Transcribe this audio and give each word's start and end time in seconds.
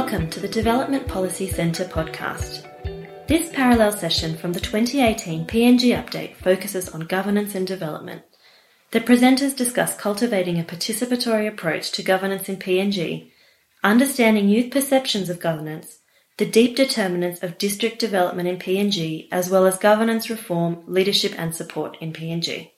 Welcome 0.00 0.30
to 0.30 0.40
the 0.40 0.48
Development 0.48 1.06
Policy 1.06 1.46
Centre 1.46 1.84
podcast. 1.84 2.66
This 3.26 3.50
parallel 3.50 3.92
session 3.92 4.34
from 4.34 4.54
the 4.54 4.58
2018 4.58 5.44
PNG 5.44 5.94
update 5.94 6.36
focuses 6.36 6.88
on 6.88 7.02
governance 7.02 7.54
and 7.54 7.66
development. 7.66 8.22
The 8.92 9.02
presenters 9.02 9.54
discuss 9.54 9.94
cultivating 9.94 10.58
a 10.58 10.64
participatory 10.64 11.46
approach 11.46 11.92
to 11.92 12.02
governance 12.02 12.48
in 12.48 12.56
PNG, 12.56 13.30
understanding 13.84 14.48
youth 14.48 14.70
perceptions 14.70 15.28
of 15.28 15.38
governance, 15.38 15.98
the 16.38 16.46
deep 16.46 16.76
determinants 16.76 17.42
of 17.42 17.58
district 17.58 17.98
development 17.98 18.48
in 18.48 18.56
PNG, 18.56 19.28
as 19.30 19.50
well 19.50 19.66
as 19.66 19.76
governance 19.76 20.30
reform, 20.30 20.82
leadership 20.86 21.34
and 21.36 21.54
support 21.54 21.98
in 22.00 22.14
PNG. 22.14 22.70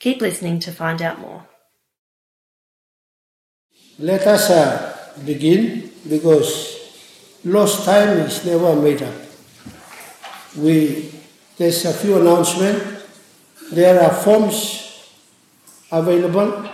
Keep 0.00 0.20
listening 0.20 0.58
to 0.58 0.72
find 0.72 1.00
out 1.00 1.20
more. 1.20 1.46
Let 4.00 4.26
us 4.26 4.50
uh, 4.50 4.99
begin 5.24 5.90
because 6.08 6.78
lost 7.44 7.84
time 7.84 8.18
is 8.20 8.44
never 8.44 8.74
made 8.76 9.02
up. 9.02 9.14
We, 10.56 11.12
there's 11.56 11.84
a 11.84 11.92
few 11.92 12.20
announcements. 12.20 13.06
There 13.72 14.00
are 14.02 14.12
forms 14.12 15.08
available 15.92 16.68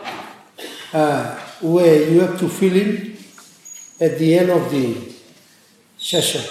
uh, 0.92 1.38
where 1.60 2.10
you 2.10 2.20
have 2.20 2.38
to 2.38 2.48
fill 2.48 2.76
in 2.76 3.16
at 4.00 4.18
the 4.18 4.38
end 4.38 4.50
of 4.50 4.70
the 4.70 5.12
session. 5.98 6.42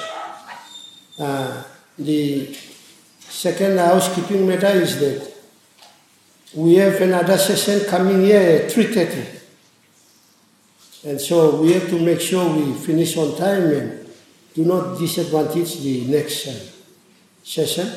Uh, 1.20 1.64
the 1.98 2.54
second 3.20 3.78
housekeeping 3.78 4.48
matter 4.48 4.68
is 4.68 5.00
that 5.00 5.32
we 6.56 6.76
have 6.76 7.02
another 7.02 7.38
session 7.38 7.88
coming 7.90 8.22
here 8.22 8.64
at 8.64 8.72
3.30 8.72 9.45
and 11.06 11.22
so 11.22 11.62
we 11.62 11.72
have 11.74 11.88
to 11.90 12.00
make 12.00 12.20
sure 12.20 12.52
we 12.52 12.74
finish 12.74 13.16
on 13.16 13.38
time 13.38 13.62
and 13.72 14.10
do 14.56 14.66
not 14.66 14.98
disadvantage 14.98 15.80
the 15.82 16.08
next 16.08 16.48
uh, 16.48 16.60
session. 17.44 17.88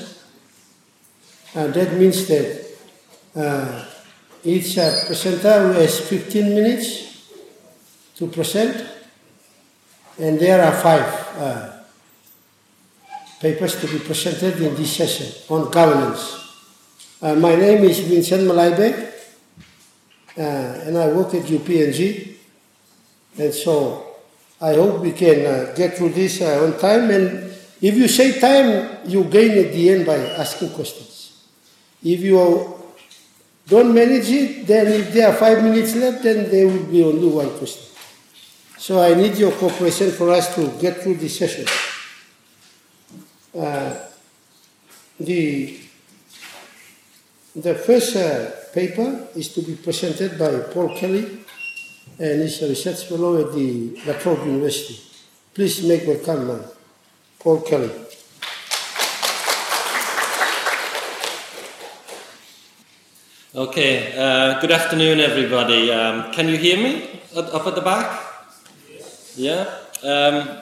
And 1.55 1.73
that 1.73 1.95
means 1.95 2.29
that 2.29 2.67
uh, 3.35 3.85
each 4.45 4.77
uh, 4.77 5.07
presenter 5.07 5.73
has 5.73 6.01
15 6.01 6.55
minutes 6.55 7.33
to 8.17 8.27
present, 8.27 8.87
and 10.19 10.39
there 10.39 10.63
are 10.63 10.73
five 10.73 11.29
uh, 11.39 11.73
papers 13.41 13.81
to 13.81 13.87
be 13.87 14.01
presented 14.01 14.61
in 14.61 14.75
this 14.75 14.95
session 14.97 15.33
on 15.49 15.71
governance. 15.71 16.35
Uh, 17.23 17.35
my 17.37 17.55
name 17.55 17.85
is 17.85 18.01
Vincent 18.01 18.43
Malaibe, 18.43 19.13
uh, 20.37 20.41
and 20.41 20.99
I 20.99 21.09
work 21.09 21.33
at 21.35 21.45
UPNG. 21.45 22.38
And 23.39 23.55
so 23.55 24.05
I 24.61 24.75
hope 24.75 25.01
we 25.01 25.13
can 25.13 25.47
uh, 25.47 25.73
get 25.77 25.97
through 25.97 26.11
this 26.11 26.41
uh, 26.43 26.65
on 26.65 26.79
time. 26.79 27.11
And 27.11 27.55
if 27.81 27.95
you 27.95 28.09
say 28.09 28.41
time, 28.41 28.99
you 29.07 29.25
gain 29.25 29.65
at 29.65 29.73
the 29.73 29.91
end 29.91 30.07
by 30.07 30.17
asking 30.17 30.71
questions. 30.71 31.47
If 32.03 32.21
you 32.21 32.75
don't 33.69 33.95
manage 33.95 34.29
it, 34.31 34.67
then 34.67 34.89
if 34.89 35.13
there 35.13 35.29
are 35.29 35.35
five 35.35 35.63
minutes 35.63 35.95
left, 35.95 36.25
then 36.25 36.51
there 36.51 36.67
will 36.67 36.85
be 36.85 37.05
only 37.05 37.29
one 37.29 37.51
question. 37.59 37.85
So 38.79 39.01
I 39.01 39.15
need 39.15 39.37
your 39.37 39.53
cooperation 39.53 40.11
for 40.11 40.31
us 40.31 40.55
to 40.57 40.69
get 40.81 41.03
through 41.03 41.17
this 41.17 41.39
session. 41.39 41.67
Uh, 43.57 43.95
the, 45.21 45.79
the 47.55 47.75
first 47.75 48.17
uh, 48.17 48.51
paper 48.73 49.29
is 49.35 49.53
to 49.55 49.63
be 49.63 49.75
presented 49.77 50.39
by 50.39 50.73
Paul 50.73 50.97
Kelly 50.97 51.45
and 52.19 52.43
he's 52.43 52.61
a 52.63 52.69
research 52.69 53.05
fellow 53.05 53.41
at 53.41 53.53
the 53.53 53.97
La 54.05 54.15
Trobe 54.15 54.45
University. 54.45 54.99
Please 55.55 55.87
make 55.87 56.05
welcome 56.07 56.51
uh, 56.51 56.59
Paul 57.39 57.61
Kelly. 57.61 57.91
Okay, 63.55 64.15
uh, 64.19 64.61
good 64.61 64.73
afternoon, 64.73 65.21
everybody. 65.21 65.93
Um, 65.93 66.33
can 66.33 66.49
you 66.49 66.57
hear 66.57 66.77
me 66.77 67.21
up 67.37 67.67
at 67.67 67.75
the 67.77 67.81
back? 67.81 68.21
Yeah. 69.37 69.71
Um, 70.03 70.59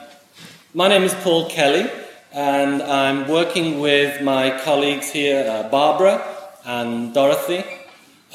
my 0.75 0.87
name 0.87 1.03
is 1.03 1.13
Paul 1.15 1.49
Kelly, 1.49 1.89
and 2.33 2.83
I'm 2.83 3.27
working 3.27 3.79
with 3.79 4.21
my 4.21 4.59
colleagues 4.63 5.09
here, 5.09 5.43
uh, 5.49 5.69
Barbara 5.69 6.23
and 6.65 7.13
Dorothy, 7.15 7.63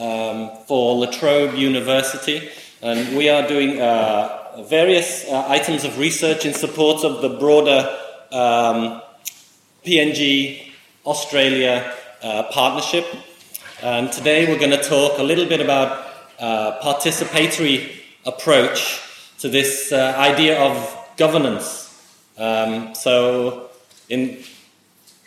um, 0.00 0.50
for 0.66 0.96
La 0.96 1.10
Trobe 1.10 1.54
University. 1.54 2.50
And 2.84 3.16
we 3.16 3.28
are 3.28 3.46
doing 3.46 3.80
uh, 3.80 4.64
various 4.66 5.24
uh, 5.28 5.44
items 5.46 5.84
of 5.84 5.98
research 5.98 6.44
in 6.44 6.52
support 6.52 7.04
of 7.04 7.22
the 7.22 7.28
broader 7.28 7.88
um, 8.32 9.00
PNG 9.86 10.72
Australia 11.06 11.94
uh, 12.24 12.42
partnership. 12.50 13.06
And 13.84 14.10
today 14.10 14.48
we're 14.48 14.58
going 14.58 14.72
to 14.72 14.82
talk 14.82 15.20
a 15.20 15.22
little 15.22 15.46
bit 15.46 15.60
about 15.60 16.08
uh, 16.40 16.80
participatory 16.82 17.98
approach 18.26 19.00
to 19.38 19.48
this 19.48 19.92
uh, 19.92 20.16
idea 20.18 20.60
of 20.60 20.74
governance. 21.16 21.88
Um, 22.36 22.96
so, 22.96 23.70
in 24.08 24.42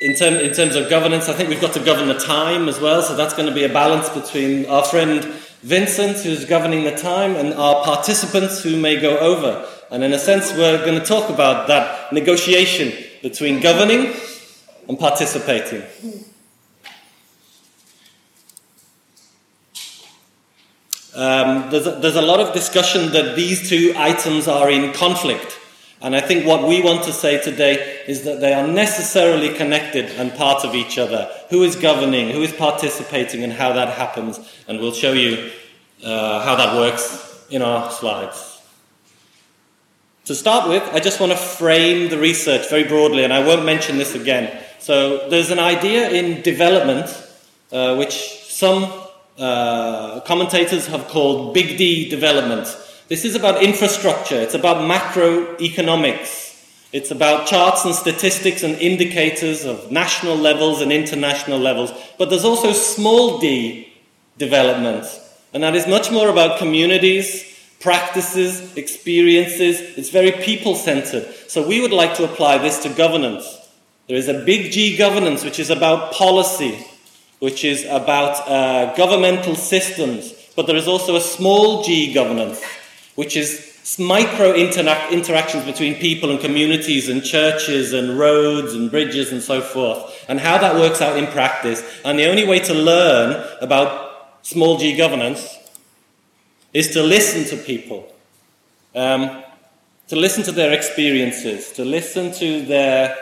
in, 0.02 0.12
in 0.12 0.52
terms 0.54 0.76
of 0.76 0.90
governance, 0.90 1.30
I 1.30 1.34
think 1.34 1.48
we've 1.48 1.62
got 1.62 1.74
to 1.76 1.80
govern 1.80 2.10
the 2.10 2.20
time 2.20 2.68
as 2.68 2.82
well. 2.82 3.02
So 3.02 3.16
that's 3.16 3.34
going 3.34 3.48
to 3.48 3.56
be 3.56 3.64
a 3.64 3.70
balance 3.70 4.10
between 4.10 4.66
our 4.66 4.84
friend 4.84 5.34
Vincent, 5.66 6.18
who's 6.18 6.46
governing 6.46 6.84
the 6.84 6.96
time, 6.96 7.36
and 7.36 7.52
our 7.56 7.84
participants 7.84 8.62
who 8.62 8.78
may 8.78 9.02
go 9.02 9.18
over. 9.18 9.68
And 9.90 10.04
in 10.04 10.14
a 10.14 10.20
sense, 10.20 10.54
we're 10.54 10.86
going 10.86 11.00
to 11.00 11.04
talk 11.04 11.32
about 11.32 11.68
that 11.70 12.14
negotiation 12.14 12.94
between 13.24 13.62
governing 13.62 14.14
and 14.88 15.00
participating. 15.00 15.82
Um, 21.16 21.72
there's, 21.72 21.88
a, 21.88 21.92
there's 21.94 22.16
a 22.16 22.22
lot 22.22 22.40
of 22.40 22.54
discussion 22.54 23.12
that 23.14 23.36
these 23.36 23.68
two 23.68 23.92
items 23.98 24.48
are 24.48 24.70
in 24.70 24.94
conflict. 24.94 25.60
And 26.06 26.16
I 26.16 26.22
think 26.22 26.46
what 26.46 26.68
we 26.68 26.84
want 26.84 27.04
to 27.06 27.12
say 27.12 27.42
today 27.42 28.04
is 28.06 28.26
that 28.26 28.40
they 28.40 28.54
are 28.54 28.68
necessarily 28.68 29.50
connected 29.56 30.06
and 30.20 30.32
part 30.36 30.64
of 30.64 30.76
each 30.76 31.00
other. 31.00 31.28
Who 31.50 31.64
is 31.64 31.76
governing, 31.76 32.30
who 32.30 32.44
is 32.44 32.54
participating, 32.54 33.44
and 33.44 33.52
how 33.52 33.74
that 33.74 33.98
happens. 33.98 34.40
And 34.68 34.80
we'll 34.80 34.92
show 34.92 35.14
you 35.14 35.50
uh, 36.04 36.46
how 36.46 36.58
that 36.58 36.76
works 36.78 37.48
in 37.50 37.64
our 37.64 37.90
slides. 37.90 38.62
To 40.26 40.36
start 40.36 40.70
with, 40.70 40.84
I 40.94 41.00
just 41.00 41.20
want 41.20 41.32
to 41.32 41.38
frame 41.40 42.12
the 42.12 42.20
research 42.20 42.70
very 42.70 42.84
broadly, 42.84 43.24
and 43.24 43.34
I 43.34 43.44
won't 43.44 43.66
mention 43.66 43.98
this 43.98 44.14
again. 44.14 44.64
So, 44.78 45.28
there's 45.30 45.50
an 45.50 45.58
idea 45.58 46.12
in 46.12 46.44
development 46.44 47.08
uh, 47.72 47.96
which 47.96 48.46
some 48.48 48.94
uh, 49.40 50.20
commentators 50.20 50.86
have 50.86 51.08
called 51.08 51.56
Big 51.56 51.80
D 51.80 52.08
development 52.10 52.68
this 53.08 53.26
is 53.26 53.36
about 53.36 53.62
infrastructure, 53.62 54.36
it's 54.36 54.54
about 54.54 54.78
macroeconomics, 54.78 56.44
it's 56.92 57.12
about 57.12 57.48
charts 57.48 57.86
and 57.86 57.94
statistics 57.94 58.64
and 58.64 58.76
indicators 58.78 59.66
of 59.66 59.92
national 59.92 60.36
levels 60.36 60.82
and 60.82 60.92
international 60.92 61.60
levels. 61.60 61.92
But 62.18 62.30
there's 62.30 62.46
also 62.46 62.72
small 62.74 63.40
d 63.40 63.94
development, 64.38 65.06
and 65.54 65.64
that 65.64 65.76
is 65.76 65.88
much 65.88 66.12
more 66.12 66.30
about 66.30 66.58
communities, 66.58 67.44
practices, 67.80 68.76
experiences. 68.76 69.80
It's 69.98 70.10
very 70.10 70.32
people 70.32 70.76
centered. 70.76 71.28
So 71.48 71.68
we 71.68 71.82
would 71.82 71.94
like 71.94 72.16
to 72.16 72.24
apply 72.24 72.58
this 72.58 72.80
to 72.84 72.90
governance. 72.90 73.46
There 74.08 74.18
is 74.18 74.28
a 74.28 74.46
big 74.46 74.72
G 74.72 74.98
governance, 74.98 75.44
which 75.44 75.60
is 75.60 75.70
about 75.70 76.14
policy, 76.14 76.86
which 77.40 77.64
is 77.64 77.86
about 77.86 78.48
uh, 78.48 78.96
governmental 78.96 79.56
systems, 79.56 80.34
but 80.56 80.68
there 80.68 80.76
is 80.76 80.88
also 80.88 81.16
a 81.16 81.22
small 81.22 81.84
g 81.84 82.14
governance, 82.14 82.64
which 83.16 83.36
is 83.36 83.72
micro 84.00 84.54
interac- 84.54 85.12
interactions 85.12 85.64
between 85.64 85.96
people 85.96 86.32
and 86.32 86.40
communities 86.40 87.08
and 87.08 87.24
churches 87.24 87.94
and 87.94 88.18
roads 88.18 88.74
and 88.74 88.92
bridges 88.92 89.32
and 89.32 89.42
so 89.42 89.62
forth, 89.62 90.26
and 90.28 90.40
how 90.40 90.58
that 90.58 90.76
works 90.76 91.02
out 91.02 91.18
in 91.18 91.28
practice. 91.28 91.84
And 92.04 92.20
the 92.20 92.30
only 92.30 92.46
way 92.46 92.60
to 92.60 92.74
learn 92.74 93.44
about 93.62 94.38
small 94.42 94.78
g 94.78 94.96
governance 94.96 95.58
is 96.74 96.92
to 96.92 97.02
listen 97.02 97.46
to 97.58 97.64
people, 97.64 98.12
um, 98.96 99.44
to 100.08 100.16
listen 100.16 100.44
to 100.44 100.52
their 100.52 100.74
experiences, 100.74 101.72
to 101.74 101.86
listen 101.86 102.32
to 102.34 102.66
their 102.66 103.16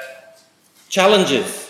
challenges. 0.90 1.70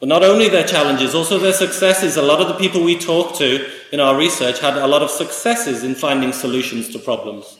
But 0.00 0.08
not 0.08 0.22
only 0.22 0.48
their 0.48 0.66
challenges, 0.66 1.14
also 1.14 1.38
their 1.38 1.52
successes. 1.52 2.16
A 2.16 2.22
lot 2.22 2.40
of 2.40 2.48
the 2.48 2.54
people 2.54 2.84
we 2.84 2.98
talked 2.98 3.36
to 3.38 3.66
in 3.90 4.00
our 4.00 4.16
research 4.16 4.60
had 4.60 4.76
a 4.76 4.86
lot 4.86 5.02
of 5.02 5.10
successes 5.10 5.82
in 5.82 5.94
finding 5.94 6.32
solutions 6.32 6.90
to 6.90 6.98
problems. 6.98 7.58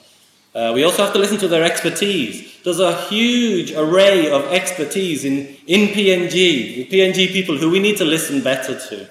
Uh, 0.55 0.71
we 0.73 0.85
also 0.85 1.03
have 1.03 1.13
to 1.13 1.19
listen 1.19 1.39
to 1.39 1.49
their 1.49 1.65
expertise. 1.65 2.61
There's 2.63 2.79
a 2.79 2.97
huge 3.09 3.73
array 3.73 4.31
of 4.31 4.45
expertise 4.53 5.25
in, 5.25 5.57
in 5.67 5.89
PNG, 5.89 6.89
PNG 6.89 7.29
people 7.29 7.59
who 7.59 7.71
we 7.71 7.81
need 7.81 7.97
to 7.97 8.05
listen 8.05 8.41
better 8.41 8.79
to. 8.79 9.11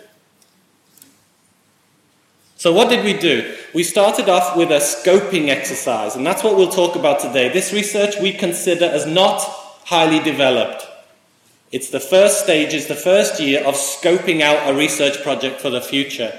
So, 2.55 2.71
what 2.71 2.87
did 2.87 3.03
we 3.03 3.11
do? 3.11 3.57
We 3.73 3.83
started 3.83 4.29
off 4.29 4.55
with 4.55 4.71
a 4.71 4.77
scoping 4.77 5.49
exercise, 5.49 6.15
and 6.15 6.25
that's 6.25 6.45
what 6.45 6.55
we'll 6.55 6.71
talk 6.71 6.95
about 6.95 7.19
today. 7.19 7.49
This 7.49 7.73
research 7.73 8.15
we 8.21 8.31
consider 8.31 8.85
as 8.85 9.05
not 9.05 9.41
highly 9.83 10.19
developed. 10.21 10.87
It's 11.73 11.89
the 11.89 11.99
first 11.99 12.41
stage, 12.41 12.73
it's 12.73 12.87
the 12.87 12.95
first 12.95 13.41
year 13.41 13.65
of 13.65 13.75
scoping 13.75 14.39
out 14.39 14.69
a 14.69 14.77
research 14.77 15.21
project 15.23 15.59
for 15.59 15.69
the 15.69 15.81
future. 15.81 16.31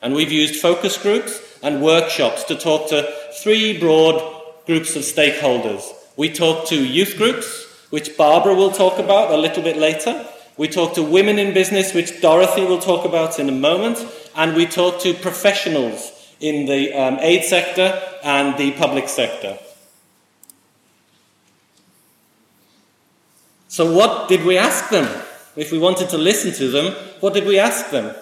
And 0.00 0.14
we've 0.14 0.30
used 0.30 0.60
focus 0.60 0.96
groups 0.98 1.40
and 1.62 1.82
workshops 1.82 2.44
to 2.44 2.54
talk 2.54 2.88
to 2.90 3.12
three 3.42 3.76
broad 3.76 4.41
groups 4.66 4.96
of 4.96 5.02
stakeholders. 5.02 5.82
We 6.16 6.30
talked 6.30 6.68
to 6.68 6.84
youth 6.84 7.16
groups, 7.16 7.66
which 7.90 8.16
Barbara 8.16 8.54
will 8.54 8.70
talk 8.70 8.98
about 8.98 9.32
a 9.32 9.36
little 9.36 9.62
bit 9.62 9.76
later. 9.76 10.26
We 10.56 10.68
talked 10.68 10.96
to 10.96 11.02
women 11.02 11.38
in 11.38 11.54
business, 11.54 11.94
which 11.94 12.20
Dorothy 12.20 12.64
will 12.64 12.78
talk 12.78 13.04
about 13.04 13.38
in 13.38 13.48
a 13.48 13.52
moment. 13.52 14.06
And 14.36 14.54
we 14.54 14.66
talked 14.66 15.02
to 15.02 15.14
professionals 15.14 16.12
in 16.40 16.66
the 16.66 16.92
um, 16.92 17.18
aid 17.20 17.44
sector 17.44 18.00
and 18.22 18.56
the 18.58 18.72
public 18.72 19.08
sector. 19.08 19.58
So, 23.68 23.90
what 23.90 24.28
did 24.28 24.44
we 24.44 24.58
ask 24.58 24.90
them? 24.90 25.08
If 25.56 25.72
we 25.72 25.78
wanted 25.78 26.10
to 26.10 26.18
listen 26.18 26.52
to 26.54 26.68
them, 26.68 26.94
what 27.20 27.32
did 27.32 27.46
we 27.46 27.58
ask 27.58 27.90
them? 27.90 28.14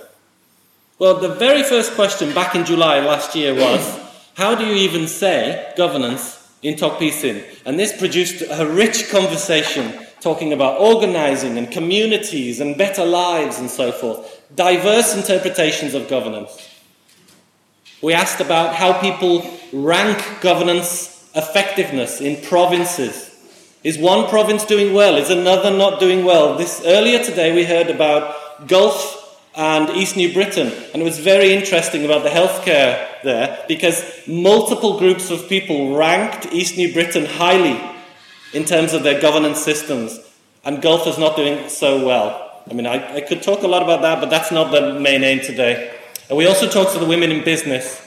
Well, 0.98 1.18
the 1.18 1.34
very 1.34 1.62
first 1.62 1.94
question 1.94 2.32
back 2.34 2.54
in 2.54 2.64
July 2.64 3.00
last 3.00 3.34
year 3.34 3.54
was 3.54 4.09
how 4.40 4.54
do 4.54 4.64
you 4.64 4.72
even 4.72 5.06
say 5.06 5.70
governance 5.76 6.50
in 6.62 6.74
Tok 6.74 6.98
Pisin? 6.98 7.44
And 7.66 7.78
this 7.78 7.94
produced 7.94 8.42
a 8.48 8.66
rich 8.66 9.10
conversation 9.10 9.92
talking 10.22 10.54
about 10.54 10.80
organizing 10.80 11.58
and 11.58 11.70
communities 11.70 12.58
and 12.58 12.74
better 12.74 13.04
lives 13.04 13.58
and 13.58 13.68
so 13.68 13.92
forth. 13.92 14.42
Diverse 14.54 15.14
interpretations 15.14 15.92
of 15.92 16.08
governance. 16.08 16.70
We 18.00 18.14
asked 18.14 18.40
about 18.40 18.74
how 18.74 18.98
people 18.98 19.44
rank 19.74 20.40
governance 20.40 21.30
effectiveness 21.34 22.22
in 22.22 22.42
provinces 22.42 23.26
is 23.84 23.98
one 23.98 24.26
province 24.30 24.64
doing 24.64 24.94
well? 24.94 25.16
Is 25.16 25.28
another 25.28 25.70
not 25.70 26.00
doing 26.00 26.24
well? 26.24 26.56
This 26.56 26.82
earlier 26.86 27.22
today 27.22 27.54
we 27.54 27.64
heard 27.64 27.90
about 27.90 28.66
Gulf 28.66 29.38
and 29.54 29.90
East 29.90 30.16
New 30.16 30.32
Britain, 30.32 30.72
and 30.94 31.02
it 31.02 31.04
was 31.04 31.18
very 31.18 31.52
interesting 31.52 32.06
about 32.06 32.22
the 32.22 32.30
healthcare 32.30 33.09
there 33.22 33.64
because 33.68 34.04
multiple 34.26 34.98
groups 34.98 35.30
of 35.30 35.48
people 35.48 35.96
ranked 35.96 36.46
East 36.52 36.76
New 36.76 36.92
Britain 36.92 37.26
highly 37.26 37.80
in 38.52 38.64
terms 38.64 38.92
of 38.92 39.02
their 39.02 39.20
governance 39.20 39.60
systems, 39.60 40.18
and 40.64 40.82
Gulf 40.82 41.06
is 41.06 41.18
not 41.18 41.36
doing 41.36 41.68
so 41.68 42.04
well. 42.04 42.62
I 42.70 42.74
mean, 42.74 42.86
I, 42.86 43.16
I 43.16 43.20
could 43.20 43.42
talk 43.42 43.62
a 43.62 43.68
lot 43.68 43.82
about 43.82 44.02
that, 44.02 44.20
but 44.20 44.30
that's 44.30 44.52
not 44.52 44.70
the 44.72 44.98
main 44.98 45.22
aim 45.24 45.40
today. 45.40 45.94
And 46.28 46.36
we 46.36 46.46
also 46.46 46.68
talked 46.68 46.92
to 46.92 46.98
the 46.98 47.06
women 47.06 47.30
in 47.30 47.44
business 47.44 48.06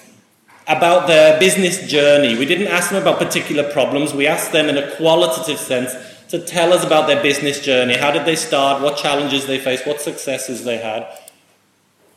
about 0.67 1.07
their 1.07 1.39
business 1.39 1.87
journey. 1.87 2.37
We 2.37 2.45
didn't 2.45 2.67
ask 2.67 2.89
them 2.89 3.01
about 3.01 3.19
particular 3.19 3.69
problems, 3.71 4.13
we 4.13 4.27
asked 4.27 4.51
them 4.51 4.69
in 4.69 4.77
a 4.77 4.95
qualitative 4.95 5.59
sense 5.59 5.93
to 6.29 6.39
tell 6.39 6.73
us 6.73 6.83
about 6.83 7.07
their 7.07 7.21
business 7.21 7.59
journey. 7.59 7.95
How 7.97 8.11
did 8.11 8.25
they 8.25 8.35
start? 8.35 8.81
What 8.81 8.97
challenges 8.97 9.45
they 9.45 9.59
faced? 9.59 9.85
What 9.85 10.01
successes 10.01 10.63
they 10.63 10.77
had? 10.77 11.07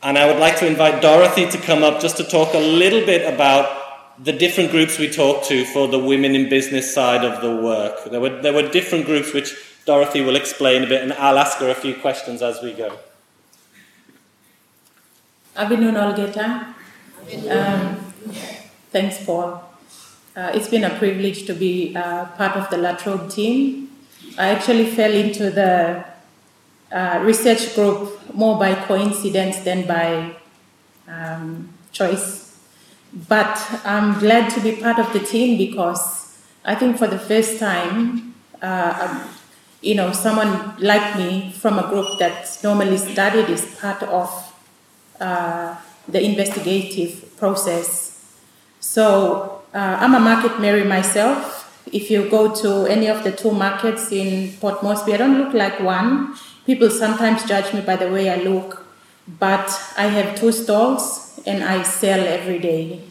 And 0.03 0.17
I 0.17 0.27
would 0.27 0.39
like 0.39 0.57
to 0.59 0.67
invite 0.67 1.01
Dorothy 1.01 1.49
to 1.49 1.57
come 1.57 1.83
up 1.83 1.99
just 1.99 2.17
to 2.17 2.23
talk 2.23 2.53
a 2.53 2.59
little 2.59 3.05
bit 3.05 3.31
about 3.33 4.23
the 4.23 4.31
different 4.31 4.71
groups 4.71 4.97
we 4.97 5.09
talked 5.09 5.47
to 5.47 5.65
for 5.65 5.87
the 5.87 5.99
women 5.99 6.35
in 6.35 6.49
business 6.49 6.93
side 6.93 7.23
of 7.23 7.41
the 7.41 7.55
work. 7.55 8.03
There 8.05 8.19
were, 8.19 8.41
there 8.41 8.53
were 8.53 8.67
different 8.69 9.05
groups 9.05 9.33
which 9.33 9.55
Dorothy 9.85 10.21
will 10.21 10.35
explain 10.35 10.83
a 10.83 10.87
bit, 10.87 11.01
and 11.01 11.13
I'll 11.13 11.37
ask 11.37 11.57
her 11.59 11.69
a 11.69 11.75
few 11.75 11.95
questions 11.95 12.41
as 12.41 12.61
we 12.61 12.73
go. 12.73 12.97
Apinun 15.55 15.95
Olgeta. 15.95 16.73
Um, 17.49 18.07
Thanks, 18.91 19.23
Paul. 19.25 19.63
Uh, 20.35 20.51
it's 20.53 20.69
been 20.69 20.83
a 20.83 20.97
privilege 20.97 21.45
to 21.45 21.53
be 21.53 21.95
uh, 21.95 22.25
part 22.37 22.55
of 22.55 22.69
the 22.69 22.77
La 22.77 22.95
Trobe 22.95 23.29
team. 23.29 23.89
I 24.37 24.49
actually 24.49 24.85
fell 24.85 25.11
into 25.11 25.49
the 25.49 26.05
uh, 26.91 27.21
research 27.23 27.75
group 27.75 28.33
more 28.33 28.57
by 28.57 28.75
coincidence 28.75 29.59
than 29.59 29.87
by 29.87 30.35
um, 31.07 31.69
choice. 31.91 32.57
But 33.27 33.57
I'm 33.83 34.19
glad 34.19 34.49
to 34.51 34.61
be 34.61 34.73
part 34.73 34.99
of 34.99 35.11
the 35.13 35.19
team 35.19 35.57
because 35.57 36.37
I 36.65 36.75
think 36.75 36.97
for 36.97 37.07
the 37.07 37.19
first 37.19 37.59
time, 37.59 38.35
uh, 38.61 39.09
um, 39.09 39.29
you 39.81 39.95
know, 39.95 40.11
someone 40.11 40.75
like 40.79 41.17
me 41.17 41.51
from 41.51 41.79
a 41.79 41.87
group 41.87 42.19
that's 42.19 42.63
normally 42.63 42.97
studied 42.97 43.49
is 43.49 43.65
part 43.79 44.03
of 44.03 44.29
uh, 45.19 45.75
the 46.07 46.23
investigative 46.23 47.37
process 47.37 48.07
so 48.79 49.63
uh, 49.73 49.97
I'm 49.99 50.15
a 50.15 50.19
market 50.19 50.59
Mary 50.59 50.83
myself. 50.83 51.65
If 51.91 52.09
you 52.11 52.29
go 52.29 52.53
to 52.55 52.85
any 52.85 53.07
of 53.07 53.23
the 53.23 53.31
two 53.31 53.51
markets 53.51 54.11
in 54.11 54.53
Port 54.59 54.81
Moresby, 54.81 55.13
I 55.13 55.17
don't 55.17 55.37
look 55.37 55.53
like 55.53 55.79
one. 55.79 56.35
People 56.67 56.89
sometimes 56.89 57.45
judge 57.45 57.73
me 57.73 57.79
by 57.79 57.95
the 57.95 58.11
way 58.11 58.29
I 58.29 58.43
look, 58.43 58.85
but 59.39 59.71
I 59.95 60.07
have 60.07 60.35
two 60.35 60.51
stalls 60.51 61.39
and 61.45 61.63
I 61.63 61.81
sell 61.83 62.19
every 62.19 62.59
day. 62.59 63.03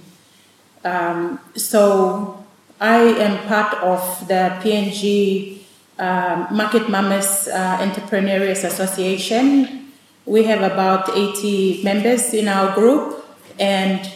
Um, 0.84 1.40
so 1.54 2.44
I 2.78 2.98
am 2.98 3.48
part 3.48 3.72
of 3.82 4.28
the 4.28 4.60
PNG 4.60 5.60
uh, 5.98 6.48
Market 6.50 6.90
Mamas 6.90 7.48
uh, 7.48 7.78
Entrepreneurs 7.80 8.62
Association. 8.62 9.90
We 10.26 10.44
have 10.44 10.60
about 10.60 11.08
80 11.16 11.82
members 11.82 12.34
in 12.34 12.48
our 12.48 12.74
group, 12.74 13.24
and 13.58 14.06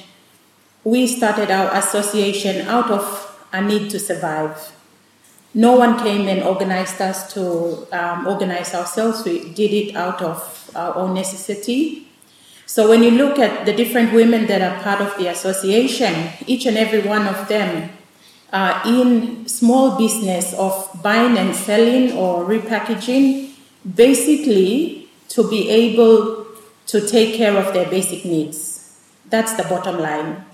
we 0.85 1.07
started 1.07 1.51
our 1.51 1.75
association 1.79 2.69
out 2.69 2.91
of 2.91 3.39
a 3.55 3.63
need 3.63 3.89
to 3.89 3.99
survive. 3.99 4.71
No 5.55 5.76
one 5.76 5.99
came 5.99 6.29
and 6.29 6.43
organized 6.43 7.00
us 7.00 7.32
to 7.35 7.87
um, 7.93 8.26
organize 8.26 8.75
ourselves. 8.75 9.25
We 9.25 9.52
did 9.52 9.73
it 9.73 9.97
out 9.97 10.23
of 10.23 10.70
our 10.75 10.94
own 10.97 11.14
necessity. 11.14 12.06
So 12.67 12.88
when 12.88 13.02
you 13.02 13.11
look 13.11 13.38
at 13.41 13.67
the 13.67 13.73
different 13.73 14.12
women 14.12 14.47
that 14.47 14.62
are 14.62 14.81
part 14.82 15.00
of 15.00 15.19
the 15.19 15.26
association, 15.26 16.31
each 16.47 16.67
and 16.67 16.76
every 16.76 17.00
one 17.00 17.26
of 17.26 17.49
them 17.49 17.91
are 18.52 18.81
in 18.87 19.49
small 19.49 19.99
business 19.99 20.55
of 20.55 20.88
buying 21.02 21.37
and 21.37 21.55
selling 21.55 22.12
or 22.12 22.44
repackaging, 22.44 23.50
basically 23.97 25.08
to 25.31 25.49
be 25.49 25.69
able 25.69 26.47
to 26.87 27.06
take 27.06 27.35
care 27.35 27.56
of 27.56 27.73
their 27.75 27.88
basic 27.91 28.25
needs. 28.25 28.97
That's 29.29 29.55
the 29.55 29.64
bottom 29.64 29.99
line. 29.99 30.44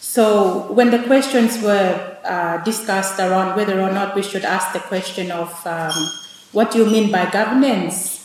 So 0.00 0.72
when 0.72 0.90
the 0.90 1.02
questions 1.04 1.62
were 1.62 2.17
uh, 2.28 2.62
discussed 2.62 3.18
around 3.18 3.56
whether 3.56 3.80
or 3.80 3.90
not 3.90 4.14
we 4.14 4.22
should 4.22 4.44
ask 4.44 4.72
the 4.72 4.80
question 4.80 5.30
of 5.30 5.50
um, 5.66 5.92
what 6.52 6.70
do 6.70 6.78
you 6.78 6.86
mean 6.86 7.10
by 7.10 7.28
governance, 7.30 8.18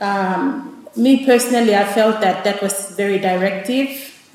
um, 0.00 0.86
me 0.96 1.24
personally, 1.24 1.74
I 1.74 1.84
felt 1.84 2.20
that 2.20 2.44
that 2.44 2.60
was 2.60 2.90
very 2.96 3.18
directive, 3.18 3.88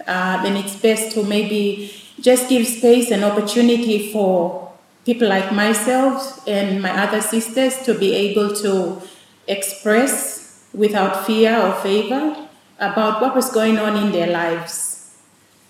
um, 0.08 0.46
and 0.46 0.58
it's 0.58 0.76
best 0.76 1.12
to 1.14 1.24
maybe 1.24 1.94
just 2.20 2.50
give 2.50 2.66
space 2.66 3.12
and 3.12 3.24
opportunity 3.24 4.12
for 4.12 4.72
people 5.06 5.28
like 5.28 5.52
myself 5.52 6.42
and 6.48 6.82
my 6.82 6.90
other 6.90 7.22
sisters 7.22 7.82
to 7.84 7.94
be 7.94 8.14
able 8.16 8.56
to 8.56 9.02
express 9.48 10.66
without 10.74 11.26
fear 11.26 11.60
or 11.60 11.74
favor 11.76 12.48
about 12.80 13.22
what 13.22 13.36
was 13.36 13.52
going 13.52 13.78
on 13.78 13.96
in 13.98 14.12
their 14.12 14.28
lives. 14.28 15.16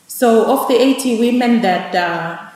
So, 0.07 0.45
of 0.51 0.67
the 0.67 0.75
80 0.75 1.19
women 1.19 1.61
that 1.61 1.93
uh, 1.93 2.46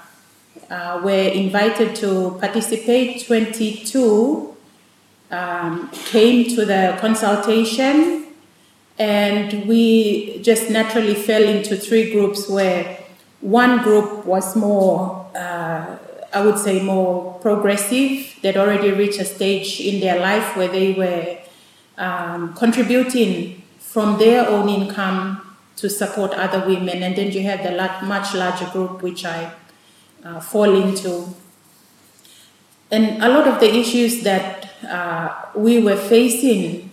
uh, 0.72 1.02
were 1.04 1.28
invited 1.44 1.96
to 1.98 2.38
participate, 2.40 3.26
22 3.28 4.56
um, 5.30 5.90
came 5.92 6.56
to 6.56 6.66
the 6.66 6.98
consultation, 7.00 8.28
and 8.98 9.68
we 9.68 10.40
just 10.42 10.70
naturally 10.70 11.14
fell 11.14 11.44
into 11.44 11.76
three 11.76 12.12
groups 12.12 12.48
where 12.48 13.00
one 13.42 13.84
group 13.84 14.26
was 14.26 14.56
more, 14.56 15.30
uh, 15.36 15.98
I 16.34 16.46
would 16.46 16.58
say, 16.58 16.82
more 16.82 17.34
progressive. 17.40 18.38
They'd 18.42 18.58
already 18.58 18.92
reached 18.92 19.20
a 19.20 19.26
stage 19.26 19.82
in 19.82 20.00
their 20.00 20.20
life 20.20 20.56
where 20.56 20.70
they 20.70 20.94
were 20.94 21.38
um, 21.98 22.54
contributing 22.54 23.62
from 23.80 24.18
their 24.20 24.48
own 24.48 24.70
income 24.70 25.58
to 25.78 25.90
support 25.90 26.32
other 26.34 26.66
women. 26.66 27.04
And 27.04 27.16
then 27.16 27.32
you 27.32 27.42
have 27.44 27.64
the 27.64 27.72
much 28.06 28.34
larger 28.34 28.68
group 28.68 29.02
which 29.02 29.26
I 29.26 29.52
uh, 30.24 30.40
fall 30.40 30.76
into. 30.76 31.28
And 32.92 33.24
a 33.24 33.30
lot 33.30 33.48
of 33.48 33.60
the 33.60 33.74
issues 33.74 34.24
that 34.24 34.70
uh, 34.84 35.46
we 35.56 35.82
were 35.82 35.96
facing 35.96 36.92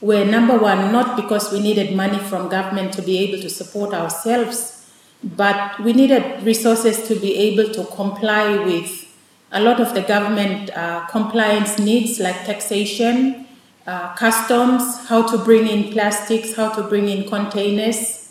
were 0.00 0.24
number 0.24 0.58
one, 0.58 0.92
not 0.92 1.16
because 1.16 1.52
we 1.52 1.60
needed 1.60 1.94
money 1.96 2.18
from 2.18 2.48
government 2.48 2.92
to 2.94 3.02
be 3.02 3.18
able 3.18 3.40
to 3.42 3.48
support 3.48 3.94
ourselves, 3.94 4.90
but 5.22 5.78
we 5.80 5.92
needed 5.92 6.42
resources 6.42 7.06
to 7.08 7.14
be 7.16 7.34
able 7.36 7.72
to 7.72 7.84
comply 7.84 8.56
with 8.64 9.06
a 9.52 9.60
lot 9.60 9.80
of 9.80 9.94
the 9.94 10.02
government 10.02 10.70
uh, 10.76 11.06
compliance 11.06 11.78
needs 11.78 12.18
like 12.18 12.44
taxation, 12.44 13.46
uh, 13.86 14.12
customs, 14.14 15.06
how 15.06 15.26
to 15.26 15.38
bring 15.38 15.66
in 15.68 15.92
plastics, 15.92 16.54
how 16.56 16.68
to 16.68 16.82
bring 16.82 17.08
in 17.08 17.28
containers, 17.28 18.25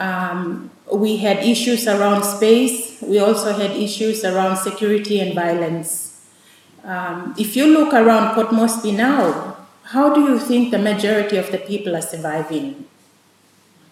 Um, 0.00 0.70
we 0.90 1.18
had 1.18 1.44
issues 1.44 1.86
around 1.86 2.24
space. 2.24 3.00
We 3.02 3.18
also 3.18 3.52
had 3.52 3.72
issues 3.72 4.24
around 4.24 4.56
security 4.56 5.20
and 5.20 5.34
violence. 5.34 6.24
Um, 6.82 7.34
if 7.38 7.54
you 7.54 7.66
look 7.66 7.92
around 7.92 8.34
Port 8.34 8.50
Moresby 8.50 8.92
now, 8.92 9.58
how 9.84 10.14
do 10.14 10.22
you 10.22 10.38
think 10.38 10.70
the 10.70 10.78
majority 10.78 11.36
of 11.36 11.52
the 11.52 11.58
people 11.58 11.94
are 11.94 12.02
surviving? 12.02 12.86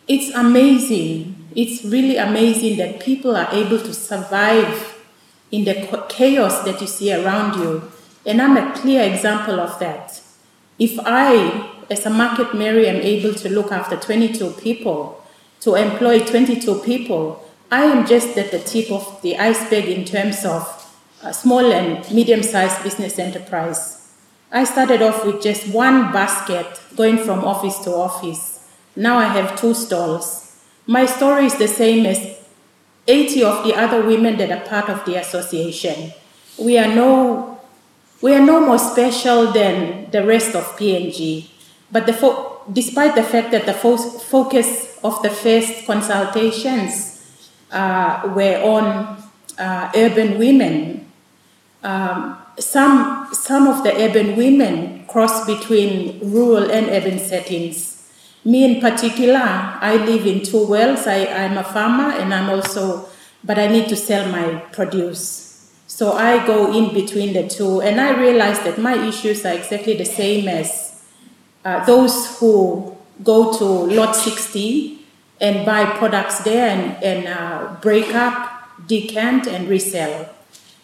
It's 0.09 0.35
amazing. 0.35 1.47
It's 1.55 1.85
really 1.85 2.17
amazing 2.17 2.79
that 2.79 3.01
people 3.01 3.37
are 3.37 3.49
able 3.53 3.79
to 3.79 3.93
survive 3.93 4.99
in 5.51 5.65
the 5.65 6.05
chaos 6.09 6.65
that 6.65 6.81
you 6.81 6.87
see 6.87 7.13
around 7.13 7.61
you. 7.61 7.93
And 8.25 8.41
I'm 8.41 8.57
a 8.57 8.73
clear 8.75 9.03
example 9.03 9.61
of 9.61 9.79
that. 9.81 10.23
If 10.79 10.99
I, 11.01 11.71
as 11.91 12.07
a 12.07 12.11
market 12.11 12.55
Mary, 12.55 12.89
am 12.89 12.97
able 12.97 13.35
to 13.35 13.51
look 13.51 13.71
after 13.71 13.97
22 13.97 14.53
people, 14.53 15.23
to 15.61 15.75
employ 15.75 16.21
22 16.21 16.81
people, 16.81 17.45
I 17.71 17.85
am 17.85 18.07
just 18.07 18.37
at 18.39 18.51
the 18.51 18.59
tip 18.59 18.91
of 18.91 19.21
the 19.23 19.37
iceberg 19.37 19.87
in 19.87 20.05
terms 20.05 20.45
of 20.45 20.63
a 21.23 21.35
small 21.35 21.73
and 21.73 22.09
medium 22.13 22.43
sized 22.43 22.83
business 22.83 23.19
enterprise. 23.19 24.09
I 24.51 24.65
started 24.65 25.03
off 25.03 25.27
with 25.27 25.43
just 25.43 25.69
one 25.69 26.11
basket 26.13 26.81
going 26.97 27.19
from 27.19 27.45
office 27.45 27.79
to 27.81 27.91
office. 27.93 28.67
Now 28.97 29.19
I 29.19 29.25
have 29.25 29.61
two 29.61 29.75
stalls. 29.75 30.57
My 30.87 31.05
story 31.05 31.45
is 31.47 31.59
the 31.59 31.69
same 31.69 32.07
as 32.07 32.39
80 33.07 33.43
of 33.43 33.65
the 33.65 33.75
other 33.75 34.07
women 34.07 34.39
that 34.39 34.51
are 34.51 34.67
part 34.67 34.89
of 34.89 35.05
the 35.05 35.17
association. 35.17 36.13
We 36.59 36.79
are 36.79 36.95
no, 36.95 37.61
we 38.23 38.35
are 38.35 38.45
no 38.45 38.61
more 38.65 38.79
special 38.79 39.53
than 39.53 40.11
the 40.11 40.25
rest 40.25 40.55
of 40.55 40.65
PNG. 40.79 41.51
But 41.93 42.07
the 42.07 42.13
fo- 42.13 42.58
despite 42.73 43.15
the 43.15 43.23
fact 43.23 43.51
that 43.53 43.67
the 43.67 43.75
fo- 43.75 43.97
focus 43.97 44.99
of 45.03 45.21
the 45.23 45.31
first 45.31 45.87
consultations 45.87 47.25
uh, 47.71 48.31
were 48.35 48.61
on 48.63 49.23
uh, 49.59 49.91
urban 49.95 50.39
women, 50.39 51.11
um, 51.83 52.39
some, 52.59 53.29
some 53.33 53.67
of 53.67 53.85
the 53.85 53.95
urban 53.95 54.37
women 54.37 55.05
cross 55.07 55.47
between 55.47 56.19
rural 56.33 56.71
and 56.71 56.89
urban 56.89 57.19
settings. 57.19 58.11
Me 58.45 58.65
in 58.65 58.81
particular, 58.81 59.39
I 59.39 59.97
live 60.05 60.27
in 60.27 60.43
two 60.43 60.67
wells. 60.67 61.07
I, 61.07 61.27
I'm 61.27 61.59
a 61.59 61.65
farmer 61.65 62.13
and 62.13 62.33
I'm 62.33 62.51
also, 62.51 63.09
but 63.45 63.59
I 63.59 63.67
need 63.67 63.89
to 63.89 63.97
sell 63.97 64.31
my 64.31 64.57
produce. 64.73 65.73
So 65.87 66.13
I 66.13 66.47
go 66.47 66.73
in 66.73 66.95
between 66.95 67.33
the 67.33 67.49
two 67.49 67.81
and 67.81 68.01
I 68.01 68.19
realize 68.19 68.61
that 68.61 68.79
my 68.79 68.95
issues 69.07 69.45
are 69.45 69.53
exactly 69.53 69.97
the 69.97 70.05
same 70.05 70.49
as 70.49 70.88
uh, 71.65 71.85
those 71.85 72.39
who 72.39 72.97
go 73.23 73.57
to 73.59 73.65
lot 73.65 74.15
60 74.15 74.99
and 75.41 75.65
buy 75.67 75.85
products 75.85 76.41
there 76.41 76.69
and, 76.69 77.03
and 77.03 77.29
uh, 77.29 77.77
break 77.81 78.15
up, 78.15 78.87
decant, 78.87 79.47
and 79.47 79.69
resell. 79.69 80.29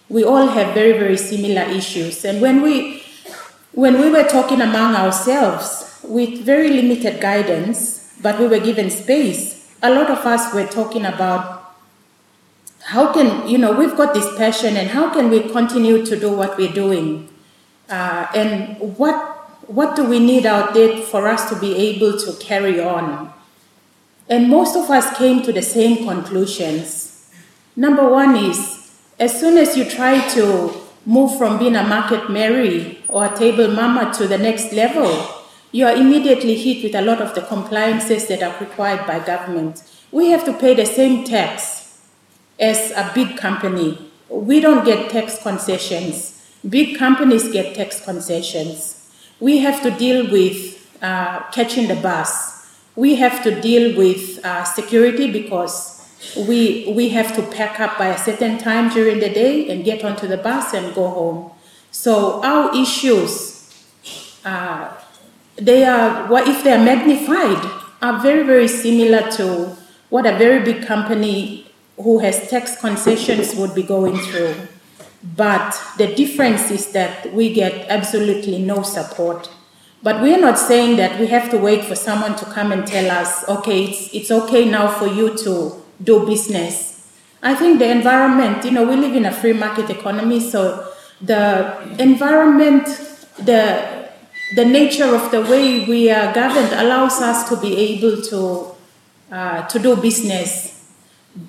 We 0.08 0.24
all 0.24 0.46
have 0.48 0.74
very, 0.74 0.92
very 0.92 1.16
similar 1.16 1.62
issues. 1.62 2.24
And 2.24 2.40
when 2.40 2.62
we, 2.62 3.02
when 3.72 4.00
we 4.00 4.10
were 4.10 4.24
talking 4.24 4.60
among 4.60 4.94
ourselves 4.94 6.00
with 6.04 6.40
very 6.40 6.68
limited 6.68 7.20
guidance, 7.20 8.14
but 8.22 8.38
we 8.38 8.46
were 8.46 8.60
given 8.60 8.90
space, 8.90 9.74
a 9.82 9.90
lot 9.90 10.10
of 10.10 10.18
us 10.18 10.54
were 10.54 10.66
talking 10.66 11.04
about 11.04 11.74
how 12.84 13.12
can, 13.12 13.48
you 13.48 13.58
know, 13.58 13.72
we've 13.72 13.96
got 13.96 14.12
this 14.12 14.36
passion 14.36 14.76
and 14.76 14.90
how 14.90 15.12
can 15.12 15.30
we 15.30 15.48
continue 15.48 16.04
to 16.04 16.18
do 16.18 16.30
what 16.30 16.56
we're 16.58 16.72
doing? 16.72 17.28
Uh, 17.88 18.26
and 18.34 18.78
what 18.98 19.33
what 19.66 19.96
do 19.96 20.04
we 20.04 20.18
need 20.18 20.46
out 20.46 20.74
there 20.74 21.02
for 21.02 21.28
us 21.28 21.48
to 21.50 21.58
be 21.58 21.74
able 21.74 22.18
to 22.18 22.32
carry 22.34 22.80
on? 22.80 23.32
And 24.28 24.48
most 24.48 24.76
of 24.76 24.90
us 24.90 25.16
came 25.16 25.42
to 25.42 25.52
the 25.52 25.62
same 25.62 26.04
conclusions. 26.04 27.30
Number 27.76 28.08
one 28.08 28.36
is 28.36 28.84
as 29.18 29.38
soon 29.38 29.56
as 29.58 29.76
you 29.76 29.84
try 29.84 30.26
to 30.30 30.74
move 31.06 31.36
from 31.38 31.58
being 31.58 31.76
a 31.76 31.82
market 31.82 32.30
Mary 32.30 33.02
or 33.08 33.26
a 33.26 33.36
table 33.36 33.68
mama 33.68 34.12
to 34.14 34.26
the 34.26 34.38
next 34.38 34.72
level, 34.72 35.28
you 35.72 35.86
are 35.86 35.94
immediately 35.94 36.56
hit 36.56 36.82
with 36.82 36.94
a 36.94 37.02
lot 37.02 37.20
of 37.20 37.34
the 37.34 37.42
compliances 37.42 38.26
that 38.28 38.42
are 38.42 38.58
required 38.60 39.06
by 39.06 39.18
government. 39.18 39.82
We 40.10 40.30
have 40.30 40.44
to 40.44 40.52
pay 40.52 40.74
the 40.74 40.86
same 40.86 41.24
tax 41.24 42.00
as 42.58 42.92
a 42.92 43.10
big 43.14 43.36
company. 43.36 44.10
We 44.28 44.60
don't 44.60 44.84
get 44.84 45.10
tax 45.10 45.42
concessions. 45.42 46.48
Big 46.68 46.96
companies 46.96 47.50
get 47.50 47.74
tax 47.74 48.02
concessions. 48.04 48.93
We 49.40 49.58
have 49.58 49.82
to 49.82 49.90
deal 49.90 50.30
with 50.30 50.74
uh, 51.02 51.40
catching 51.50 51.88
the 51.88 51.96
bus. 51.96 52.70
We 52.96 53.16
have 53.16 53.42
to 53.42 53.60
deal 53.60 53.96
with 53.96 54.44
uh, 54.44 54.64
security 54.64 55.30
because 55.30 55.94
we, 56.48 56.92
we 56.96 57.10
have 57.10 57.34
to 57.36 57.42
pack 57.42 57.80
up 57.80 57.98
by 57.98 58.08
a 58.08 58.18
certain 58.18 58.58
time 58.58 58.88
during 58.90 59.18
the 59.20 59.28
day 59.28 59.70
and 59.70 59.84
get 59.84 60.04
onto 60.04 60.26
the 60.26 60.36
bus 60.36 60.72
and 60.72 60.94
go 60.94 61.08
home. 61.08 61.50
So 61.90 62.42
our 62.42 62.74
issues, 62.76 63.70
uh, 64.44 64.92
they 65.56 65.84
are, 65.84 66.28
what 66.28 66.48
if 66.48 66.64
they 66.64 66.72
are 66.72 66.84
magnified, 66.84 67.70
are 68.02 68.20
very, 68.20 68.42
very 68.44 68.68
similar 68.68 69.30
to 69.32 69.76
what 70.10 70.26
a 70.26 70.36
very 70.36 70.64
big 70.64 70.86
company 70.86 71.66
who 71.96 72.18
has 72.18 72.50
tax 72.50 72.80
concessions 72.80 73.54
would 73.54 73.74
be 73.74 73.82
going 73.82 74.16
through. 74.16 74.54
But 75.24 75.80
the 75.96 76.14
difference 76.14 76.70
is 76.70 76.92
that 76.92 77.32
we 77.32 77.52
get 77.52 77.88
absolutely 77.88 78.58
no 78.58 78.82
support. 78.82 79.48
But 80.02 80.20
we're 80.20 80.38
not 80.38 80.58
saying 80.58 80.96
that 80.96 81.18
we 81.18 81.28
have 81.28 81.50
to 81.50 81.56
wait 81.56 81.82
for 81.84 81.94
someone 81.94 82.36
to 82.36 82.44
come 82.44 82.72
and 82.72 82.86
tell 82.86 83.10
us, 83.10 83.48
okay, 83.48 83.84
it's, 83.84 84.12
it's 84.12 84.30
okay 84.30 84.68
now 84.68 84.88
for 84.88 85.06
you 85.06 85.34
to 85.38 85.82
do 86.02 86.26
business. 86.26 87.10
I 87.42 87.54
think 87.54 87.78
the 87.78 87.90
environment, 87.90 88.64
you 88.66 88.70
know, 88.70 88.86
we 88.86 88.96
live 88.96 89.16
in 89.16 89.24
a 89.24 89.32
free 89.32 89.54
market 89.54 89.88
economy, 89.88 90.40
so 90.40 90.92
the 91.22 91.96
environment, 91.98 92.84
the, 93.38 94.10
the 94.56 94.64
nature 94.64 95.14
of 95.14 95.30
the 95.30 95.40
way 95.40 95.86
we 95.86 96.10
are 96.10 96.34
governed 96.34 96.72
allows 96.74 97.22
us 97.22 97.48
to 97.48 97.56
be 97.56 97.74
able 97.76 98.20
to, 98.22 98.74
uh, 99.34 99.66
to 99.68 99.78
do 99.78 99.96
business. 99.96 100.90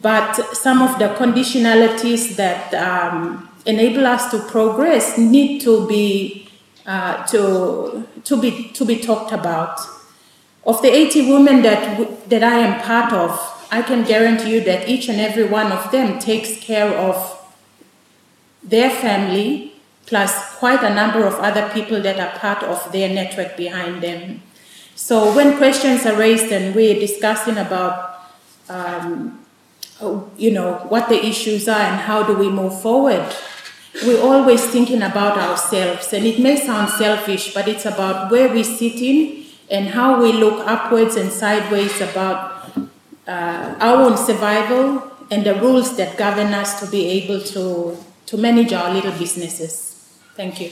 But 0.01 0.33
some 0.55 0.81
of 0.81 0.97
the 0.97 1.09
conditionalities 1.09 2.37
that 2.37 2.73
um, 2.73 3.49
enable 3.65 4.05
us 4.05 4.31
to 4.31 4.39
progress 4.39 5.17
need 5.17 5.59
to 5.61 5.87
be 5.87 6.47
uh, 6.85 7.25
to 7.27 8.07
to 8.23 8.39
be 8.39 8.69
to 8.73 8.85
be 8.85 8.97
talked 8.97 9.31
about. 9.31 9.79
Of 10.65 10.81
the 10.81 10.89
80 10.89 11.31
women 11.31 11.61
that 11.61 12.29
that 12.29 12.43
I 12.43 12.59
am 12.59 12.81
part 12.81 13.13
of, 13.13 13.31
I 13.71 13.81
can 13.81 14.03
guarantee 14.03 14.55
you 14.55 14.61
that 14.61 14.87
each 14.89 15.09
and 15.09 15.19
every 15.19 15.45
one 15.45 15.71
of 15.71 15.91
them 15.91 16.19
takes 16.19 16.59
care 16.59 16.89
of 16.97 17.31
their 18.63 18.89
family 18.89 19.73
plus 20.07 20.55
quite 20.57 20.83
a 20.83 20.93
number 20.93 21.25
of 21.25 21.33
other 21.35 21.69
people 21.69 22.01
that 22.01 22.19
are 22.19 22.37
part 22.39 22.63
of 22.63 22.91
their 22.91 23.09
network 23.09 23.57
behind 23.57 24.01
them. 24.03 24.41
So 24.95 25.35
when 25.35 25.57
questions 25.57 26.05
are 26.05 26.15
raised 26.15 26.51
and 26.51 26.75
we're 26.75 26.99
discussing 26.99 27.57
about 27.57 28.21
um, 28.69 29.45
you 30.37 30.51
know 30.51 30.85
what 30.89 31.09
the 31.09 31.25
issues 31.25 31.67
are 31.67 31.79
and 31.79 31.99
how 32.01 32.23
do 32.23 32.33
we 32.35 32.49
move 32.49 32.81
forward 32.81 33.25
we're 34.03 34.21
always 34.21 34.65
thinking 34.65 35.01
about 35.01 35.37
ourselves. 35.37 36.11
And 36.11 36.25
it 36.25 36.39
may 36.39 36.57
sound 36.57 36.89
selfish, 36.89 37.53
but 37.53 37.67
it's 37.67 37.85
about 37.85 38.31
where 38.31 38.49
we're 38.49 38.63
sitting 38.63 39.45
and 39.69 39.87
how 39.89 40.21
we 40.21 40.33
look 40.33 40.67
upwards 40.67 41.15
and 41.15 41.31
sideways 41.31 42.01
about 42.01 42.69
uh, 43.27 43.75
our 43.79 44.03
own 44.03 44.17
survival 44.17 45.11
and 45.31 45.45
the 45.45 45.55
rules 45.55 45.97
that 45.97 46.17
govern 46.17 46.53
us 46.53 46.79
to 46.79 46.91
be 46.91 47.05
able 47.07 47.41
to, 47.41 47.97
to 48.25 48.37
manage 48.37 48.73
our 48.73 48.93
little 48.93 49.13
businesses. 49.13 50.19
Thank 50.35 50.61
you. 50.61 50.71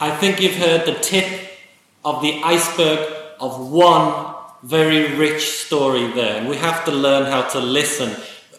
I 0.00 0.16
think 0.20 0.40
you've 0.40 0.56
heard 0.56 0.86
the 0.86 0.94
tip 1.00 1.50
of 2.04 2.22
the 2.22 2.40
iceberg 2.44 3.12
of 3.40 3.70
one 3.70 4.37
very 4.62 5.14
rich 5.14 5.42
story 5.42 6.08
there, 6.12 6.36
and 6.36 6.48
we 6.48 6.56
have 6.56 6.84
to 6.84 6.90
learn 6.90 7.26
how 7.26 7.42
to 7.50 7.60
listen. 7.60 8.10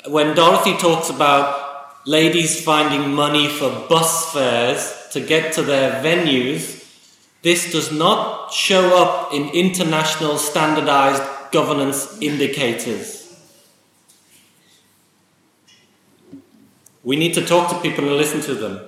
When 0.08 0.36
Dorothy 0.36 0.78
talks 0.78 1.10
about 1.10 2.08
ladies 2.08 2.64
finding 2.64 3.14
money 3.14 3.48
for 3.48 3.70
bus 3.90 4.32
fares 4.32 5.10
to 5.12 5.20
get 5.20 5.54
to 5.54 5.62
their 5.62 6.02
venues, 6.04 6.86
this 7.42 7.72
does 7.72 7.92
not 7.92 8.52
show 8.52 8.98
up 8.98 9.34
in 9.34 9.50
international 9.50 10.38
standardized 10.38 11.24
governance 11.52 12.18
indicators. 12.22 13.18
We 17.04 17.16
need 17.16 17.34
to 17.36 17.46
talk 17.46 17.70
to 17.70 17.80
people 17.80 18.06
and 18.06 18.18
listen 18.18 18.42
to 18.42 18.54
them. 18.54 18.82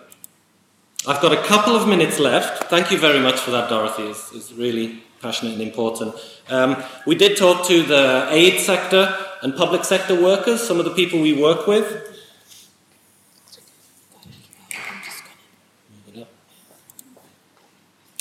I've 1.07 1.21
got 1.21 1.33
a 1.33 1.41
couple 1.43 1.75
of 1.75 1.87
minutes 1.87 2.19
left. 2.19 2.65
Thank 2.65 2.91
you 2.91 2.97
very 2.97 3.19
much 3.19 3.39
for 3.39 3.51
that, 3.51 3.69
Dorothy. 3.69 4.03
It's, 4.03 4.31
it's 4.33 4.51
really 4.51 5.01
passionate 5.21 5.53
and 5.53 5.61
important. 5.61 6.15
Um, 6.49 6.83
we 7.05 7.15
did 7.15 7.37
talk 7.37 7.67
to 7.67 7.83
the 7.83 8.27
aid 8.31 8.59
sector 8.59 9.15
and 9.41 9.55
public 9.55 9.83
sector 9.83 10.21
workers, 10.21 10.61
some 10.61 10.79
of 10.79 10.85
the 10.85 10.91
people 10.91 11.21
we 11.21 11.33
work 11.33 11.67
with. 11.67 12.07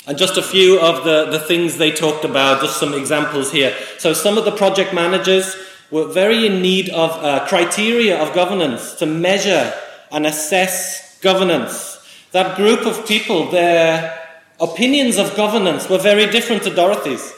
And 0.07 0.17
just 0.17 0.35
a 0.35 0.41
few 0.41 0.79
of 0.79 1.03
the, 1.05 1.25
the 1.25 1.39
things 1.39 1.77
they 1.77 1.91
talked 1.91 2.25
about, 2.25 2.61
just 2.61 2.79
some 2.79 2.93
examples 2.93 3.51
here. 3.51 3.75
So, 3.97 4.13
some 4.13 4.37
of 4.37 4.45
the 4.45 4.51
project 4.51 4.93
managers 4.93 5.55
were 5.91 6.07
very 6.07 6.47
in 6.47 6.61
need 6.61 6.89
of 6.89 7.11
uh, 7.23 7.45
criteria 7.47 8.21
of 8.21 8.33
governance 8.33 8.95
to 8.95 9.05
measure 9.05 9.71
and 10.11 10.25
assess 10.25 11.19
governance. 11.21 11.99
That 12.31 12.57
group 12.57 12.85
of 12.85 13.07
people, 13.07 13.51
their 13.51 14.20
opinions 14.61 15.17
of 15.17 15.35
governance 15.35 15.89
were 15.89 15.97
very 15.97 16.27
different 16.27 16.63
to 16.63 16.73
Dorothy's. 16.73 17.33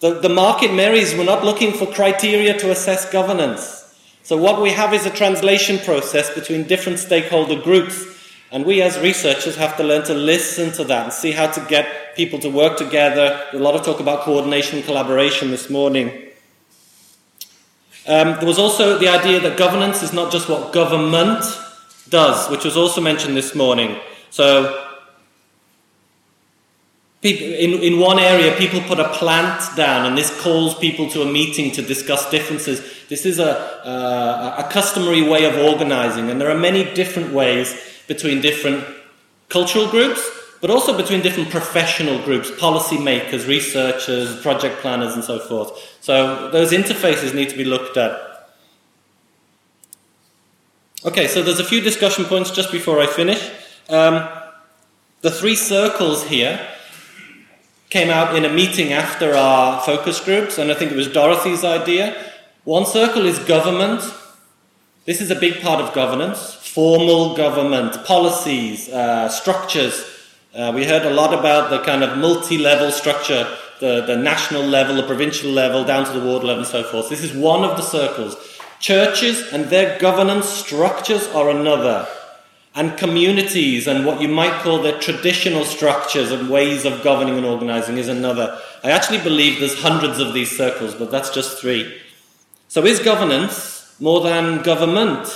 The, 0.00 0.20
the 0.20 0.28
market 0.28 0.72
Marys 0.72 1.14
were 1.14 1.24
not 1.24 1.44
looking 1.44 1.72
for 1.72 1.86
criteria 1.86 2.56
to 2.58 2.70
assess 2.70 3.10
governance. 3.10 3.82
So, 4.22 4.36
what 4.36 4.60
we 4.60 4.70
have 4.70 4.92
is 4.92 5.06
a 5.06 5.10
translation 5.10 5.78
process 5.78 6.34
between 6.34 6.64
different 6.64 6.98
stakeholder 6.98 7.60
groups 7.60 8.16
and 8.52 8.64
we 8.64 8.82
as 8.82 8.98
researchers 9.00 9.56
have 9.56 9.76
to 9.76 9.82
learn 9.82 10.04
to 10.04 10.14
listen 10.14 10.72
to 10.72 10.84
that 10.84 11.04
and 11.04 11.12
see 11.12 11.32
how 11.32 11.50
to 11.50 11.60
get 11.68 12.14
people 12.14 12.38
to 12.40 12.48
work 12.48 12.76
together. 12.76 13.42
A 13.52 13.58
lot 13.58 13.74
of 13.74 13.84
talk 13.84 14.00
about 14.00 14.20
coordination 14.20 14.76
and 14.76 14.86
collaboration 14.86 15.50
this 15.50 15.68
morning. 15.68 16.08
Um, 18.06 18.36
there 18.36 18.46
was 18.46 18.58
also 18.58 18.98
the 18.98 19.08
idea 19.08 19.40
that 19.40 19.56
governance 19.56 20.02
is 20.02 20.12
not 20.12 20.30
just 20.30 20.48
what 20.48 20.72
government 20.72 21.42
does, 22.08 22.48
which 22.50 22.64
was 22.64 22.76
also 22.76 23.00
mentioned 23.00 23.36
this 23.36 23.54
morning. 23.54 23.98
So, 24.30 24.85
people, 27.26 27.46
in, 27.46 27.82
in 27.82 27.98
one 27.98 28.20
area, 28.20 28.54
people 28.56 28.80
put 28.82 29.00
a 29.00 29.08
plant 29.08 29.60
down, 29.76 30.06
and 30.06 30.16
this 30.16 30.30
calls 30.40 30.78
people 30.78 31.10
to 31.10 31.22
a 31.22 31.26
meeting 31.26 31.72
to 31.72 31.82
discuss 31.82 32.30
differences. 32.30 32.78
This 33.08 33.26
is 33.26 33.40
a, 33.40 33.52
a, 33.84 34.64
a 34.64 34.68
customary 34.70 35.22
way 35.22 35.44
of 35.44 35.56
organizing, 35.56 36.30
and 36.30 36.40
there 36.40 36.50
are 36.50 36.58
many 36.58 36.84
different 36.94 37.32
ways 37.32 37.74
between 38.06 38.40
different 38.40 38.84
cultural 39.48 39.88
groups, 39.90 40.22
but 40.60 40.70
also 40.70 40.96
between 40.96 41.20
different 41.20 41.50
professional 41.50 42.22
groups, 42.22 42.50
policymakers, 42.52 43.48
researchers, 43.48 44.40
project 44.40 44.80
planners, 44.80 45.14
and 45.14 45.24
so 45.24 45.40
forth. 45.40 45.96
So 46.00 46.48
those 46.50 46.70
interfaces 46.70 47.34
need 47.34 47.48
to 47.48 47.56
be 47.56 47.64
looked 47.64 47.96
at. 47.96 48.12
Okay, 51.04 51.26
so 51.26 51.42
there's 51.42 51.60
a 51.60 51.64
few 51.64 51.80
discussion 51.80 52.24
points 52.24 52.52
just 52.52 52.70
before 52.70 53.00
I 53.00 53.06
finish. 53.06 53.50
Um, 53.88 54.28
the 55.22 55.30
three 55.30 55.56
circles 55.56 56.24
here 56.24 56.60
came 57.90 58.10
out 58.10 58.34
in 58.34 58.44
a 58.44 58.52
meeting 58.52 58.92
after 58.92 59.34
our 59.34 59.80
focus 59.82 60.20
groups, 60.20 60.58
and 60.58 60.70
I 60.70 60.74
think 60.74 60.92
it 60.92 60.96
was 60.96 61.08
Dorothy's 61.08 61.64
idea. 61.64 62.16
One 62.64 62.86
circle 62.86 63.26
is 63.26 63.38
government. 63.40 64.02
This 65.04 65.20
is 65.20 65.30
a 65.30 65.36
big 65.36 65.62
part 65.62 65.80
of 65.80 65.94
governance 65.94 66.56
formal 66.76 67.34
government, 67.34 68.04
policies, 68.04 68.90
uh, 68.90 69.30
structures. 69.30 70.04
Uh, 70.54 70.70
we 70.74 70.84
heard 70.84 71.06
a 71.06 71.10
lot 71.10 71.32
about 71.32 71.70
the 71.70 71.82
kind 71.84 72.04
of 72.04 72.18
multi 72.18 72.58
level 72.58 72.90
structure, 72.90 73.48
the, 73.80 74.02
the 74.02 74.14
national 74.14 74.62
level, 74.62 74.94
the 74.94 75.06
provincial 75.06 75.50
level, 75.50 75.84
down 75.84 76.04
to 76.04 76.12
the 76.12 76.22
ward 76.22 76.44
level, 76.44 76.64
and 76.64 76.70
so 76.70 76.82
forth. 76.82 77.08
This 77.08 77.24
is 77.24 77.32
one 77.32 77.64
of 77.64 77.78
the 77.78 77.82
circles. 77.82 78.36
Churches 78.78 79.54
and 79.54 79.64
their 79.70 79.98
governance 79.98 80.46
structures 80.46 81.28
are 81.28 81.48
another. 81.48 82.06
And 82.76 82.98
communities 82.98 83.86
and 83.86 84.04
what 84.04 84.20
you 84.20 84.28
might 84.28 84.60
call 84.60 84.82
their 84.82 85.00
traditional 85.00 85.64
structures 85.64 86.30
and 86.30 86.50
ways 86.50 86.84
of 86.84 87.02
governing 87.02 87.38
and 87.38 87.46
organizing 87.46 87.96
is 87.96 88.08
another. 88.08 88.60
I 88.84 88.90
actually 88.90 89.22
believe 89.22 89.58
there's 89.58 89.80
hundreds 89.80 90.18
of 90.18 90.34
these 90.34 90.54
circles, 90.54 90.94
but 90.94 91.10
that's 91.10 91.30
just 91.30 91.58
three. 91.58 91.98
So 92.68 92.84
is 92.84 92.98
governance 93.00 93.96
more 93.98 94.20
than 94.20 94.62
government? 94.62 95.26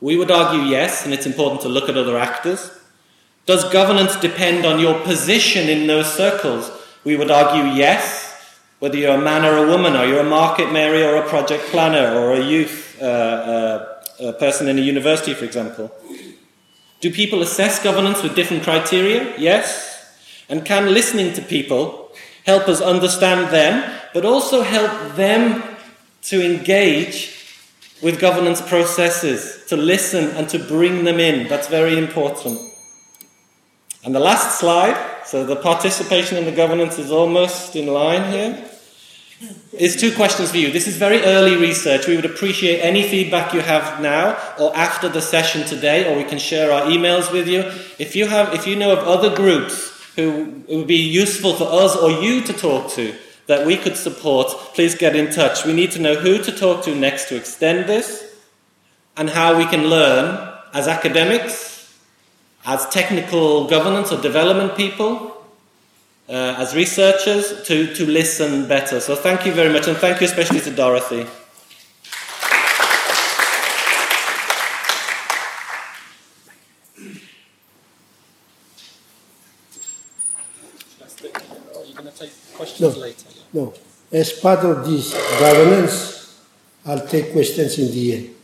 We 0.00 0.16
would 0.16 0.30
argue 0.30 0.62
yes, 0.62 1.04
and 1.04 1.12
it's 1.12 1.26
important 1.26 1.60
to 1.62 1.68
look 1.68 1.88
at 1.88 1.96
other 1.96 2.16
actors. 2.16 2.70
Does 3.46 3.68
governance 3.72 4.14
depend 4.20 4.64
on 4.64 4.78
your 4.78 5.00
position 5.00 5.68
in 5.68 5.88
those 5.88 6.14
circles? 6.14 6.70
We 7.02 7.16
would 7.16 7.32
argue 7.32 7.72
yes, 7.72 8.54
whether 8.78 8.96
you're 8.96 9.16
a 9.16 9.20
man 9.20 9.44
or 9.44 9.64
a 9.64 9.66
woman, 9.66 9.96
or 9.96 10.04
you're 10.04 10.20
a 10.20 10.30
market 10.30 10.72
Mary 10.72 11.02
or 11.02 11.16
a 11.16 11.28
project 11.28 11.64
planner, 11.64 12.16
or 12.16 12.34
a 12.34 12.44
youth 12.44 12.96
uh, 13.02 13.04
uh, 13.04 13.86
a 14.20 14.32
person 14.34 14.68
in 14.68 14.78
a 14.78 14.82
university, 14.82 15.34
for 15.34 15.44
example. 15.44 15.90
Do 17.00 17.10
people 17.10 17.42
assess 17.42 17.82
governance 17.82 18.22
with 18.22 18.36
different 18.36 18.62
criteria? 18.62 19.36
Yes. 19.38 20.14
And 20.48 20.64
can 20.64 20.92
listening 20.92 21.32
to 21.34 21.42
people 21.42 22.12
help 22.44 22.68
us 22.68 22.80
understand 22.80 23.52
them, 23.52 23.90
but 24.12 24.24
also 24.24 24.62
help 24.62 25.16
them 25.16 25.62
to 26.22 26.44
engage 26.44 27.36
with 28.02 28.20
governance 28.20 28.60
processes, 28.60 29.64
to 29.68 29.76
listen 29.76 30.30
and 30.36 30.48
to 30.48 30.58
bring 30.58 31.04
them 31.04 31.18
in. 31.20 31.48
That's 31.48 31.68
very 31.68 31.98
important. 31.98 32.60
And 34.04 34.14
the 34.14 34.20
last 34.20 34.58
slide, 34.58 34.96
so 35.26 35.44
the 35.44 35.56
participation 35.56 36.38
in 36.38 36.44
the 36.44 36.52
governance 36.52 36.98
is 36.98 37.10
almost 37.10 37.76
in 37.76 37.86
line 37.86 38.32
here, 38.32 38.69
is 39.72 39.96
two 39.96 40.14
questions 40.14 40.50
for 40.50 40.58
you. 40.58 40.70
This 40.70 40.86
is 40.86 40.96
very 40.96 41.22
early 41.22 41.56
research. 41.56 42.06
We 42.06 42.16
would 42.16 42.24
appreciate 42.24 42.80
any 42.80 43.02
feedback 43.08 43.54
you 43.54 43.60
have 43.60 44.00
now 44.00 44.38
or 44.58 44.76
after 44.76 45.08
the 45.08 45.22
session 45.22 45.66
today, 45.66 46.12
or 46.12 46.16
we 46.16 46.24
can 46.24 46.38
share 46.38 46.72
our 46.72 46.82
emails 46.82 47.32
with 47.32 47.48
you. 47.48 47.60
If 47.98 48.14
you, 48.14 48.26
have, 48.26 48.52
if 48.54 48.66
you 48.66 48.76
know 48.76 48.92
of 48.92 48.98
other 48.98 49.34
groups 49.34 49.90
who 50.16 50.62
it 50.68 50.76
would 50.76 50.86
be 50.86 50.96
useful 50.96 51.54
for 51.54 51.68
us 51.70 51.96
or 51.96 52.10
you 52.10 52.42
to 52.42 52.52
talk 52.52 52.90
to, 52.92 53.14
that 53.46 53.66
we 53.66 53.76
could 53.76 53.96
support, 53.96 54.48
please 54.74 54.94
get 54.94 55.16
in 55.16 55.32
touch. 55.32 55.64
We 55.64 55.72
need 55.72 55.90
to 55.92 55.98
know 55.98 56.14
who 56.14 56.42
to 56.42 56.52
talk 56.52 56.84
to 56.84 56.94
next 56.94 57.28
to 57.28 57.36
extend 57.36 57.88
this 57.88 58.36
and 59.16 59.30
how 59.30 59.56
we 59.56 59.64
can 59.66 59.86
learn 59.86 60.52
as 60.72 60.86
academics, 60.86 61.98
as 62.64 62.88
technical 62.90 63.66
governance 63.66 64.12
or 64.12 64.20
development 64.20 64.76
people, 64.76 65.29
uh, 66.30 66.54
as 66.58 66.76
researchers, 66.76 67.62
to, 67.64 67.92
to 67.94 68.06
listen 68.06 68.68
better. 68.68 69.00
So 69.00 69.16
thank 69.16 69.44
you 69.44 69.52
very 69.52 69.72
much, 69.72 69.88
and 69.88 69.96
thank 69.96 70.20
you 70.20 70.26
especially 70.26 70.60
to 70.60 70.70
Dorothy. 70.70 71.26
no. 82.80 82.88
later. 82.88 83.28
No. 83.52 83.74
As 84.12 84.32
part 84.32 84.60
of 84.60 84.84
this 84.86 85.12
governance, 85.38 86.40
I'll 86.86 87.06
take 87.06 87.32
questions 87.32 87.78
in 87.78 87.90
the 87.90 88.14
end 88.14 88.34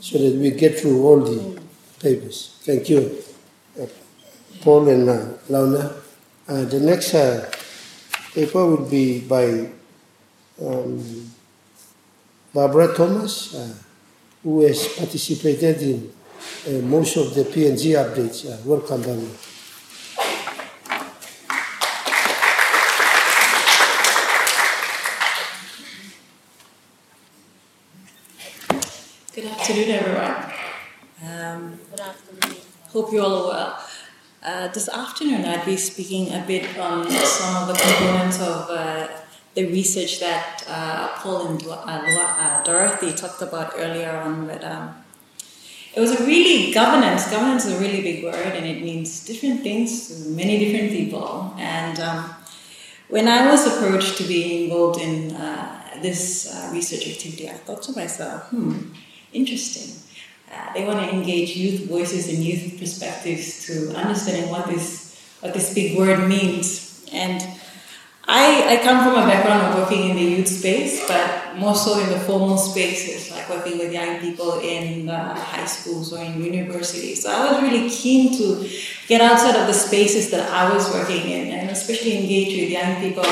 so 0.00 0.18
that 0.18 0.34
we 0.38 0.50
get 0.50 0.78
through 0.78 1.02
all 1.04 1.20
the 1.20 1.60
papers. 2.00 2.58
Thank 2.62 2.88
you, 2.88 3.22
Paul 4.60 4.88
and 4.88 5.08
uh, 5.08 5.26
Launa. 5.48 6.01
Uh, 6.48 6.64
the 6.64 6.80
next 6.80 7.14
uh, 7.14 7.48
paper 8.34 8.66
will 8.66 8.88
be 8.90 9.20
by 9.20 9.70
um, 10.60 11.30
Barbara 12.52 12.92
Thomas, 12.96 13.54
uh, 13.54 13.72
who 14.42 14.62
has 14.62 14.88
participated 14.88 15.80
in 15.82 16.12
uh, 16.66 16.70
most 16.82 17.16
of 17.16 17.32
the 17.34 17.44
PNG 17.44 17.94
updates. 17.94 18.44
Uh, 18.44 18.58
welcome, 18.64 19.02
Barbara. 19.02 19.28
Good 29.32 29.46
afternoon, 29.46 29.90
everyone. 29.90 30.52
Um, 31.24 31.78
Good 31.88 32.00
afternoon. 32.00 32.56
Hope 32.88 33.12
you 33.12 33.20
all 33.22 33.46
are 33.46 33.48
well. 33.48 33.81
Uh, 34.42 34.66
this 34.72 34.88
afternoon, 34.88 35.44
I'd 35.44 35.64
be 35.64 35.76
speaking 35.76 36.34
a 36.34 36.42
bit 36.44 36.76
on 36.76 37.08
some 37.08 37.62
of 37.62 37.68
the 37.68 37.74
components 37.74 38.40
of 38.40 38.68
uh, 38.70 39.06
the 39.54 39.66
research 39.66 40.18
that 40.18 40.64
uh, 40.66 41.10
Paul 41.18 41.46
and 41.46 41.62
uh, 41.64 41.74
uh, 41.76 42.62
Dorothy 42.64 43.12
talked 43.12 43.40
about 43.40 43.74
earlier 43.76 44.10
on. 44.10 44.48
But 44.48 44.64
um, 44.64 44.96
it 45.94 46.00
was 46.00 46.18
a 46.18 46.26
really 46.26 46.72
governance. 46.72 47.30
Governance 47.30 47.66
is 47.66 47.78
a 47.78 47.80
really 47.80 48.02
big 48.02 48.24
word, 48.24 48.34
and 48.56 48.66
it 48.66 48.82
means 48.82 49.24
different 49.24 49.62
things 49.62 50.08
to 50.08 50.30
many 50.30 50.58
different 50.58 50.90
people. 50.90 51.54
And 51.56 52.00
um, 52.00 52.34
when 53.10 53.28
I 53.28 53.48
was 53.48 53.64
approached 53.64 54.16
to 54.16 54.24
be 54.24 54.64
involved 54.64 55.00
in 55.00 55.36
uh, 55.36 56.00
this 56.02 56.68
research 56.72 57.06
activity, 57.06 57.48
I 57.48 57.52
thought 57.52 57.82
to 57.84 57.92
myself, 57.92 58.48
hmm 58.48 58.90
interesting. 59.32 60.01
They 60.74 60.84
want 60.84 61.00
to 61.00 61.14
engage 61.14 61.56
youth 61.56 61.88
voices 61.88 62.28
and 62.28 62.38
youth 62.38 62.78
perspectives 62.78 63.66
to 63.66 63.94
understanding 63.94 64.50
what 64.50 64.66
this 64.66 65.02
what 65.40 65.52
this 65.54 65.74
big 65.74 65.98
word 65.98 66.28
means. 66.28 67.04
And 67.12 67.42
I, 68.26 68.78
I 68.78 68.82
come 68.82 69.02
from 69.02 69.20
a 69.20 69.26
background 69.26 69.66
of 69.66 69.82
working 69.82 70.10
in 70.10 70.16
the 70.16 70.22
youth 70.22 70.48
space, 70.48 71.06
but 71.08 71.56
more 71.56 71.74
so 71.74 71.98
in 71.98 72.08
the 72.08 72.20
formal 72.20 72.56
spaces, 72.56 73.32
like 73.32 73.48
working 73.50 73.78
with 73.78 73.92
young 73.92 74.20
people 74.20 74.60
in 74.60 75.10
uh, 75.10 75.34
high 75.34 75.66
schools 75.66 76.12
or 76.12 76.22
in 76.22 76.42
universities. 76.42 77.22
So 77.22 77.30
I 77.30 77.52
was 77.52 77.62
really 77.62 77.90
keen 77.90 78.38
to 78.38 78.68
get 79.08 79.20
outside 79.20 79.56
of 79.56 79.66
the 79.66 79.74
spaces 79.74 80.30
that 80.30 80.48
I 80.50 80.72
was 80.72 80.88
working 80.94 81.28
in, 81.28 81.48
and 81.52 81.70
especially 81.70 82.16
engage 82.16 82.58
with 82.60 82.70
young 82.70 83.00
people 83.02 83.24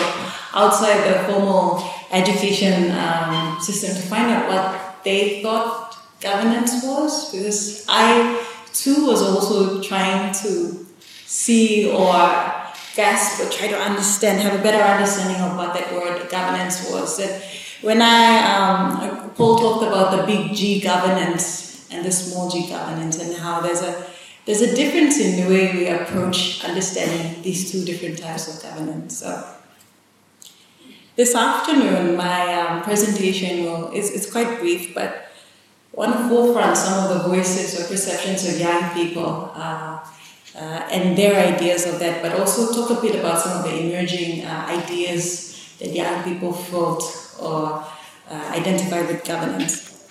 outside 0.52 1.06
the 1.08 1.32
formal 1.32 1.88
education 2.10 2.90
um, 2.90 3.60
system 3.60 3.94
to 3.94 4.02
find 4.08 4.32
out 4.32 4.48
what 4.48 5.04
they 5.04 5.40
thought 5.40 5.89
governance 6.20 6.84
was 6.84 7.32
because 7.32 7.84
I 7.88 8.46
too 8.72 9.06
was 9.06 9.22
also 9.22 9.82
trying 9.82 10.32
to 10.34 10.86
see 11.26 11.90
or 11.90 12.12
grasp 12.94 13.40
or 13.40 13.50
try 13.50 13.68
to 13.68 13.78
understand, 13.78 14.40
have 14.40 14.58
a 14.58 14.62
better 14.62 14.82
understanding 14.82 15.40
of 15.40 15.56
what 15.56 15.74
that 15.74 15.92
word 15.92 16.28
governance 16.28 16.90
was. 16.90 17.18
That 17.18 17.42
when 17.82 18.02
I, 18.02 18.20
um, 18.54 19.30
Paul 19.30 19.58
talked 19.58 19.84
about 19.84 20.16
the 20.16 20.26
big 20.26 20.54
G 20.54 20.80
governance 20.80 21.88
and 21.90 22.04
the 22.04 22.12
small 22.12 22.48
g 22.48 22.68
governance 22.68 23.18
and 23.18 23.36
how 23.36 23.60
there's 23.60 23.82
a 23.82 24.06
there's 24.46 24.62
a 24.62 24.74
difference 24.74 25.20
in 25.20 25.42
the 25.42 25.48
way 25.48 25.72
we 25.72 25.86
approach 25.86 26.64
understanding 26.64 27.42
these 27.42 27.70
two 27.70 27.84
different 27.84 28.18
types 28.18 28.48
of 28.48 28.62
governance. 28.62 29.18
So 29.18 29.44
this 31.14 31.34
afternoon, 31.34 32.16
my 32.16 32.54
um, 32.54 32.82
presentation 32.82 33.64
will, 33.64 33.92
is, 33.92 34.10
is 34.10 34.30
quite 34.30 34.58
brief, 34.58 34.94
but 34.94 35.29
to 35.94 36.28
forefront 36.28 36.76
some 36.76 37.04
of 37.04 37.22
the 37.22 37.28
voices 37.28 37.78
or 37.78 37.88
perceptions 37.88 38.48
of 38.48 38.60
young 38.60 38.90
people 38.94 39.52
uh, 39.54 39.98
uh, 40.56 40.58
and 40.58 41.16
their 41.16 41.54
ideas 41.54 41.86
of 41.86 41.98
that, 41.98 42.22
but 42.22 42.38
also 42.38 42.72
talk 42.72 42.98
a 42.98 43.00
bit 43.00 43.18
about 43.18 43.38
some 43.38 43.58
of 43.58 43.64
the 43.64 43.78
emerging 43.78 44.44
uh, 44.44 44.66
ideas 44.68 45.76
that 45.78 45.90
young 45.90 46.22
people 46.24 46.52
felt 46.52 47.02
or 47.40 47.84
uh, 48.30 48.52
identify 48.54 49.02
with 49.02 49.24
governance. 49.24 50.06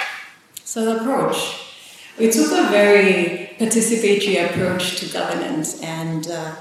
So 0.64 0.86
the 0.86 1.02
approach. 1.02 1.66
We 2.18 2.30
took 2.30 2.52
a 2.52 2.70
very 2.70 3.56
participatory 3.58 4.50
approach 4.50 5.00
to 5.00 5.14
governance 5.14 5.82
and 5.82 6.28
uh, 6.28 6.56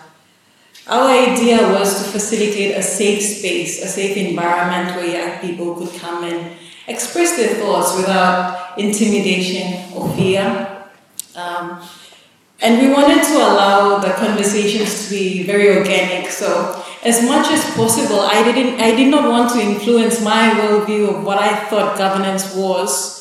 our 0.86 1.10
idea 1.10 1.58
was 1.72 2.02
to 2.02 2.10
facilitate 2.10 2.76
a 2.76 2.82
safe 2.82 3.22
space, 3.22 3.82
a 3.82 3.88
safe 3.88 4.16
environment 4.16 4.96
where 4.96 5.06
young 5.06 5.38
people 5.40 5.74
could 5.74 6.00
come 6.00 6.24
and 6.24 6.56
express 6.86 7.36
their 7.36 7.56
thoughts 7.56 7.96
without 7.96 8.67
intimidation 8.78 9.92
or 9.94 10.08
fear. 10.14 10.86
Um, 11.34 11.82
and 12.60 12.82
we 12.82 12.92
wanted 12.92 13.22
to 13.22 13.36
allow 13.36 13.98
the 13.98 14.10
conversations 14.14 15.04
to 15.04 15.14
be 15.14 15.44
very 15.44 15.76
organic. 15.76 16.30
So, 16.30 16.84
as 17.04 17.22
much 17.22 17.50
as 17.52 17.64
possible, 17.74 18.20
I 18.20 18.42
didn't, 18.42 18.80
I 18.80 18.94
did 18.96 19.08
not 19.08 19.30
want 19.30 19.52
to 19.52 19.60
influence 19.60 20.22
my 20.22 20.50
worldview 20.50 21.14
of 21.14 21.24
what 21.24 21.38
I 21.38 21.54
thought 21.66 21.96
governance 21.96 22.54
was 22.56 23.18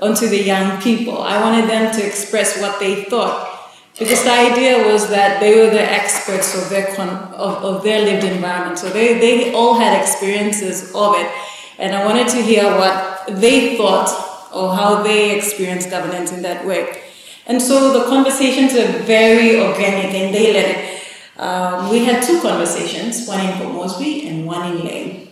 onto 0.00 0.28
the 0.28 0.40
young 0.40 0.80
people. 0.80 1.22
I 1.22 1.40
wanted 1.40 1.68
them 1.68 1.92
to 1.96 2.06
express 2.06 2.60
what 2.60 2.78
they 2.78 3.04
thought 3.04 3.56
because 3.98 4.22
the 4.24 4.30
idea 4.30 4.92
was 4.92 5.08
that 5.08 5.40
they 5.40 5.56
were 5.58 5.70
the 5.70 5.82
experts 5.82 6.54
of 6.54 6.68
their, 6.68 6.94
con- 6.94 7.32
of, 7.32 7.64
of 7.64 7.82
their 7.82 8.02
lived 8.02 8.24
environment. 8.24 8.78
So 8.78 8.90
they, 8.90 9.18
they 9.18 9.54
all 9.54 9.74
had 9.74 9.98
experiences 9.98 10.92
of 10.94 11.14
it. 11.16 11.30
And 11.78 11.94
I 11.94 12.04
wanted 12.04 12.28
to 12.28 12.42
hear 12.42 12.64
what 12.64 13.26
they 13.28 13.76
thought 13.76 14.25
or 14.56 14.74
how 14.74 15.02
they 15.02 15.36
experience 15.36 15.86
governance 15.86 16.32
in 16.32 16.42
that 16.42 16.66
way. 16.66 17.02
And 17.46 17.62
so 17.62 17.92
the 17.92 18.06
conversations 18.06 18.72
were 18.72 18.98
very 19.04 19.60
organic 19.60 20.14
and 20.14 20.34
they 20.34 20.52
led 20.52 20.70
it. 20.76 21.02
Um, 21.38 21.90
we 21.90 22.04
had 22.04 22.22
two 22.22 22.40
conversations, 22.40 23.28
one 23.28 23.40
in 23.40 23.52
Port 23.58 23.72
Moresby 23.72 24.26
and 24.28 24.46
one 24.46 24.72
in 24.72 24.84
Lae. 24.84 25.28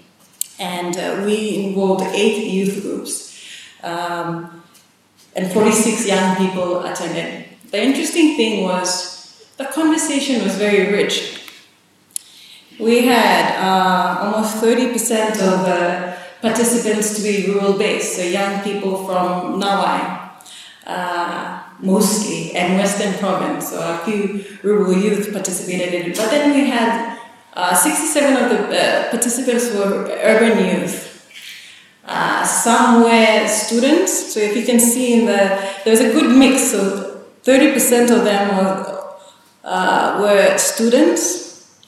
And 0.59 0.97
uh, 0.97 1.23
we 1.25 1.65
involved 1.65 2.05
eight 2.15 2.53
youth 2.53 2.83
groups. 2.83 3.35
Um, 3.83 4.63
and 5.35 5.53
46 5.53 6.07
young 6.07 6.37
people 6.37 6.85
attended. 6.85 7.47
The 7.71 7.83
interesting 7.83 8.37
thing 8.37 8.63
was 8.63 9.49
the 9.57 9.65
conversation 9.65 10.43
was 10.45 10.55
very 10.57 10.93
rich. 10.93 11.41
We 12.79 13.07
had 13.07 13.57
uh, 13.59 14.19
almost 14.23 14.57
30% 14.63 15.31
of 15.31 15.65
the 15.67 16.14
participants 16.45 17.17
to 17.17 17.23
be 17.23 17.51
rural 17.51 17.73
based, 17.79 18.17
so 18.17 18.23
young 18.23 18.63
people 18.63 19.07
from 19.07 19.59
Nawaeb, 19.59 20.31
uh, 20.87 21.63
mostly, 21.81 22.53
and 22.55 22.77
Western 22.77 23.15
Province, 23.15 23.71
so 23.71 23.79
a 23.81 23.99
few 24.05 24.45
rural 24.63 24.93
youth 24.93 25.33
participated 25.33 25.95
in 25.95 26.11
it. 26.11 26.17
But 26.17 26.31
then 26.31 26.53
we 26.55 26.69
had 26.69 27.19
uh, 27.55 27.75
67 27.75 28.43
of 28.43 28.51
the 28.51 28.61
uh, 28.79 29.11
participants 29.11 29.73
were 29.73 30.07
urban 30.23 30.55
youth. 30.69 30.97
Uh, 32.05 32.45
some 32.45 33.05
were 33.05 33.49
students, 33.49 34.35
so 34.35 34.39
if 34.41 34.55
you 34.55 34.67
can 34.67 34.79
see 34.79 35.21
in 35.21 35.25
the, 35.25 35.41
there's 35.87 36.01
a 36.01 36.13
good 36.13 36.37
mix, 36.37 36.73
so 36.73 37.25
30% 37.45 38.11
of 38.11 38.25
them 38.25 38.57
were, 38.59 39.17
uh, 39.65 40.19
were 40.21 40.59
students, 40.59 41.25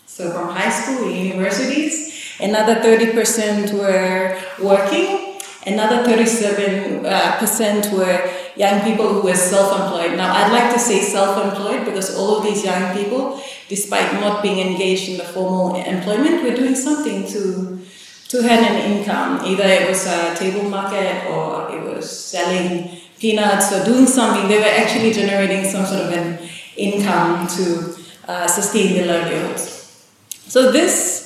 so 0.07 0.31
from 0.31 0.49
high 0.49 0.71
school, 0.71 1.11
universities. 1.11 2.15
Another 2.40 2.77
30% 2.77 3.72
were 3.72 4.38
working. 4.62 5.38
Another 5.66 6.05
37% 6.05 7.03
uh, 7.05 7.96
were 7.96 8.31
young 8.57 8.81
people 8.83 9.09
who 9.09 9.22
were 9.22 9.35
self-employed. 9.35 10.16
Now, 10.16 10.33
I'd 10.33 10.53
like 10.53 10.72
to 10.72 10.79
say 10.79 11.01
self-employed 11.01 11.85
because 11.85 12.16
all 12.16 12.38
of 12.38 12.44
these 12.44 12.64
young 12.64 12.96
people, 12.96 13.42
despite 13.68 14.12
not 14.14 14.42
being 14.42 14.61
engaged 14.61 15.09
in 15.09 15.16
the 15.16 15.25
formal 15.25 15.75
employment, 15.75 16.44
were 16.44 16.55
doing 16.55 16.77
something 16.77 17.27
to 17.29 17.81
to 18.29 18.42
have 18.42 18.59
an 18.59 18.90
income. 18.90 19.44
Either 19.46 19.64
it 19.64 19.88
was 19.88 20.07
a 20.07 20.35
table 20.35 20.68
market 20.68 21.27
or 21.31 21.70
it 21.70 21.83
was 21.83 22.11
selling 22.11 23.01
peanuts 23.18 23.72
or 23.72 23.85
doing 23.85 24.07
something, 24.07 24.49
they 24.49 24.59
were 24.59 24.64
actually 24.64 25.12
generating 25.12 25.64
some 25.64 25.87
sort 25.87 26.03
of 26.03 26.12
an 26.12 26.38
income 26.77 27.46
to 27.46 27.94
uh, 28.29 28.46
sustain 28.46 28.94
their 28.94 29.07
livelihoods. 29.07 30.09
So 30.49 30.72
this, 30.72 31.26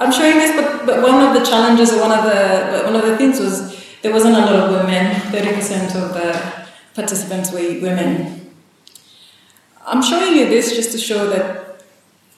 I'm 0.00 0.10
showing 0.10 0.38
this, 0.38 0.56
but, 0.56 0.86
but 0.86 1.02
one 1.02 1.22
of 1.26 1.34
the 1.34 1.44
challenges 1.44 1.92
or 1.92 2.00
one 2.00 2.10
of 2.10 2.24
the 2.24 2.82
one 2.84 2.96
of 2.96 3.04
the 3.06 3.16
things 3.18 3.38
was 3.38 3.76
there 4.00 4.12
wasn't 4.12 4.34
a 4.34 4.40
lot 4.40 4.54
of 4.54 4.70
women. 4.70 5.20
Thirty 5.30 5.52
percent 5.52 5.94
of 5.94 6.14
the 6.14 6.66
participants 6.94 7.52
were 7.52 7.60
women. 7.60 8.50
I'm 9.86 10.02
showing 10.02 10.34
you 10.36 10.46
this 10.46 10.74
just 10.74 10.92
to 10.92 10.98
show 10.98 11.28
that 11.28 11.82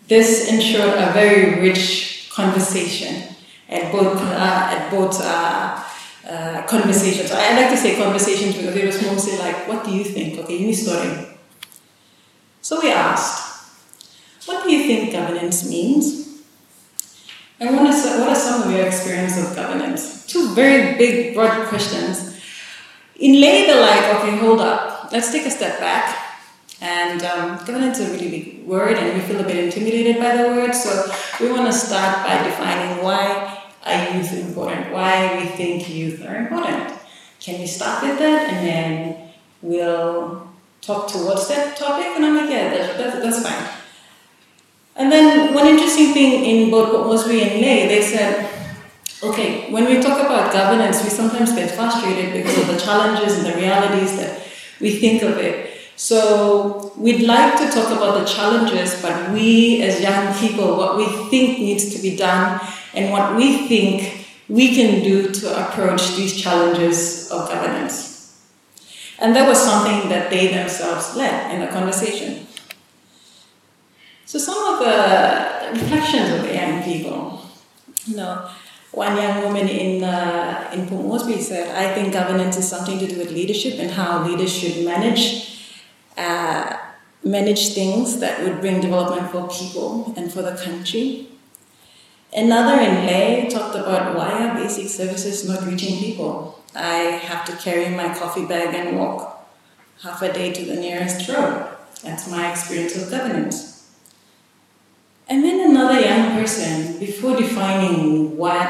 this 0.08 0.50
ensured 0.50 0.98
a 0.98 1.12
very 1.12 1.60
rich 1.60 2.30
conversation 2.34 3.36
at 3.68 3.92
both 3.92 4.20
uh, 4.20 4.74
at 4.76 4.90
both. 4.90 5.20
Uh, 5.22 5.78
uh, 6.24 6.62
conversations. 6.68 7.32
I 7.32 7.60
like 7.60 7.70
to 7.70 7.76
say 7.76 7.96
conversations 7.96 8.56
because 8.56 8.76
it 8.76 8.86
was 8.86 9.02
mostly 9.02 9.38
like, 9.38 9.66
what 9.66 9.84
do 9.84 9.90
you 9.90 10.04
think? 10.04 10.38
Okay, 10.38 10.64
me 10.64 10.72
story. 10.72 11.26
So 12.60 12.80
we 12.80 12.92
asked, 12.92 13.66
what 14.46 14.62
do 14.62 14.70
you 14.72 14.84
think 14.86 15.12
governance 15.12 15.68
means? 15.68 16.21
And 17.62 17.76
what 17.76 17.86
are, 17.86 18.20
what 18.20 18.28
are 18.30 18.34
some 18.34 18.62
of 18.64 18.72
your 18.74 18.84
experience 18.84 19.38
of 19.38 19.54
governance? 19.54 20.26
Two 20.26 20.52
very 20.52 20.98
big, 20.98 21.32
broad 21.32 21.68
questions. 21.68 22.36
In 23.20 23.40
they're 23.40 23.80
like, 23.80 24.16
okay, 24.16 24.36
hold 24.38 24.58
up, 24.58 25.12
let's 25.12 25.30
take 25.30 25.46
a 25.46 25.50
step 25.50 25.78
back. 25.78 26.40
And 26.80 27.22
um, 27.22 27.64
governance 27.64 28.00
is 28.00 28.10
a 28.10 28.12
really 28.14 28.30
big 28.30 28.66
word, 28.66 28.96
and 28.98 29.14
we 29.14 29.20
feel 29.20 29.38
a 29.38 29.44
bit 29.44 29.56
intimidated 29.56 30.16
by 30.20 30.36
the 30.36 30.48
word, 30.48 30.74
so 30.74 31.08
we 31.40 31.52
want 31.52 31.66
to 31.66 31.72
start 31.72 32.26
by 32.26 32.42
defining 32.42 33.04
why 33.04 33.62
are 33.86 34.16
youth 34.16 34.32
important? 34.32 34.90
Why 34.90 35.38
we 35.38 35.46
think 35.46 35.88
youth 35.88 36.20
are 36.26 36.34
important? 36.34 36.98
Can 37.38 37.60
we 37.60 37.66
start 37.68 38.02
with 38.02 38.18
that 38.18 38.52
and 38.52 38.66
then 38.66 39.30
we'll 39.60 40.48
talk 40.80 41.08
towards 41.08 41.46
that 41.46 41.76
topic? 41.76 42.06
And 42.06 42.24
I'm 42.24 42.36
like, 42.36 42.50
yeah, 42.50 42.70
that's, 42.70 42.98
that's, 42.98 43.22
that's 43.22 43.48
fine. 43.48 43.81
And 44.96 45.10
then 45.10 45.54
one 45.54 45.66
interesting 45.66 46.12
thing 46.12 46.44
in 46.44 46.70
both 46.70 46.92
Moresby 47.06 47.42
and 47.42 47.60
Lae, 47.60 47.88
they 47.88 48.02
said, 48.02 48.48
okay, 49.22 49.70
when 49.72 49.86
we 49.86 50.02
talk 50.02 50.20
about 50.20 50.52
governance, 50.52 51.02
we 51.02 51.10
sometimes 51.10 51.52
get 51.52 51.70
frustrated 51.70 52.32
because 52.32 52.58
of 52.58 52.66
the 52.66 52.78
challenges 52.78 53.38
and 53.38 53.46
the 53.46 53.56
realities 53.56 54.16
that 54.16 54.42
we 54.80 54.98
think 54.98 55.22
of 55.22 55.38
it. 55.38 55.70
So 55.96 56.92
we'd 56.96 57.22
like 57.22 57.56
to 57.58 57.70
talk 57.70 57.90
about 57.90 58.18
the 58.18 58.24
challenges, 58.24 59.00
but 59.00 59.32
we 59.32 59.82
as 59.82 60.00
young 60.00 60.34
people, 60.34 60.76
what 60.76 60.96
we 60.96 61.06
think 61.30 61.58
needs 61.58 61.94
to 61.94 62.02
be 62.02 62.16
done 62.16 62.60
and 62.94 63.12
what 63.12 63.36
we 63.36 63.68
think 63.68 64.26
we 64.48 64.74
can 64.74 65.02
do 65.02 65.30
to 65.30 65.68
approach 65.68 66.16
these 66.16 66.40
challenges 66.40 67.30
of 67.30 67.48
governance. 67.48 68.42
And 69.18 69.36
that 69.36 69.48
was 69.48 69.62
something 69.62 70.08
that 70.08 70.30
they 70.30 70.48
themselves 70.48 71.14
led 71.14 71.54
in 71.54 71.60
the 71.60 71.68
conversation. 71.68 72.46
So 74.32 74.38
some 74.38 74.56
of 74.72 74.78
the 74.78 75.78
reflections 75.78 76.30
of 76.30 76.40
the 76.48 76.54
young 76.54 76.82
people, 76.82 77.42
you 78.06 78.16
know, 78.16 78.48
one 78.92 79.14
young 79.18 79.42
woman 79.42 79.68
in 79.68 80.02
uh, 80.02 80.70
in 80.72 80.88
Port 80.88 81.04
Moresby 81.04 81.38
said, 81.38 81.68
"I 81.76 81.92
think 81.94 82.14
governance 82.14 82.56
is 82.56 82.66
something 82.66 82.98
to 82.98 83.06
do 83.06 83.18
with 83.18 83.30
leadership 83.30 83.74
and 83.78 83.90
how 83.90 84.26
leaders 84.26 84.50
should 84.50 84.86
manage 84.86 85.68
uh, 86.16 86.78
manage 87.22 87.74
things 87.74 88.20
that 88.20 88.42
would 88.42 88.62
bring 88.62 88.80
development 88.80 89.30
for 89.30 89.48
people 89.48 90.14
and 90.16 90.32
for 90.32 90.40
the 90.40 90.56
country." 90.56 91.28
Another 92.32 92.80
in 92.80 93.04
Lae 93.04 93.50
talked 93.50 93.76
about 93.76 94.16
why 94.16 94.30
are 94.44 94.54
basic 94.54 94.88
services 94.88 95.46
not 95.46 95.66
reaching 95.66 95.98
people? 95.98 96.58
I 96.74 97.20
have 97.28 97.44
to 97.50 97.52
carry 97.56 97.94
my 97.94 98.08
coffee 98.14 98.46
bag 98.46 98.74
and 98.74 98.98
walk 98.98 99.46
half 100.02 100.22
a 100.22 100.32
day 100.32 100.54
to 100.54 100.64
the 100.64 100.76
nearest 100.76 101.28
road. 101.28 101.68
That's 102.02 102.30
my 102.30 102.50
experience 102.50 102.96
of 102.96 103.10
governance. 103.10 103.71
And 105.32 105.42
then 105.42 105.70
another 105.70 105.98
young 105.98 106.32
person, 106.32 106.98
before 106.98 107.34
defining 107.34 108.36
what 108.36 108.68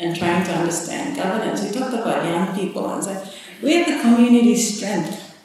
and 0.00 0.16
trying 0.16 0.44
to 0.44 0.50
understand 0.50 1.14
governance, 1.16 1.62
we 1.62 1.70
talked 1.70 1.94
about 1.94 2.24
young 2.24 2.56
people 2.56 2.90
and 2.92 3.04
said, 3.04 3.32
we 3.62 3.74
have 3.74 3.86
the 3.86 4.02
community 4.02 4.56
strength. 4.56 5.38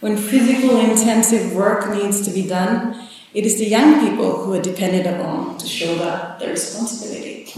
When 0.00 0.16
physical 0.16 0.80
intensive 0.80 1.54
work 1.54 1.94
needs 1.94 2.20
to 2.26 2.32
be 2.32 2.48
done, 2.48 3.08
it 3.32 3.46
is 3.46 3.60
the 3.60 3.68
young 3.68 4.00
people 4.00 4.44
who 4.44 4.54
are 4.54 4.60
depended 4.60 5.06
upon 5.06 5.56
to 5.58 5.66
shoulder 5.68 6.34
the 6.40 6.48
responsibility. 6.48 7.52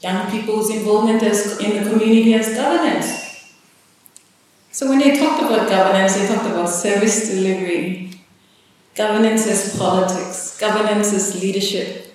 Young 0.00 0.32
people's 0.32 0.68
involvement 0.74 1.22
as, 1.22 1.60
in 1.60 1.80
the 1.80 1.88
community 1.88 2.34
as 2.34 2.56
governance. 2.56 3.54
So 4.72 4.88
when 4.88 4.98
they 4.98 5.16
talked 5.16 5.44
about 5.44 5.68
governance, 5.68 6.16
they 6.16 6.26
talked 6.26 6.46
about 6.46 6.66
service 6.70 7.30
delivery, 7.30 8.13
governance 8.94 9.46
as 9.46 9.76
politics, 9.76 10.58
governance 10.58 11.12
as 11.12 11.40
leadership, 11.42 12.14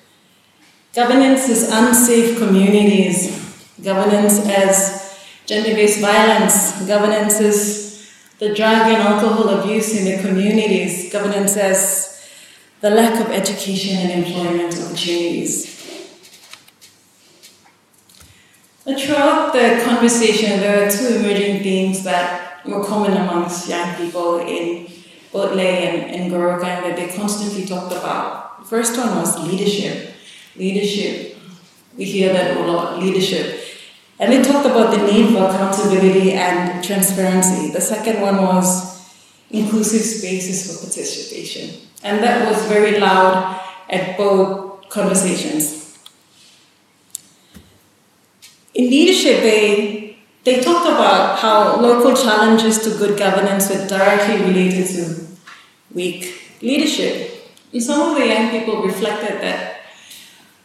governance 0.93 1.49
as 1.49 1.69
unsafe 1.71 2.37
communities, 2.37 3.37
governance 3.83 4.39
as 4.47 5.17
gender-based 5.45 5.99
violence, 5.99 6.85
governance 6.87 7.39
as 7.41 8.09
the 8.39 8.53
drug 8.53 8.87
and 8.87 9.01
alcohol 9.03 9.49
abuse 9.49 9.97
in 9.97 10.05
the 10.05 10.27
communities, 10.27 11.11
governance 11.11 11.57
as 11.57 12.23
the 12.81 12.89
lack 12.89 13.19
of 13.19 13.31
education 13.31 13.97
and 13.97 14.23
employment 14.23 14.73
opportunities. 14.73 15.75
But 18.85 18.99
throughout 18.99 19.51
the 19.51 19.81
conversation, 19.83 20.61
there 20.61 20.87
are 20.87 20.89
two 20.89 21.17
emerging 21.17 21.61
themes 21.61 22.03
that 22.05 22.65
were 22.65 22.83
common 22.83 23.11
amongst 23.17 23.67
young 23.67 23.95
people 23.95 24.39
in 24.39 24.88
Lae 25.33 25.87
and, 25.87 26.15
and 26.15 26.31
Goroka 26.31 26.61
that 26.61 26.95
they 26.95 27.15
constantly 27.15 27.65
talked 27.65 27.91
about. 27.91 28.59
The 28.61 28.65
first 28.65 28.97
one 28.97 29.15
was 29.15 29.39
leadership. 29.47 30.13
Leadership. 30.55 31.37
We 31.97 32.05
hear 32.05 32.33
that 32.33 32.57
a 32.57 32.59
lot, 32.61 32.99
leadership. 32.99 33.61
And 34.19 34.33
they 34.33 34.41
talked 34.41 34.65
about 34.65 34.91
the 34.91 35.05
need 35.05 35.33
for 35.33 35.45
accountability 35.45 36.33
and 36.33 36.83
transparency. 36.83 37.71
The 37.71 37.81
second 37.81 38.21
one 38.21 38.41
was 38.41 38.89
inclusive 39.49 40.01
spaces 40.01 40.67
for 40.67 40.85
participation. 40.85 41.87
And 42.03 42.23
that 42.23 42.47
was 42.47 42.65
very 42.65 42.99
loud 42.99 43.61
at 43.89 44.17
both 44.17 44.89
conversations. 44.89 45.97
In 48.73 48.89
leadership, 48.89 49.41
they 49.41 50.08
they 50.49 50.61
talked 50.61 50.87
about 50.87 51.37
how 51.37 51.79
local 51.79 52.15
challenges 52.15 52.79
to 52.79 52.89
good 52.97 53.19
governance 53.19 53.69
were 53.69 53.85
directly 53.87 54.37
related 54.47 54.87
to 54.87 55.27
weak 55.93 56.57
leadership. 56.59 57.53
And 57.71 57.83
some 57.83 58.09
of 58.09 58.17
the 58.17 58.25
young 58.25 58.49
people 58.49 58.81
reflected 58.81 59.41
that 59.41 59.81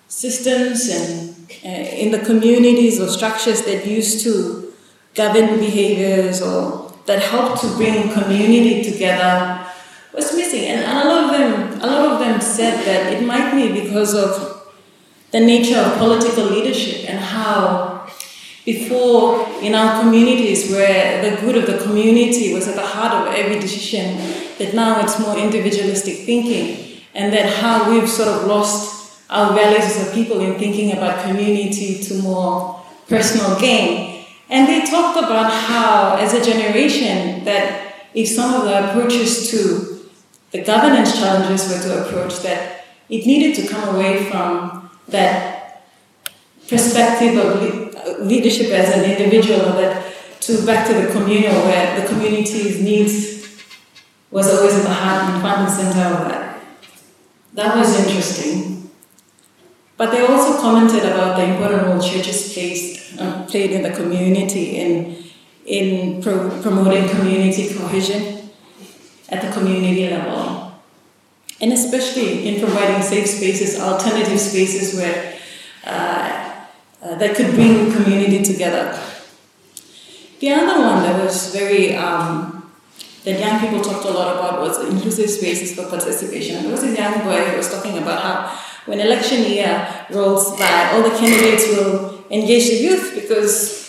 systems 0.08 0.88
and 0.88 1.36
uh, 1.66 2.02
in 2.02 2.12
the 2.12 2.20
communities 2.20 2.98
or 2.98 3.08
structures 3.08 3.60
that 3.66 3.86
used 3.86 4.24
to 4.24 4.72
govern 5.14 5.58
behaviors 5.58 6.40
or 6.40 6.90
that 7.04 7.20
helped 7.20 7.60
to 7.60 7.68
bring 7.76 8.10
community 8.10 8.90
together 8.90 9.66
was 10.14 10.34
missing. 10.34 10.64
And 10.64 10.80
a 10.80 11.06
lot 11.06 11.24
of 11.24 11.30
them, 11.38 11.82
a 11.82 11.86
lot 11.86 12.12
of 12.12 12.18
them 12.20 12.40
said 12.40 12.86
that 12.86 13.12
it 13.12 13.26
might 13.26 13.54
be 13.54 13.82
because 13.82 14.14
of 14.14 14.72
the 15.30 15.40
nature 15.40 15.78
of 15.78 15.98
political 15.98 16.44
leadership 16.44 17.10
and 17.10 17.18
how 17.18 17.93
before 18.64 19.46
in 19.60 19.74
our 19.74 20.00
communities 20.00 20.70
where 20.70 21.22
the 21.22 21.40
good 21.42 21.56
of 21.56 21.66
the 21.66 21.84
community 21.84 22.54
was 22.54 22.66
at 22.66 22.74
the 22.74 22.86
heart 22.86 23.12
of 23.12 23.34
every 23.34 23.60
decision, 23.60 24.16
that 24.58 24.72
now 24.74 25.00
it's 25.00 25.18
more 25.20 25.36
individualistic 25.36 26.24
thinking, 26.24 27.02
and 27.14 27.32
that 27.32 27.46
how 27.60 27.90
we've 27.90 28.08
sort 28.08 28.28
of 28.28 28.46
lost 28.46 29.20
our 29.30 29.54
values 29.54 29.84
as 29.84 30.08
a 30.08 30.14
people 30.14 30.40
in 30.40 30.58
thinking 30.58 30.92
about 30.92 31.24
community 31.24 32.02
to 32.02 32.14
more 32.22 32.82
personal 33.08 33.58
gain. 33.60 34.24
And 34.48 34.68
they 34.68 34.84
talked 34.84 35.18
about 35.18 35.52
how, 35.52 36.16
as 36.16 36.34
a 36.34 36.44
generation, 36.44 37.44
that 37.44 37.94
if 38.14 38.28
some 38.28 38.54
of 38.54 38.64
the 38.64 38.90
approaches 38.90 39.50
to 39.50 40.08
the 40.52 40.62
governance 40.62 41.18
challenges 41.18 41.68
were 41.68 41.82
to 41.82 42.06
approach, 42.06 42.40
that 42.42 42.84
it 43.08 43.26
needed 43.26 43.56
to 43.56 43.66
come 43.68 43.94
away 43.94 44.24
from 44.30 44.88
that 45.08 45.82
perspective 46.68 47.36
of 47.36 47.83
leadership 48.20 48.70
as 48.70 48.94
an 48.96 49.04
individual, 49.10 49.72
but 49.72 50.12
to 50.40 50.64
back 50.66 50.86
to 50.86 50.94
the 50.94 51.12
communal, 51.12 51.54
where 51.64 52.00
the 52.00 52.06
community's 52.06 52.80
needs 52.80 53.34
was 54.30 54.52
always 54.52 54.74
at 54.74 54.82
the 54.82 54.90
heart 54.90 55.32
and 55.32 55.40
front 55.40 55.68
and 55.68 55.70
center 55.70 56.14
of 56.14 56.28
that. 56.28 56.60
That 57.54 57.76
was 57.76 58.04
interesting. 58.04 58.90
But 59.96 60.10
they 60.10 60.26
also 60.26 60.60
commented 60.60 61.04
about 61.04 61.36
the 61.36 61.44
important 61.44 61.86
role 61.86 62.02
churches 62.02 62.52
played, 62.52 63.00
uh, 63.20 63.46
played 63.46 63.70
in 63.70 63.82
the 63.82 63.92
community 63.92 64.76
in, 64.76 65.24
in 65.64 66.20
pro- 66.20 66.50
promoting 66.62 67.08
community 67.08 67.72
cohesion 67.72 68.50
at 69.28 69.40
the 69.40 69.52
community 69.52 70.10
level. 70.10 70.72
And 71.60 71.72
especially 71.72 72.48
in 72.48 72.60
providing 72.60 73.02
safe 73.02 73.28
spaces, 73.28 73.78
alternative 73.78 74.40
spaces 74.40 74.98
where 74.98 75.38
uh, 75.86 76.33
uh, 77.04 77.14
that 77.16 77.36
could 77.36 77.54
bring 77.54 77.92
community 77.92 78.42
together. 78.42 78.98
The 80.40 80.50
other 80.50 80.80
one 80.80 81.02
that 81.02 81.22
was 81.22 81.54
very, 81.54 81.94
um, 81.96 82.70
that 83.24 83.38
young 83.38 83.60
people 83.60 83.82
talked 83.82 84.06
a 84.06 84.10
lot 84.10 84.36
about 84.36 84.60
was 84.60 84.78
inclusive 84.88 85.30
spaces 85.30 85.74
for 85.74 85.88
participation. 85.88 86.62
There 86.62 86.72
was 86.72 86.82
a 86.82 86.94
young 86.94 87.20
boy 87.20 87.44
who 87.44 87.56
was 87.56 87.70
talking 87.70 87.98
about 87.98 88.22
how 88.22 88.60
when 88.86 89.00
election 89.00 89.44
year 89.44 90.06
rolls 90.10 90.58
by, 90.58 90.90
all 90.92 91.02
the 91.02 91.16
candidates 91.16 91.68
will 91.68 92.24
engage 92.30 92.68
the 92.68 92.76
youth 92.76 93.12
because 93.14 93.84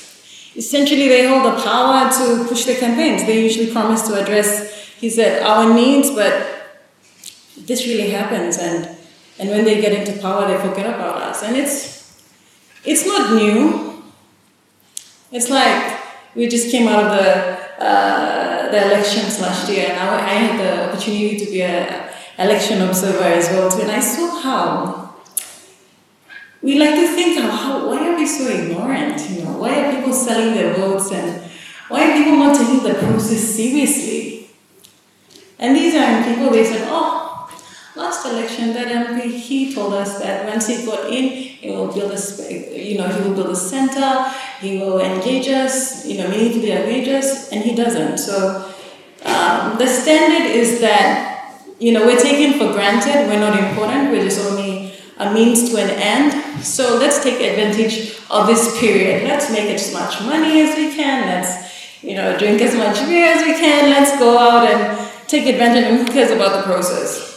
essentially 0.56 1.08
they 1.08 1.28
hold 1.28 1.46
the 1.46 1.62
power 1.64 2.10
to 2.10 2.46
push 2.48 2.66
the 2.66 2.76
campaigns. 2.76 3.26
They 3.26 3.42
usually 3.44 3.72
promise 3.72 4.08
to 4.08 4.22
address, 4.22 4.88
he 4.98 5.10
said, 5.10 5.42
our 5.44 5.74
needs, 5.74 6.12
but 6.12 6.52
this 7.58 7.86
really 7.88 8.10
happens 8.10 8.58
and 8.58 8.90
and 9.38 9.50
when 9.50 9.66
they 9.66 9.82
get 9.82 9.92
into 9.92 10.22
power 10.22 10.48
they 10.48 10.58
forget 10.58 10.86
about 10.86 11.22
us. 11.22 11.44
And 11.44 11.58
it's 11.58 11.95
it's 12.86 13.06
not 13.06 13.34
new. 13.34 14.04
It's 15.32 15.50
like 15.50 16.00
we 16.36 16.48
just 16.48 16.70
came 16.72 16.88
out 16.88 17.06
of 17.06 17.12
the 17.12 17.84
uh, 17.84 18.72
the 18.72 18.86
elections 18.86 19.42
last 19.42 19.70
year, 19.70 19.88
and 19.90 20.00
I, 20.00 20.16
I 20.16 20.34
had 20.34 20.60
the 20.60 20.88
opportunity 20.88 21.38
to 21.38 21.52
be 21.52 21.62
an 21.64 22.10
election 22.38 22.82
observer 22.82 23.24
as 23.24 23.50
well 23.50 23.70
too, 23.70 23.82
and 23.82 23.92
I 23.92 24.00
saw 24.00 24.42
how 24.42 25.16
we 26.62 26.80
like 26.80 26.96
to 26.96 27.08
think 27.08 27.38
of 27.44 27.52
how 27.52 27.90
why 27.90 28.08
are 28.08 28.16
we 28.16 28.26
so 28.26 28.48
ignorant? 28.48 29.30
You 29.30 29.44
know, 29.44 29.58
why 29.58 29.84
are 29.84 29.96
people 29.96 30.14
selling 30.14 30.54
their 30.54 30.74
votes, 30.76 31.12
and 31.12 31.42
why 31.90 32.10
are 32.10 32.18
people 32.18 32.38
not 32.38 32.58
taking 32.58 32.84
the 32.84 32.94
process 32.96 33.42
seriously? 33.42 34.50
And 35.60 35.76
these 35.76 35.96
are 35.96 36.24
people. 36.24 36.50
They 36.52 36.64
said, 36.66 36.88
"Oh, 36.90 37.25
last 37.96 38.26
election, 38.26 38.74
that 38.74 38.88
MP, 38.88 39.32
he 39.32 39.74
told 39.74 39.94
us 39.94 40.20
that 40.20 40.46
once 40.46 40.68
he 40.68 40.86
got 40.86 41.10
in, 41.12 41.30
he 41.30 41.72
will 41.72 41.92
build 41.92 42.12
a, 42.12 42.54
you 42.78 42.98
know, 42.98 43.08
he 43.08 43.28
will 43.28 43.36
build 43.36 43.50
a 43.50 43.56
center, 43.56 44.32
he 44.60 44.78
will 44.80 45.00
engage 45.00 45.48
us, 45.48 46.06
you 46.06 46.18
know, 46.18 46.28
meaningfully 46.30 46.72
engage 46.72 47.08
us, 47.08 47.52
and 47.52 47.64
he 47.64 47.76
doesn't. 47.76 48.18
So 48.18 48.72
um, 49.26 49.78
the 49.78 49.88
standard 49.88 50.52
is 50.52 50.82
that, 50.82 51.62
you 51.80 51.94
know, 51.94 52.06
we're 52.06 52.20
taken 52.20 52.60
for 52.60 52.74
granted, 52.74 53.28
we're 53.28 53.40
not 53.40 53.58
important, 53.58 54.12
we're 54.12 54.24
just 54.24 54.40
only 54.52 54.94
a 55.18 55.34
means 55.34 55.70
to 55.70 55.78
an 55.78 55.90
end. 55.90 56.64
So 56.64 56.98
let's 56.98 57.24
take 57.24 57.40
advantage 57.40 58.20
of 58.30 58.48
this 58.48 58.80
period. 58.80 59.24
Let's 59.24 59.50
make 59.50 59.70
as 59.70 59.94
much 59.94 60.22
money 60.22 60.62
as 60.62 60.76
we 60.76 60.94
can. 60.94 61.28
Let's, 61.28 62.04
you 62.04 62.16
know, 62.16 62.38
drink 62.38 62.62
as 62.62 62.76
much 62.76 63.00
beer 63.08 63.26
as 63.26 63.46
we 63.46 63.54
can. 63.54 63.90
Let's 63.90 64.18
go 64.20 64.38
out 64.38 64.70
and 64.70 65.28
take 65.28 65.48
advantage. 65.48 65.86
And 65.86 66.06
who 66.08 66.14
cares 66.14 66.32
about 66.32 66.58
the 66.58 66.64
process? 66.64 67.35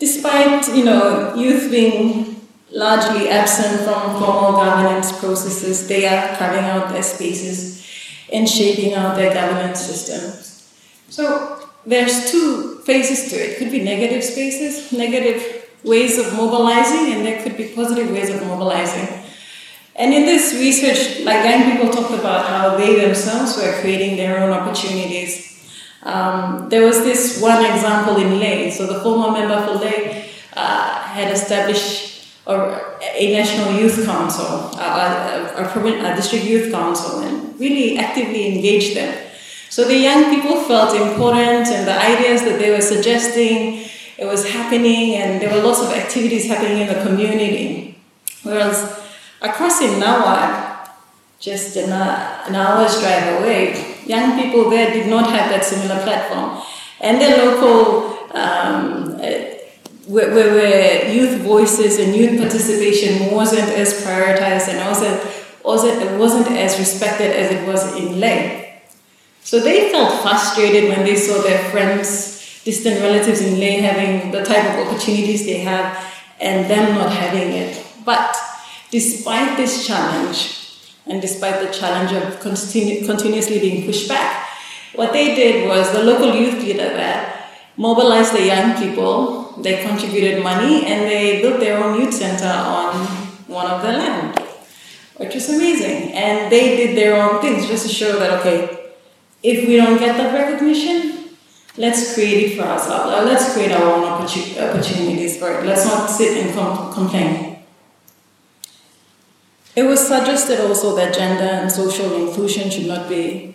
Despite 0.00 0.66
you 0.74 0.84
know 0.84 1.34
youth 1.34 1.70
being 1.70 2.40
largely 2.72 3.28
absent 3.28 3.82
from 3.82 4.18
formal 4.18 4.52
governance 4.52 5.12
processes, 5.20 5.86
they 5.86 6.06
are 6.06 6.36
carving 6.36 6.64
out 6.64 6.88
their 6.88 7.02
spaces 7.02 7.86
and 8.32 8.48
shaping 8.48 8.94
out 8.94 9.16
their 9.16 9.32
governance 9.34 9.80
systems. 9.80 10.72
So 11.08 11.68
there's 11.84 12.30
two 12.30 12.78
phases 12.84 13.30
to 13.30 13.36
it. 13.36 13.50
it 13.50 13.58
Could 13.58 13.70
be 13.70 13.82
negative 13.82 14.22
spaces, 14.22 14.92
negative 14.92 15.68
ways 15.84 16.18
of 16.18 16.32
mobilizing, 16.34 17.12
and 17.12 17.26
there 17.26 17.42
could 17.42 17.56
be 17.56 17.68
positive 17.68 18.10
ways 18.10 18.30
of 18.30 18.44
mobilizing. 18.46 19.08
And 19.96 20.14
in 20.14 20.24
this 20.24 20.54
research, 20.54 21.24
like 21.24 21.44
young 21.44 21.72
people 21.72 21.90
talked 21.92 22.14
about 22.14 22.46
how 22.46 22.76
they 22.76 23.00
themselves 23.00 23.56
were 23.56 23.80
creating 23.80 24.16
their 24.16 24.38
own 24.38 24.50
opportunities 24.50 25.49
um, 26.02 26.68
there 26.68 26.84
was 26.84 27.02
this 27.04 27.40
one 27.40 27.64
example 27.64 28.16
in 28.16 28.38
Lae. 28.38 28.70
So 28.70 28.86
the 28.86 29.00
former 29.00 29.32
member 29.32 29.60
for 29.66 29.74
Lae 29.74 30.30
uh, 30.56 31.02
had 31.02 31.32
established 31.32 32.26
a, 32.46 32.54
a, 33.16 33.32
national 33.32 33.78
youth 33.78 34.04
council, 34.06 34.46
a, 34.78 35.54
a, 35.56 36.12
a, 36.12 36.16
district 36.16 36.44
youth 36.44 36.72
council, 36.72 37.20
and 37.20 37.58
really 37.60 37.98
actively 37.98 38.56
engaged 38.56 38.96
them. 38.96 39.26
So 39.68 39.84
the 39.84 39.96
young 39.96 40.34
people 40.34 40.62
felt 40.64 40.94
important, 40.96 41.68
and 41.68 41.86
the 41.86 41.96
ideas 41.96 42.42
that 42.42 42.58
they 42.58 42.70
were 42.70 42.80
suggesting, 42.80 43.84
it 44.18 44.24
was 44.24 44.48
happening, 44.50 45.16
and 45.16 45.40
there 45.40 45.54
were 45.54 45.62
lots 45.62 45.80
of 45.80 45.92
activities 45.92 46.46
happening 46.46 46.78
in 46.78 46.88
the 46.88 47.02
community. 47.04 48.00
Whereas 48.42 48.98
across 49.40 49.80
in 49.82 50.00
Nawaeb, 50.00 50.88
just 51.38 51.76
an, 51.76 51.92
an 51.92 52.54
hour's 52.54 53.00
drive 53.00 53.40
away, 53.40 53.99
young 54.10 54.40
people 54.40 54.68
there 54.68 54.90
did 54.92 55.06
not 55.06 55.30
have 55.30 55.50
that 55.50 55.64
similar 55.64 56.02
platform. 56.02 56.60
And 57.00 57.20
their 57.20 57.36
local, 57.46 58.18
um, 58.34 59.14
uh, 59.16 59.56
where, 60.06 60.30
where 60.34 61.08
youth 61.08 61.40
voices 61.42 61.98
and 61.98 62.14
youth 62.14 62.38
participation 62.40 63.32
wasn't 63.32 63.68
as 63.70 63.94
prioritized 64.04 64.68
and 64.68 64.80
also, 64.80 65.08
also 65.62 65.86
it 65.86 66.18
wasn't 66.18 66.48
as 66.48 66.78
respected 66.78 67.30
as 67.30 67.52
it 67.52 67.66
was 67.66 67.96
in 67.96 68.20
Lae. 68.20 68.82
So 69.42 69.60
they 69.60 69.90
felt 69.90 70.20
frustrated 70.20 70.90
when 70.90 71.04
they 71.04 71.16
saw 71.16 71.40
their 71.42 71.62
friends, 71.70 72.62
distant 72.64 73.00
relatives 73.00 73.40
in 73.40 73.58
Lae 73.58 73.80
having 73.80 74.32
the 74.32 74.44
type 74.44 74.64
of 74.70 74.86
opportunities 74.86 75.46
they 75.46 75.58
have 75.58 76.04
and 76.40 76.68
them 76.70 76.94
not 76.94 77.12
having 77.12 77.52
it. 77.52 77.86
But 78.04 78.36
despite 78.90 79.56
this 79.56 79.86
challenge, 79.86 80.59
and 81.06 81.20
despite 81.20 81.60
the 81.60 81.72
challenge 81.72 82.12
of 82.12 82.40
continu- 82.40 83.06
continuously 83.06 83.58
being 83.58 83.86
pushed 83.86 84.08
back, 84.08 84.48
what 84.94 85.12
they 85.12 85.34
did 85.34 85.68
was 85.68 85.92
the 85.92 86.02
local 86.02 86.34
youth 86.34 86.62
leader 86.62 86.90
there 86.90 87.30
mobilized 87.76 88.34
the 88.34 88.44
young 88.44 88.76
people, 88.76 89.52
they 89.62 89.82
contributed 89.82 90.42
money, 90.42 90.84
and 90.84 91.10
they 91.10 91.40
built 91.40 91.60
their 91.60 91.82
own 91.82 91.98
youth 91.98 92.12
center 92.12 92.46
on 92.46 92.94
one 93.48 93.66
of 93.66 93.82
the 93.82 93.92
land, 93.92 94.38
which 95.16 95.34
was 95.34 95.48
amazing. 95.48 96.12
And 96.12 96.52
they 96.52 96.76
did 96.76 96.96
their 96.96 97.16
own 97.22 97.40
things 97.40 97.66
just 97.66 97.86
to 97.86 97.92
show 97.92 98.18
that, 98.18 98.40
okay, 98.40 98.92
if 99.42 99.66
we 99.66 99.76
don't 99.76 99.98
get 99.98 100.16
that 100.18 100.34
recognition, 100.34 101.30
let's 101.78 102.14
create 102.14 102.52
it 102.52 102.56
for 102.58 102.64
ourselves. 102.64 103.26
Let's 103.26 103.54
create 103.54 103.72
our 103.72 103.82
own 103.82 104.04
opportunities 104.04 105.38
for 105.38 105.50
it. 105.50 105.64
Let's 105.64 105.86
not 105.86 106.10
sit 106.10 106.36
and 106.44 106.54
com- 106.54 106.92
complain. 106.92 107.49
It 109.76 109.84
was 109.84 110.06
suggested 110.06 110.60
also 110.60 110.96
that 110.96 111.14
gender 111.14 111.44
and 111.44 111.70
social 111.70 112.26
inclusion 112.26 112.70
should 112.70 112.86
not 112.86 113.08
be 113.08 113.54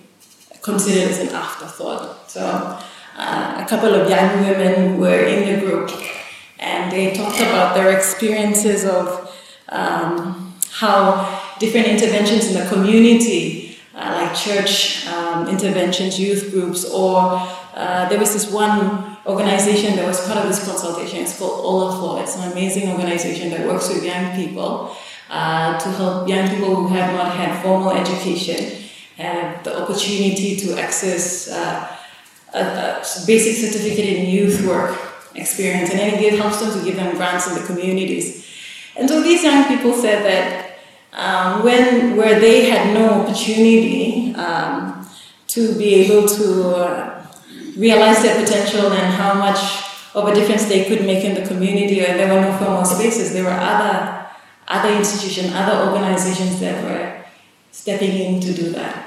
considered 0.62 1.10
as 1.10 1.20
an 1.20 1.30
afterthought. 1.30 2.30
So, 2.30 2.80
uh, 3.18 3.64
a 3.64 3.70
couple 3.70 3.94
of 3.94 4.10
young 4.10 4.42
women 4.42 5.00
were 5.00 5.20
in 5.20 5.54
the 5.54 5.66
group 5.66 5.92
and 6.60 6.92
they 6.92 7.14
talked 7.14 7.40
about 7.40 7.76
their 7.76 7.96
experiences 7.96 8.86
of 8.86 9.34
um, 9.70 10.54
how 10.72 11.56
different 11.60 11.88
interventions 11.88 12.48
in 12.48 12.62
the 12.62 12.68
community, 12.70 13.78
uh, 13.94 14.20
like 14.22 14.36
church 14.36 15.06
um, 15.08 15.48
interventions, 15.48 16.20
youth 16.20 16.52
groups, 16.52 16.90
or 16.90 17.42
uh, 17.76 18.08
there 18.10 18.20
was 18.20 18.34
this 18.34 18.52
one 18.52 19.18
organization 19.26 19.96
that 19.96 20.06
was 20.06 20.26
part 20.28 20.38
of 20.40 20.48
this 20.48 20.66
consultation. 20.66 21.20
It's 21.20 21.38
called 21.38 21.64
Olafo. 21.64 22.22
It's 22.22 22.38
an 22.38 22.52
amazing 22.52 22.90
organization 22.90 23.50
that 23.50 23.66
works 23.68 23.90
with 23.90 24.04
young 24.04 24.36
people 24.36 24.96
uh, 25.30 25.78
to 25.80 25.90
help 25.90 26.28
young 26.28 26.48
people 26.50 26.76
who 26.76 26.88
have 26.88 27.14
not 27.14 27.36
had 27.36 27.62
formal 27.64 27.92
education 27.92 28.84
have 29.18 29.64
the 29.64 29.82
opportunity 29.82 30.56
to 30.56 30.78
access 30.80 31.50
uh, 31.50 31.98
a, 32.54 32.60
a, 32.60 33.04
basic 33.26 33.56
certificate 33.56 34.06
in 34.06 34.30
youth 34.30 34.66
work 34.66 35.00
experience, 35.36 35.90
and 35.90 36.00
then 36.00 36.14
it 36.22 36.40
helps 36.40 36.60
them 36.60 36.78
to 36.78 36.86
give 36.86 36.96
them 36.96 37.16
grants 37.16 37.48
in 37.48 37.56
the 37.56 37.66
communities. 37.66 38.46
And 38.96 39.10
so 39.10 39.22
these 39.22 39.44
young 39.44 39.68
people 39.68 39.94
said 39.94 40.24
that 40.24 40.80
um, 41.14 41.64
when 41.64 42.18
where 42.18 42.40
they 42.40 42.70
had 42.70 42.94
no 42.94 43.22
opportunity 43.22 44.34
um, 44.36 45.08
to 45.48 45.78
be 45.78 45.96
able 45.96 46.28
to 46.28 46.76
uh, 46.76 47.26
realize 47.78 48.22
their 48.22 48.40
potential 48.44 48.92
and 48.92 49.14
how 49.14 49.34
much 49.34 49.84
of 50.14 50.28
a 50.28 50.34
difference 50.34 50.66
they 50.66 50.86
could 50.86 51.06
make 51.06 51.24
in 51.26 51.36
the 51.36 51.48
community, 51.48 52.02
or 52.02 52.08
there 52.08 52.34
were 52.34 52.42
no 52.42 52.58
formal 52.58 52.86
spaces, 52.86 53.34
there 53.34 53.44
were 53.44 53.50
other 53.50 54.25
other 54.68 54.90
institutions, 54.96 55.52
other 55.54 55.92
organizations 55.92 56.60
that 56.60 56.84
were 56.84 57.26
stepping 57.72 58.12
in 58.12 58.42
to 58.42 58.54
do 58.54 58.70
that. 58.72 59.02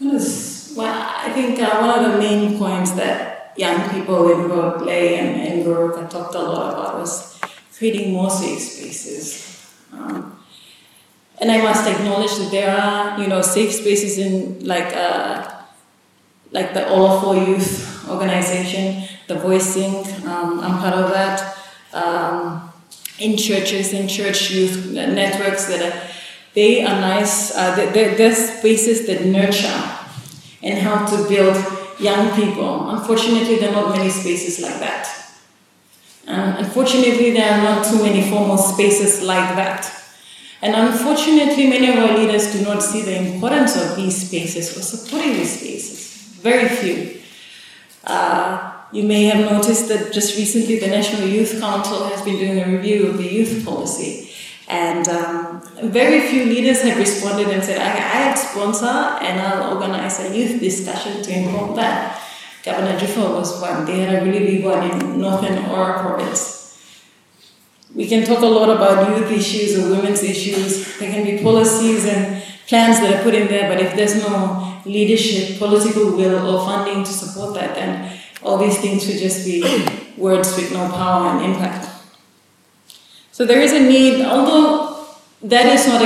well, 0.00 0.94
I 1.26 1.32
think 1.32 1.60
uh, 1.60 1.80
one 1.80 2.04
of 2.04 2.12
the 2.12 2.18
main 2.18 2.56
points 2.56 2.92
that 2.92 3.52
young 3.56 3.90
people 3.90 4.30
in 4.30 4.86
Lae 4.86 5.18
and, 5.18 5.40
and 5.40 5.66
Goroka 5.66 6.08
talked 6.08 6.34
a 6.34 6.40
lot 6.40 6.72
about 6.72 7.00
was 7.00 7.40
creating 7.76 8.12
more 8.12 8.30
safe 8.30 8.60
spaces. 8.60 9.74
Um, 9.92 10.38
and 11.40 11.50
I 11.50 11.60
must 11.62 11.88
acknowledge 11.88 12.36
that 12.36 12.50
there 12.50 12.76
are, 12.76 13.20
you 13.20 13.26
know, 13.26 13.42
safe 13.42 13.72
spaces 13.72 14.18
in 14.18 14.64
like 14.64 14.94
uh, 14.94 15.62
like 16.52 16.74
the 16.74 16.80
Olafo 16.80 17.46
Youth 17.46 18.08
Organization, 18.08 19.04
the 19.26 19.34
Voicing. 19.34 19.96
Um, 20.26 20.60
I'm 20.60 20.78
part 20.78 20.94
of 20.94 21.10
that 21.10 21.57
um, 21.92 22.72
in 23.18 23.36
churches, 23.36 23.92
in 23.92 24.08
church 24.08 24.50
youth 24.50 24.92
networks 24.92 25.66
that 25.66 25.92
are, 25.92 26.10
they 26.54 26.84
are 26.84 27.00
nice, 27.00 27.56
uh, 27.56 27.74
they're, 27.92 28.14
they're 28.14 28.34
spaces 28.34 29.06
that 29.06 29.24
nurture 29.24 29.98
and 30.62 30.78
help 30.78 31.08
to 31.10 31.28
build 31.28 31.56
young 32.00 32.34
people. 32.34 32.90
Unfortunately, 32.90 33.56
there 33.56 33.70
are 33.70 33.82
not 33.82 33.96
many 33.96 34.10
spaces 34.10 34.60
like 34.60 34.78
that. 34.80 35.08
Um, 36.26 36.56
unfortunately, 36.58 37.30
there 37.30 37.50
are 37.50 37.62
not 37.62 37.86
too 37.86 38.02
many 38.02 38.28
formal 38.28 38.58
spaces 38.58 39.22
like 39.22 39.56
that. 39.56 39.94
And 40.60 40.74
unfortunately, 40.74 41.68
many 41.68 41.88
of 41.88 41.96
our 41.96 42.18
leaders 42.18 42.52
do 42.52 42.62
not 42.62 42.82
see 42.82 43.02
the 43.02 43.16
importance 43.16 43.76
of 43.76 43.96
these 43.96 44.26
spaces 44.26 44.76
or 44.76 44.82
supporting 44.82 45.34
these 45.34 45.58
spaces. 45.58 46.38
Very 46.42 46.68
few. 46.68 47.20
Uh, 48.04 48.67
you 48.92 49.04
may 49.04 49.24
have 49.24 49.50
noticed 49.50 49.88
that 49.88 50.12
just 50.12 50.36
recently 50.36 50.78
the 50.78 50.86
National 50.86 51.28
Youth 51.28 51.60
Council 51.60 52.04
has 52.08 52.22
been 52.22 52.38
doing 52.38 52.60
a 52.60 52.66
review 52.66 53.08
of 53.08 53.18
the 53.18 53.26
youth 53.26 53.64
policy. 53.64 54.30
And 54.68 55.08
um, 55.08 55.62
very 55.82 56.28
few 56.28 56.44
leaders 56.44 56.82
have 56.82 56.98
responded 56.98 57.48
and 57.48 57.62
said, 57.62 57.80
I, 57.80 58.30
I 58.30 58.34
sponsor 58.34 58.86
and 58.86 59.40
I'll 59.40 59.74
organize 59.74 60.20
a 60.20 60.36
youth 60.36 60.60
discussion 60.60 61.22
to 61.22 61.32
inform 61.32 61.76
that. 61.76 62.22
Governor 62.64 62.98
Juffa 62.98 63.34
was 63.34 63.60
one. 63.60 63.86
They 63.86 64.00
had 64.00 64.22
a 64.22 64.24
really 64.24 64.40
big 64.40 64.64
one 64.64 64.90
in 64.90 65.20
Northern 65.20 65.64
Oro 65.66 66.00
province. 66.00 66.58
We 67.94 68.06
can 68.06 68.26
talk 68.26 68.40
a 68.40 68.46
lot 68.46 68.68
about 68.68 69.18
youth 69.18 69.30
issues 69.30 69.78
or 69.78 69.90
women's 69.90 70.22
issues. 70.22 70.98
There 70.98 71.10
can 71.10 71.24
be 71.24 71.42
policies 71.42 72.04
and 72.04 72.42
plans 72.66 73.00
that 73.00 73.14
are 73.14 73.22
put 73.22 73.34
in 73.34 73.48
there, 73.48 73.68
but 73.72 73.80
if 73.82 73.96
there's 73.96 74.16
no 74.16 74.80
leadership, 74.84 75.58
political 75.58 76.14
will, 76.16 76.46
or 76.46 76.66
funding 76.66 77.04
to 77.04 77.10
support 77.10 77.54
that, 77.54 77.74
then 77.74 78.17
all 78.42 78.58
these 78.58 78.78
things 78.78 79.04
should 79.04 79.18
just 79.18 79.44
be 79.44 79.62
words 80.16 80.56
with 80.56 80.72
no 80.72 80.88
power 80.90 81.28
and 81.28 81.44
impact. 81.44 81.88
So 83.32 83.44
there 83.44 83.60
is 83.60 83.72
a 83.72 83.80
need, 83.80 84.24
although 84.24 85.06
that 85.42 85.66
is 85.66 85.86
not 85.86 86.02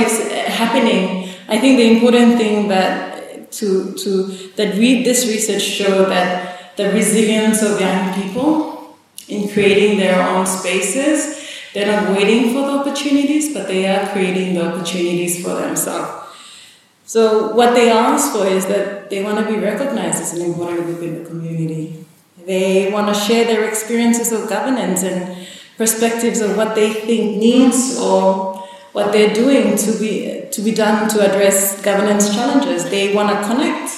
happening, 0.47 1.29
I 1.47 1.57
think 1.59 1.77
the 1.77 1.95
important 1.95 2.37
thing 2.37 2.67
that 2.67 3.51
to, 3.53 3.93
to 3.93 4.23
that 4.55 4.75
read 4.75 5.05
this 5.05 5.27
research 5.27 5.61
show 5.61 6.05
that 6.05 6.75
the 6.77 6.91
resilience 6.91 7.61
of 7.61 7.79
young 7.79 8.13
people 8.13 8.97
in 9.27 9.49
creating 9.49 9.97
their 9.97 10.21
own 10.21 10.45
spaces, 10.45 11.49
they're 11.73 11.87
not 11.87 12.15
waiting 12.15 12.53
for 12.53 12.61
the 12.61 12.79
opportunities, 12.79 13.53
but 13.53 13.67
they 13.67 13.87
are 13.87 14.07
creating 14.11 14.55
the 14.55 14.65
opportunities 14.65 15.43
for 15.43 15.55
themselves. 15.55 16.23
So 17.05 17.53
what 17.53 17.75
they 17.75 17.91
ask 17.91 18.33
for 18.33 18.47
is 18.47 18.65
that 18.67 19.09
they 19.09 19.23
want 19.23 19.37
to 19.39 19.51
be 19.51 19.59
recognized 19.59 20.21
as 20.21 20.33
an 20.33 20.41
important 20.41 20.85
group 20.85 21.01
in 21.01 21.23
the 21.23 21.29
community. 21.29 22.05
They 22.45 22.91
want 22.91 23.13
to 23.13 23.19
share 23.19 23.45
their 23.45 23.67
experiences 23.67 24.31
of 24.31 24.49
governance 24.49 25.03
and 25.03 25.47
perspectives 25.77 26.41
of 26.41 26.57
what 26.57 26.75
they 26.75 26.93
think 26.93 27.37
needs 27.37 27.97
or 27.99 28.63
what 28.91 29.11
they're 29.11 29.33
doing 29.33 29.75
to 29.77 29.91
be 29.99 30.45
to 30.51 30.61
be 30.61 30.71
done 30.71 31.09
to 31.09 31.19
address 31.21 31.81
governance 31.81 32.33
challenges. 32.33 32.89
They 32.89 33.13
want 33.13 33.29
to 33.29 33.47
connect 33.47 33.91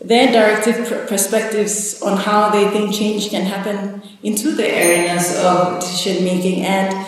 their 0.00 0.30
directive 0.30 1.08
perspectives 1.08 2.00
on 2.02 2.16
how 2.16 2.50
they 2.50 2.68
think 2.70 2.94
change 2.94 3.30
can 3.30 3.42
happen 3.42 4.00
into 4.22 4.52
the 4.52 4.66
areas 4.66 5.36
of 5.44 5.80
decision 5.80 6.24
making 6.24 6.64
and 6.64 7.06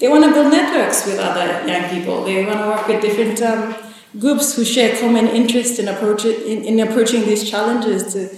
they 0.00 0.08
want 0.08 0.24
to 0.24 0.32
build 0.32 0.50
networks 0.50 1.06
with 1.06 1.20
other 1.20 1.64
young 1.64 1.88
people. 1.90 2.24
They 2.24 2.44
want 2.44 2.58
to 2.58 2.66
work 2.66 2.88
with 2.88 3.00
different 3.02 3.40
um, 3.40 3.76
groups 4.18 4.56
who 4.56 4.64
share 4.64 4.98
common 4.98 5.28
interest 5.28 5.78
in, 5.78 5.86
approach, 5.86 6.24
in, 6.24 6.64
in 6.64 6.80
approaching 6.80 7.24
these 7.24 7.48
challenges 7.48 8.12
to 8.12 8.28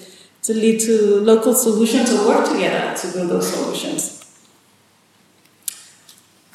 to 0.45 0.53
lead 0.53 0.79
to 0.79 1.21
local 1.21 1.55
solutions 1.55 2.11
to 2.11 2.29
work 2.29 2.47
together 2.49 2.95
to 2.97 3.13
build 3.13 3.31
those 3.31 3.51
solutions. 3.53 4.21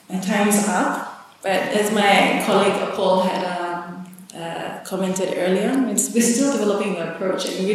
My 0.09 0.19
time's 0.19 0.67
up, 0.67 1.37
but 1.41 1.51
as 1.51 1.91
my 1.91 2.43
colleague 2.45 2.93
Paul 2.93 3.21
had 3.21 3.43
um, 3.45 4.05
uh, 4.35 4.79
commented 4.85 5.33
earlier, 5.37 5.75
we're 5.85 5.97
still 5.97 6.51
developing 6.51 6.93
the 6.93 7.15
approach. 7.15 7.45
And 7.47 7.67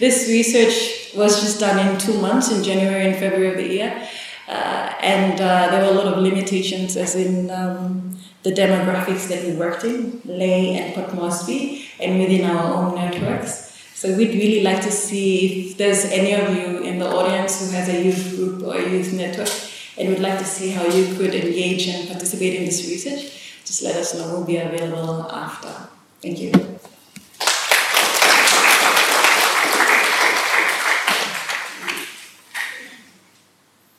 this 0.00 0.26
research 0.28 1.14
was 1.14 1.40
just 1.42 1.60
done 1.60 1.78
in 1.86 1.98
two 1.98 2.18
months, 2.20 2.50
in 2.50 2.62
January 2.62 3.06
and 3.06 3.16
February 3.16 3.48
of 3.48 3.56
the 3.56 3.68
year. 3.68 4.08
Uh, 4.48 4.92
and 5.00 5.40
uh, 5.40 5.70
there 5.70 5.82
were 5.82 5.92
a 5.92 5.94
lot 5.94 6.12
of 6.12 6.18
limitations, 6.18 6.96
as 6.96 7.14
in 7.14 7.50
um, 7.50 8.18
the 8.42 8.52
demographics 8.52 9.28
that 9.28 9.44
we 9.44 9.52
worked 9.52 9.84
in, 9.84 10.20
Lae 10.24 10.76
and 10.76 10.94
Port 10.94 11.14
Moresby, 11.14 11.86
and 12.00 12.18
within 12.18 12.44
our 12.44 12.74
own 12.74 12.94
networks. 12.94 13.71
So 14.02 14.12
we'd 14.16 14.34
really 14.34 14.64
like 14.64 14.82
to 14.82 14.90
see 14.90 15.70
if 15.70 15.76
there's 15.76 16.06
any 16.06 16.34
of 16.34 16.50
you 16.56 16.82
in 16.82 16.98
the 16.98 17.06
audience 17.06 17.60
who 17.60 17.70
has 17.70 17.88
a 17.88 18.02
youth 18.02 18.34
group 18.34 18.64
or 18.64 18.74
a 18.74 18.90
youth 18.90 19.12
network 19.12 19.48
and 19.96 20.08
would 20.08 20.18
like 20.18 20.40
to 20.40 20.44
see 20.44 20.70
how 20.70 20.84
you 20.86 21.14
could 21.14 21.32
engage 21.32 21.86
and 21.86 22.08
participate 22.08 22.54
in 22.56 22.64
this 22.64 22.82
research. 22.88 23.62
Just 23.64 23.84
let 23.84 23.94
us 23.94 24.18
know. 24.18 24.26
We'll 24.26 24.44
be 24.44 24.56
available 24.56 25.30
after. 25.30 25.86
Thank 26.20 26.40
you. 26.40 26.50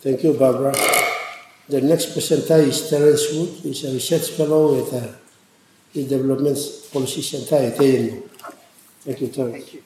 Thank 0.01 0.22
you, 0.22 0.34
Barbara. 0.34 0.74
The 1.70 1.80
next 1.80 2.12
presenter 2.12 2.58
is 2.58 2.89
Terence 2.89 3.32
Wood. 3.32 3.51
He's 3.64 3.86
a 3.86 3.93
research 3.93 4.32
fellow 4.32 4.76
with 4.76 4.93
uh, 4.93 5.16
the 5.93 6.06
Development 6.06 6.60
Policy 6.91 7.22
Center 7.22 7.56
at 7.56 7.80
ANU. 7.80 8.28
Thank 9.06 9.22
you, 9.22 9.28
Terence. 9.30 9.56
Thank 9.56 9.74
you. 9.76 9.84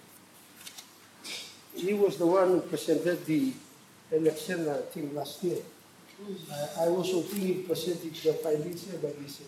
He 1.78 1.94
was 1.94 2.18
the 2.18 2.26
one 2.26 2.48
who 2.50 2.62
presented 2.62 3.26
the 3.26 3.54
election, 4.12 4.68
I 4.70 4.78
think, 4.92 5.14
last 5.14 5.44
year. 5.44 5.58
I, 6.52 6.84
I 6.86 6.88
also 6.88 7.22
think 7.22 7.44
he 7.44 7.54
presented 7.64 8.14
the 8.14 8.34
findings 8.34 8.84
here, 8.90 9.00
but 9.02 9.16
he 9.22 9.28
said, 9.28 9.46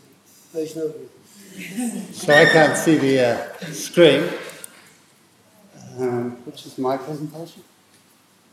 no, 0.53 0.59
it's 0.61 0.75
not 0.75 0.84
good. 0.93 2.13
So 2.13 2.34
I 2.34 2.45
can't 2.45 2.77
see 2.77 2.97
the 2.97 3.19
uh, 3.21 3.65
screen, 3.71 4.30
um, 5.99 6.32
which 6.45 6.65
is 6.67 6.77
my 6.77 6.97
presentation. 6.97 7.63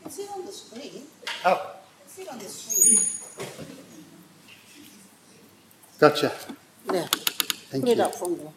It's 0.05 0.19
it 0.19 0.29
on 0.35 0.45
the 0.45 0.51
screen. 0.51 1.03
Oh, 1.45 1.75
It's 2.05 2.19
it 2.19 2.27
on 2.29 2.39
the 2.39 2.45
screen. 2.45 2.99
gotcha. 5.99 6.31
Yeah. 6.91 7.05
Thank 7.69 7.83
Put 7.83 7.91
it 7.91 7.97
you. 7.97 8.03
up 8.03 8.15
from 8.15 8.37
there. 8.37 8.47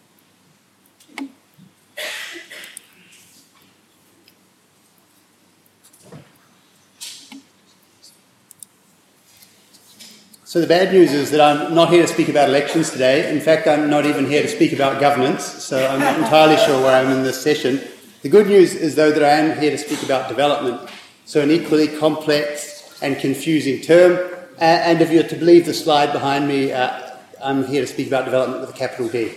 So 10.51 10.61
the 10.61 10.67
bad 10.67 10.93
news 10.93 11.13
is 11.13 11.31
that 11.31 11.41
I'm 11.41 11.77
not 11.77 11.91
here 11.91 12.03
to 12.03 12.09
speak 12.09 12.29
about 12.29 12.49
elections 12.49 12.91
today. 12.91 13.33
In 13.33 13.41
fact, 13.41 13.69
I'm 13.69 13.89
not 13.89 14.05
even 14.05 14.27
here 14.27 14.43
to 14.43 14.49
speak 14.49 14.73
about 14.73 15.01
governance, 15.01 15.45
so 15.45 15.87
I'm 15.87 16.01
not 16.01 16.19
entirely 16.19 16.57
sure 16.57 16.83
where 16.83 16.97
I'm 17.01 17.17
in 17.17 17.23
this 17.23 17.41
session. 17.41 17.81
The 18.23 18.31
good 18.31 18.49
news 18.49 18.75
is, 18.75 18.97
though, 18.97 19.13
that 19.13 19.23
I 19.23 19.29
am 19.29 19.61
here 19.61 19.71
to 19.71 19.79
speak 19.79 20.03
about 20.03 20.29
development, 20.29 20.91
so 21.25 21.41
an 21.41 21.53
equally 21.53 21.87
complex 21.87 22.99
and 23.01 23.17
confusing 23.17 23.81
term. 23.81 24.29
And 24.59 25.01
if 25.01 25.13
you're 25.13 25.23
to 25.23 25.37
believe 25.37 25.67
the 25.67 25.73
slide 25.73 26.13
behind 26.13 26.49
me, 26.49 26.73
uh, 26.73 27.17
I'm 27.41 27.65
here 27.65 27.83
to 27.83 27.87
speak 27.87 28.09
about 28.09 28.25
development 28.25 28.63
with 28.63 28.71
a 28.71 28.77
capital 28.77 29.09
D. 29.09 29.33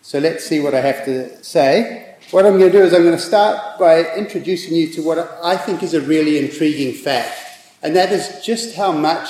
So 0.00 0.18
let's 0.18 0.46
see 0.46 0.60
what 0.60 0.74
I 0.74 0.80
have 0.80 1.04
to 1.04 1.44
say. 1.44 2.16
What 2.30 2.46
I'm 2.46 2.58
going 2.58 2.72
to 2.72 2.78
do 2.78 2.82
is 2.82 2.94
I'm 2.94 3.02
going 3.02 3.14
to 3.14 3.22
start 3.22 3.78
by 3.78 4.14
introducing 4.14 4.74
you 4.74 4.90
to 4.94 5.02
what 5.02 5.18
I 5.44 5.58
think 5.58 5.82
is 5.82 5.92
a 5.92 6.00
really 6.00 6.38
intriguing 6.38 6.94
fact, 6.94 7.38
and 7.82 7.94
that 7.96 8.12
is 8.12 8.42
just 8.42 8.76
how 8.76 8.92
much 8.92 9.28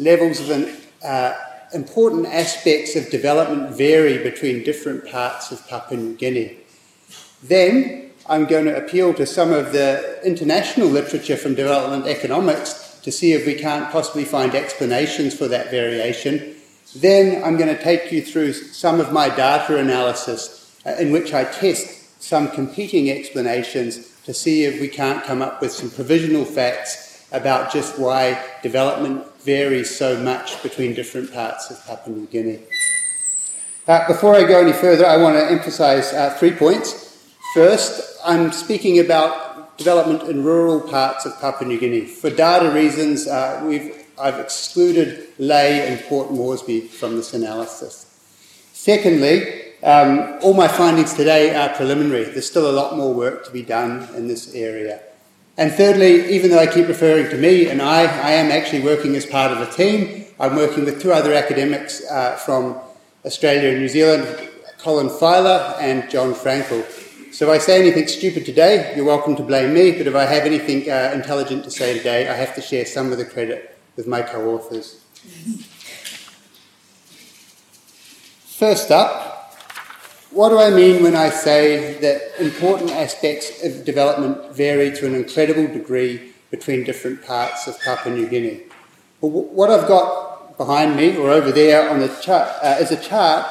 levels 0.00 0.40
of 0.40 0.50
an, 0.50 0.76
uh, 1.04 1.34
important 1.72 2.26
aspects 2.26 2.96
of 2.96 3.08
development 3.10 3.76
vary 3.76 4.18
between 4.18 4.64
different 4.64 5.06
parts 5.06 5.52
of 5.52 5.66
Papua 5.68 6.00
New 6.00 6.16
Guinea. 6.16 6.56
Then 7.42 8.10
I'm 8.26 8.46
going 8.46 8.64
to 8.64 8.76
appeal 8.76 9.14
to 9.14 9.26
some 9.26 9.52
of 9.52 9.72
the 9.72 10.20
international 10.24 10.88
literature 10.88 11.36
from 11.36 11.54
development 11.54 12.06
economics 12.06 12.98
to 13.02 13.12
see 13.12 13.32
if 13.32 13.46
we 13.46 13.54
can't 13.54 13.90
possibly 13.92 14.24
find 14.24 14.54
explanations 14.54 15.36
for 15.36 15.48
that 15.48 15.70
variation. 15.70 16.56
Then 16.96 17.44
I'm 17.44 17.56
going 17.56 17.74
to 17.74 17.82
take 17.82 18.10
you 18.10 18.22
through 18.22 18.52
some 18.54 19.00
of 19.00 19.12
my 19.12 19.28
data 19.28 19.78
analysis 19.78 20.80
uh, 20.84 20.96
in 20.98 21.12
which 21.12 21.32
I 21.32 21.44
test 21.44 22.22
some 22.22 22.48
competing 22.48 23.10
explanations 23.10 24.16
to 24.24 24.34
see 24.34 24.64
if 24.64 24.80
we 24.80 24.88
can't 24.88 25.24
come 25.24 25.40
up 25.40 25.60
with 25.60 25.72
some 25.72 25.90
provisional 25.90 26.44
facts 26.44 27.26
about 27.32 27.72
just 27.72 27.98
why 27.98 28.42
development 28.62 29.24
varies 29.42 29.94
so 29.96 30.16
much 30.22 30.62
between 30.62 30.94
different 30.94 31.32
parts 31.32 31.70
of 31.70 31.84
Papua 31.86 32.16
New 32.16 32.26
Guinea. 32.26 32.60
Uh, 33.88 34.06
before 34.06 34.34
I 34.34 34.44
go 34.44 34.60
any 34.60 34.72
further, 34.72 35.06
I 35.06 35.16
want 35.16 35.36
to 35.36 35.50
emphasize 35.50 36.12
uh, 36.12 36.36
three 36.38 36.52
points. 36.52 37.18
First, 37.54 38.20
I'm 38.24 38.52
speaking 38.52 39.00
about 39.00 39.76
development 39.78 40.22
in 40.24 40.44
rural 40.44 40.80
parts 40.80 41.24
of 41.26 41.40
Papua 41.40 41.66
New 41.68 41.80
Guinea. 41.80 42.02
For 42.02 42.30
data 42.30 42.70
reasons, 42.70 43.26
uh, 43.26 43.62
we've, 43.66 44.06
I've 44.20 44.38
excluded 44.38 45.28
Lae 45.38 45.88
and 45.88 46.00
Port 46.04 46.30
Moresby 46.30 46.82
from 46.82 47.16
this 47.16 47.34
analysis. 47.34 48.06
Secondly, 48.72 49.72
um, 49.82 50.38
all 50.42 50.52
my 50.52 50.68
findings 50.68 51.14
today 51.14 51.54
are 51.56 51.74
preliminary. 51.74 52.24
There's 52.24 52.46
still 52.46 52.70
a 52.70 52.72
lot 52.72 52.96
more 52.96 53.14
work 53.14 53.44
to 53.46 53.50
be 53.50 53.62
done 53.62 54.06
in 54.14 54.28
this 54.28 54.54
area. 54.54 55.00
And 55.56 55.72
thirdly, 55.72 56.34
even 56.34 56.50
though 56.50 56.58
I 56.58 56.66
keep 56.66 56.88
referring 56.88 57.28
to 57.30 57.36
me 57.36 57.68
and 57.68 57.82
I, 57.82 58.02
I 58.02 58.32
am 58.32 58.50
actually 58.50 58.82
working 58.82 59.14
as 59.16 59.26
part 59.26 59.52
of 59.52 59.60
a 59.60 59.70
team. 59.70 60.24
I'm 60.38 60.56
working 60.56 60.84
with 60.84 61.02
two 61.02 61.12
other 61.12 61.34
academics 61.34 62.02
uh, 62.10 62.36
from 62.36 62.78
Australia 63.24 63.70
and 63.70 63.80
New 63.80 63.88
Zealand, 63.88 64.48
Colin 64.78 65.10
Filer 65.10 65.76
and 65.80 66.08
Jon 66.08 66.32
Fraenkel. 66.32 66.82
So 67.32 67.52
if 67.52 67.60
I 67.60 67.64
say 67.64 67.78
anything 67.80 68.08
stupid 68.08 68.46
today, 68.46 68.92
you're 68.96 69.04
welcome 69.04 69.36
to 69.36 69.42
blame 69.42 69.74
me, 69.74 69.92
but 69.92 70.06
if 70.06 70.14
I 70.14 70.24
have 70.24 70.44
anything 70.44 70.90
uh, 70.90 71.12
intelligent 71.14 71.64
to 71.64 71.70
say 71.70 71.96
today, 71.96 72.28
I 72.28 72.34
have 72.34 72.54
to 72.54 72.60
share 72.60 72.86
some 72.86 73.12
of 73.12 73.18
the 73.18 73.24
credit 73.24 73.78
with 73.96 74.06
my 74.06 74.22
co 74.22 74.54
authors. 74.54 75.04
First 78.58 78.90
up, 78.90 79.29
what 80.30 80.50
do 80.50 80.58
I 80.58 80.70
mean 80.70 81.02
when 81.02 81.16
I 81.16 81.28
say 81.30 81.98
that 82.00 82.40
important 82.40 82.92
aspects 82.92 83.64
of 83.64 83.84
development 83.84 84.54
vary 84.54 84.92
to 84.92 85.06
an 85.06 85.14
incredible 85.14 85.66
degree 85.66 86.32
between 86.50 86.84
different 86.84 87.24
parts 87.24 87.66
of 87.66 87.80
Papua 87.80 88.14
New 88.14 88.28
Guinea? 88.28 88.62
Well, 89.20 89.32
what 89.32 89.70
I've 89.70 89.88
got 89.88 90.56
behind 90.56 90.96
me 90.96 91.16
or 91.16 91.30
over 91.30 91.50
there 91.50 91.90
on 91.90 91.98
the 91.98 92.08
chart 92.22 92.48
uh, 92.62 92.76
is 92.80 92.92
a 92.92 93.00
chart 93.00 93.46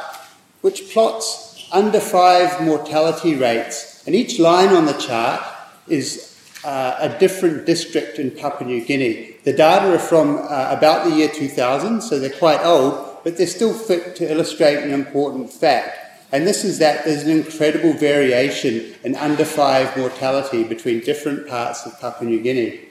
which 0.61 0.91
plots 0.91 1.67
under 1.71 1.99
five 1.99 2.61
mortality 2.61 3.35
rates, 3.35 4.03
and 4.05 4.15
each 4.15 4.39
line 4.39 4.69
on 4.69 4.85
the 4.85 4.93
chart 4.93 5.41
is 5.87 6.37
uh, 6.63 6.95
a 6.99 7.19
different 7.19 7.65
district 7.65 8.19
in 8.19 8.31
Papua 8.31 8.67
New 8.67 8.83
Guinea. 8.83 9.35
The 9.43 9.53
data 9.53 9.93
are 9.93 9.99
from 9.99 10.37
uh, 10.37 10.69
about 10.71 11.05
the 11.05 11.15
year 11.15 11.29
2000, 11.29 12.01
so 12.01 12.19
they're 12.19 12.29
quite 12.29 12.63
old, 12.63 13.17
but 13.23 13.37
they're 13.37 13.47
still 13.47 13.73
fit 13.73 14.15
to 14.17 14.31
illustrate 14.31 14.77
an 14.77 14.91
important 14.91 15.51
fact. 15.51 16.08
And 16.31 16.45
this 16.45 16.63
is 16.63 16.77
that 16.79 17.05
there's 17.05 17.23
an 17.23 17.31
incredible 17.31 17.93
variation 17.93 18.93
in 19.03 19.15
under 19.15 19.45
five 19.45 19.97
mortality 19.97 20.63
between 20.63 20.99
different 20.99 21.47
parts 21.47 21.85
of 21.85 21.99
Papua 21.99 22.29
New 22.29 22.41
Guinea. 22.41 22.81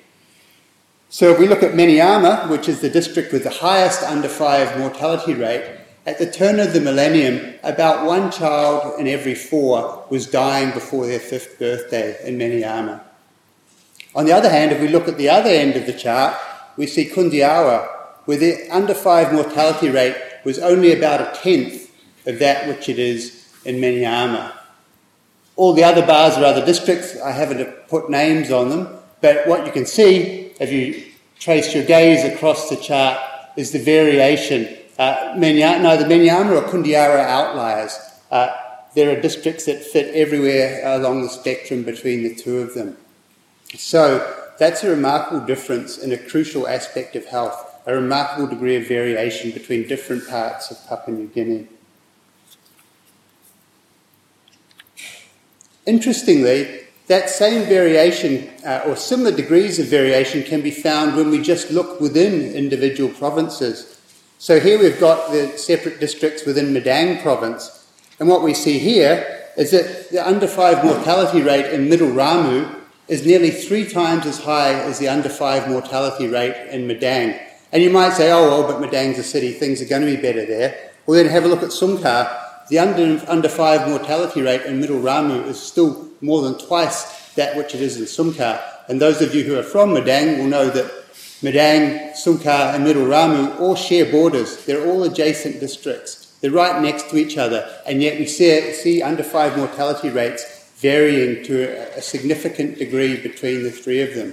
So 1.08 1.30
if 1.30 1.38
we 1.38 1.46
look 1.46 1.62
at 1.62 1.72
Menyamya, 1.72 2.50
which 2.50 2.68
is 2.68 2.80
the 2.80 2.90
district 2.90 3.32
with 3.32 3.44
the 3.44 3.50
highest 3.50 4.02
under 4.02 4.28
five 4.28 4.76
mortality 4.78 5.34
rate, 5.34 5.78
at 6.04 6.18
the 6.18 6.30
turn 6.30 6.58
of 6.58 6.72
the 6.72 6.80
millennium, 6.80 7.54
about 7.62 8.06
one 8.06 8.30
child 8.30 8.98
in 8.98 9.06
every 9.06 9.34
four 9.34 10.04
was 10.10 10.26
dying 10.26 10.72
before 10.72 11.06
their 11.06 11.20
fifth 11.20 11.58
birthday 11.58 12.16
in 12.26 12.38
Menyamya. 12.38 13.00
On 14.14 14.24
the 14.24 14.32
other 14.32 14.48
hand, 14.48 14.72
if 14.72 14.80
we 14.80 14.88
look 14.88 15.06
at 15.06 15.16
the 15.16 15.28
other 15.28 15.50
end 15.50 15.76
of 15.76 15.86
the 15.86 15.92
chart, 15.92 16.36
we 16.76 16.86
see 16.86 17.08
Kundiawa, 17.08 17.86
where 18.24 18.38
the 18.38 18.68
under 18.70 18.94
five 18.94 19.32
mortality 19.32 19.90
rate 19.90 20.16
was 20.44 20.58
only 20.58 20.92
about 20.92 21.20
a 21.20 21.38
tenth 21.40 21.87
of 22.26 22.38
that 22.38 22.68
which 22.68 22.88
it 22.88 22.98
is 22.98 23.52
in 23.64 23.76
Menyamya. 23.76 24.52
All 25.56 25.72
the 25.72 25.84
other 25.84 26.06
bars 26.06 26.36
are 26.36 26.44
other 26.44 26.64
districts. 26.64 27.20
I 27.20 27.32
haven't 27.32 27.88
put 27.88 28.10
names 28.10 28.50
on 28.50 28.70
them, 28.70 28.88
but 29.20 29.46
what 29.46 29.66
you 29.66 29.72
can 29.72 29.86
see 29.86 30.52
if 30.60 30.70
you 30.70 31.04
trace 31.38 31.74
your 31.74 31.84
gaze 31.84 32.24
across 32.24 32.68
the 32.68 32.76
chart 32.76 33.18
is 33.56 33.72
the 33.72 33.78
variation. 33.78 34.76
Uh, 34.98 35.34
the 35.34 35.40
Menyamya 35.40 36.56
or 36.56 36.68
Kundiawa 36.68 37.20
outliers. 37.20 37.98
Uh, 38.30 38.48
there 38.94 39.16
are 39.16 39.20
districts 39.20 39.66
that 39.66 39.82
fit 39.82 40.14
everywhere 40.14 40.82
along 40.84 41.22
the 41.22 41.28
spectrum 41.28 41.82
between 41.82 42.22
the 42.22 42.34
two 42.34 42.58
of 42.58 42.74
them. 42.74 42.96
So 43.76 44.48
that's 44.58 44.82
a 44.82 44.90
remarkable 44.90 45.46
difference 45.46 45.98
in 45.98 46.12
a 46.12 46.18
crucial 46.18 46.66
aspect 46.66 47.14
of 47.14 47.26
health, 47.26 47.80
a 47.86 47.94
remarkable 47.94 48.48
degree 48.48 48.76
of 48.76 48.88
variation 48.88 49.50
between 49.52 49.86
different 49.86 50.26
parts 50.28 50.70
of 50.70 50.84
Papua 50.88 51.16
New 51.16 51.28
Guinea. 51.28 51.68
Interestingly, 55.88 56.82
that 57.06 57.30
same 57.30 57.66
variation 57.66 58.50
uh, 58.62 58.82
or 58.86 58.94
similar 58.94 59.34
degrees 59.34 59.78
of 59.78 59.86
variation 59.86 60.42
can 60.42 60.60
be 60.60 60.70
found 60.70 61.16
when 61.16 61.30
we 61.30 61.40
just 61.40 61.70
look 61.70 61.98
within 61.98 62.52
individual 62.52 63.08
provinces. 63.08 63.98
So 64.36 64.60
here 64.60 64.78
we've 64.78 65.00
got 65.00 65.32
the 65.32 65.56
separate 65.56 65.98
districts 65.98 66.44
within 66.44 66.74
Madang 66.74 67.22
province, 67.22 67.90
and 68.20 68.28
what 68.28 68.42
we 68.42 68.52
see 68.52 68.78
here 68.78 69.46
is 69.56 69.70
that 69.70 70.10
the 70.10 70.28
under 70.28 70.46
5 70.46 70.84
mortality 70.84 71.40
rate 71.40 71.72
in 71.72 71.88
Middle 71.88 72.10
Ramu 72.10 72.82
is 73.08 73.24
nearly 73.24 73.50
three 73.50 73.88
times 73.88 74.26
as 74.26 74.40
high 74.40 74.74
as 74.74 74.98
the 74.98 75.08
under 75.08 75.30
5 75.30 75.70
mortality 75.70 76.26
rate 76.26 76.68
in 76.68 76.86
Madang. 76.86 77.40
And 77.72 77.82
you 77.82 77.88
might 77.88 78.12
say, 78.12 78.30
oh, 78.30 78.46
well, 78.46 78.68
but 78.70 78.86
Madang's 78.86 79.18
a 79.18 79.24
city, 79.24 79.52
things 79.52 79.80
are 79.80 79.86
going 79.86 80.02
to 80.02 80.14
be 80.14 80.20
better 80.20 80.44
there. 80.44 80.90
Well, 81.06 81.16
then 81.16 81.32
have 81.32 81.46
a 81.46 81.48
look 81.48 81.62
at 81.62 81.70
Sumkar. 81.70 82.47
The 82.68 82.78
under, 82.78 83.22
under 83.28 83.48
5 83.48 83.88
mortality 83.88 84.42
rate 84.42 84.62
in 84.62 84.80
Middle 84.80 85.00
Ramu 85.00 85.46
is 85.46 85.60
still 85.60 86.08
more 86.20 86.42
than 86.42 86.58
twice 86.58 87.32
that 87.34 87.56
which 87.56 87.74
it 87.74 87.80
is 87.80 87.96
in 87.96 88.04
Sumkar. 88.04 88.60
And 88.88 89.00
those 89.00 89.22
of 89.22 89.34
you 89.34 89.44
who 89.44 89.58
are 89.58 89.62
from 89.62 89.90
Madang 89.90 90.38
will 90.38 90.46
know 90.46 90.68
that 90.68 90.90
Madang, 91.40 92.12
Sumkar, 92.12 92.74
and 92.74 92.84
Middle 92.84 93.06
Ramu 93.06 93.58
all 93.60 93.74
share 93.74 94.10
borders. 94.10 94.64
They're 94.66 94.86
all 94.86 95.04
adjacent 95.04 95.60
districts. 95.60 96.36
They're 96.40 96.50
right 96.50 96.82
next 96.82 97.10
to 97.10 97.16
each 97.16 97.38
other, 97.38 97.68
and 97.86 98.02
yet 98.02 98.18
we 98.18 98.26
see, 98.26 98.72
see 98.72 99.02
under 99.02 99.22
five 99.22 99.56
mortality 99.56 100.10
rates 100.10 100.70
varying 100.76 101.44
to 101.44 101.64
a, 101.64 101.98
a 101.98 102.02
significant 102.02 102.78
degree 102.78 103.20
between 103.20 103.64
the 103.64 103.70
three 103.70 104.02
of 104.02 104.14
them. 104.14 104.32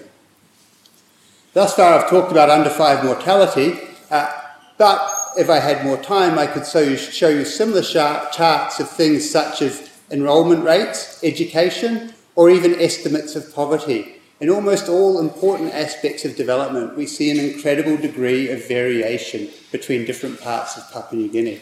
Thus 1.53 1.75
far, 1.75 1.93
I've 1.93 2.09
talked 2.09 2.31
about 2.31 2.49
under 2.49 2.69
five 2.69 3.03
mortality, 3.03 3.79
uh, 4.11 4.31
but 4.77 5.14
if 5.37 5.49
I 5.49 5.59
had 5.59 5.83
more 5.83 5.97
time, 5.97 6.37
I 6.37 6.47
could 6.47 6.65
show 6.65 6.79
you, 6.79 6.97
show 6.97 7.29
you 7.29 7.45
similar 7.45 7.81
charts 7.81 8.79
of 8.79 8.89
things 8.89 9.29
such 9.29 9.61
as 9.61 9.89
enrolment 10.11 10.63
rates, 10.63 11.19
education, 11.23 12.13
or 12.35 12.49
even 12.49 12.79
estimates 12.79 13.35
of 13.35 13.53
poverty. 13.53 14.15
In 14.39 14.49
almost 14.49 14.89
all 14.89 15.19
important 15.19 15.73
aspects 15.73 16.25
of 16.25 16.35
development, 16.35 16.97
we 16.97 17.05
see 17.05 17.31
an 17.31 17.39
incredible 17.39 17.95
degree 17.95 18.49
of 18.49 18.67
variation 18.67 19.49
between 19.71 20.05
different 20.05 20.41
parts 20.41 20.77
of 20.77 20.91
Papua 20.91 21.21
New 21.21 21.29
Guinea. 21.29 21.61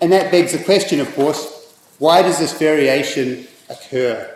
And 0.00 0.12
that 0.12 0.30
begs 0.30 0.52
the 0.52 0.64
question, 0.64 1.00
of 1.00 1.14
course, 1.14 1.74
why 1.98 2.22
does 2.22 2.38
this 2.38 2.56
variation 2.58 3.46
occur? 3.68 4.30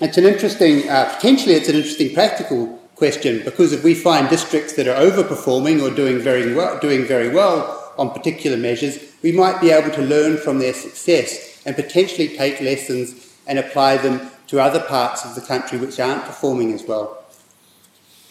It's 0.00 0.16
an 0.16 0.24
interesting, 0.24 0.88
uh, 0.88 1.12
potentially, 1.14 1.54
it's 1.54 1.68
an 1.68 1.76
interesting 1.76 2.14
practical 2.14 2.81
question 3.02 3.42
because 3.44 3.72
if 3.72 3.82
we 3.82 3.94
find 3.96 4.28
districts 4.28 4.74
that 4.74 4.86
are 4.86 4.94
overperforming 4.94 5.82
or 5.82 5.92
doing 5.92 6.20
very 6.20 6.54
well, 6.54 6.78
doing 6.78 7.04
very 7.04 7.28
well 7.28 7.92
on 7.98 8.08
particular 8.10 8.56
measures, 8.56 8.96
we 9.24 9.32
might 9.32 9.60
be 9.60 9.72
able 9.72 9.90
to 9.90 10.02
learn 10.02 10.36
from 10.36 10.60
their 10.60 10.72
success 10.72 11.60
and 11.66 11.74
potentially 11.74 12.28
take 12.28 12.60
lessons 12.60 13.36
and 13.48 13.58
apply 13.58 13.96
them 13.96 14.30
to 14.46 14.60
other 14.60 14.78
parts 14.78 15.24
of 15.24 15.34
the 15.34 15.40
country 15.40 15.78
which 15.78 15.98
aren't 15.98 16.22
performing 16.22 16.72
as 16.72 16.84
well. 16.84 17.24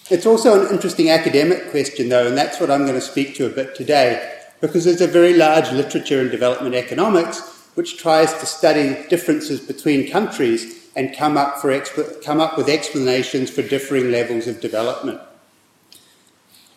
It's 0.10 0.26
also 0.26 0.66
an 0.66 0.74
interesting 0.74 1.10
academic 1.10 1.70
question, 1.70 2.08
though, 2.08 2.28
and 2.28 2.38
that's 2.38 2.62
what 2.62 2.72
I'm 2.72 2.86
going 2.86 3.02
to 3.04 3.10
speak 3.14 3.36
to 3.36 3.48
a 3.48 3.50
bit 3.50 3.76
today, 3.76 4.40
because 4.62 4.86
there's 4.86 5.02
a 5.02 5.18
very 5.20 5.34
large 5.34 5.70
literature 5.74 6.22
in 6.22 6.30
development 6.30 6.76
economics 6.76 7.42
which 7.76 7.98
tries 7.98 8.34
to 8.36 8.46
study 8.46 9.06
differences 9.10 9.60
between 9.60 10.10
countries 10.10 10.81
and 10.96 11.16
come 11.16 11.38
up, 11.38 11.60
for 11.60 11.80
come 12.24 12.40
up 12.40 12.58
with 12.58 12.70
explanations 12.70 13.50
for 13.50 13.62
differing 13.62 14.12
levels 14.12 14.48
of 14.48 14.60
development. 14.60 15.20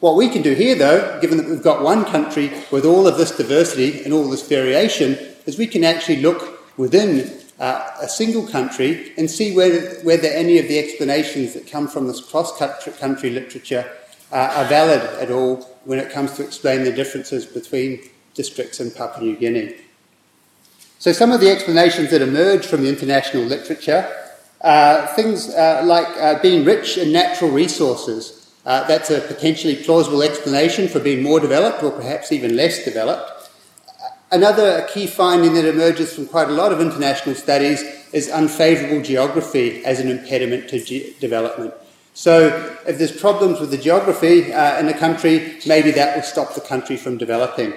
What 0.01 0.17
we 0.17 0.29
can 0.29 0.43
do 0.43 0.55
here, 0.55 0.75
though, 0.75 1.19
given 1.21 1.39
that 1.39 1.49
we've 1.49 1.63
got 1.63 1.83
one 1.83 2.05
country 2.05 2.53
with 2.71 2.85
all 2.85 3.07
of 3.07 3.17
this 3.17 3.37
diversity 3.37 4.05
and 4.05 4.13
all 4.13 4.29
this 4.29 4.47
variation, 4.47 5.17
is 5.47 5.57
we 5.59 5.67
can 5.67 5.85
actually 5.85 6.21
look 6.21 6.61
within 6.77 7.41
uh, 7.59 7.89
a 8.01 8.09
single 8.09 8.47
country 8.47 9.13
and 9.17 9.31
see 9.31 9.55
whether, 9.57 9.81
whether 10.03 10.29
any 10.29 10.59
of 10.59 10.69
the 10.69 10.79
explanations 10.79 11.55
that 11.55 11.71
come 11.71 11.89
from 11.89 12.07
this 12.07 12.21
cross 12.21 12.57
country 12.99 13.31
literature 13.31 13.91
uh, 14.33 14.53
are 14.57 14.65
valid 14.67 15.01
at 15.21 15.31
all 15.31 15.57
when 15.85 15.99
it 15.99 16.11
comes 16.11 16.33
to 16.33 16.45
explain 16.45 16.85
the 16.85 16.93
differences 16.93 17.47
between 17.47 18.01
districts 18.35 18.81
in 18.81 18.91
Papua 18.91 19.25
New 19.25 19.37
Guinea. 19.37 19.77
So, 21.05 21.13
some 21.13 21.33
of 21.33 21.41
the 21.43 21.51
explanations 21.51 22.09
that 22.13 22.23
emerge 22.23 22.65
from 22.65 22.83
the 22.83 22.89
international 22.89 23.43
literature 23.43 24.11
are 24.63 25.07
things 25.09 25.51
uh, 25.51 25.83
like 25.85 26.09
uh, 26.17 26.41
being 26.41 26.65
rich 26.65 26.97
in 26.97 27.13
natural 27.13 27.51
resources 27.51 28.51
uh, 28.65 28.89
that's 28.89 29.11
a 29.11 29.21
potentially 29.21 29.77
plausible 29.77 30.23
explanation 30.23 30.89
for 30.89 31.01
being 31.01 31.23
more 31.23 31.41
developed 31.41 31.83
or 31.83 31.91
perhaps 31.91 32.33
even 32.33 32.57
less 32.57 32.87
developed. 32.87 33.51
Another 34.33 34.89
key 34.95 35.07
finding 35.07 35.53
that 35.53 35.67
emerges 35.67 36.15
from 36.15 36.27
quite 36.27 36.49
a 36.49 36.53
lot 36.53 36.73
of 36.73 36.81
international 36.81 37.35
studies 37.35 37.83
is 38.15 38.29
unfavourable 38.29 39.03
geography 39.03 39.85
as 39.85 40.01
an 40.01 40.09
impediment 40.09 40.71
to 40.71 40.83
ge- 40.83 41.21
development. 41.21 41.75
So, 42.15 42.75
if 42.87 42.97
there's 42.97 43.13
problems 43.13 43.61
with 43.61 43.71
the 43.71 43.77
geography 43.77 44.55
uh, 44.55 44.81
in 44.81 44.89
a 44.89 44.99
country, 44.99 45.59
maybe 45.67 45.91
that 45.91 46.17
will 46.17 46.23
stop 46.23 46.55
the 46.55 46.63
country 46.63 46.97
from 46.97 47.19
developing. 47.19 47.75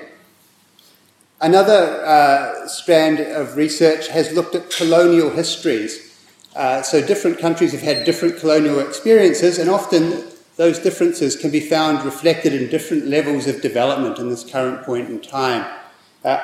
Another 1.39 2.03
uh, 2.03 2.67
strand 2.67 3.19
of 3.19 3.57
research 3.57 4.07
has 4.07 4.33
looked 4.33 4.55
at 4.55 4.71
colonial 4.71 5.29
histories. 5.29 6.17
Uh, 6.55 6.81
so, 6.81 7.05
different 7.05 7.37
countries 7.37 7.73
have 7.73 7.81
had 7.81 8.05
different 8.05 8.39
colonial 8.39 8.79
experiences, 8.79 9.59
and 9.59 9.69
often 9.69 10.23
those 10.55 10.79
differences 10.79 11.35
can 11.35 11.51
be 11.51 11.59
found 11.59 12.03
reflected 12.03 12.55
in 12.55 12.67
different 12.69 13.05
levels 13.05 13.45
of 13.45 13.61
development 13.61 14.17
in 14.17 14.29
this 14.29 14.43
current 14.43 14.83
point 14.83 15.09
in 15.09 15.19
time. 15.19 15.63
Uh, 16.25 16.43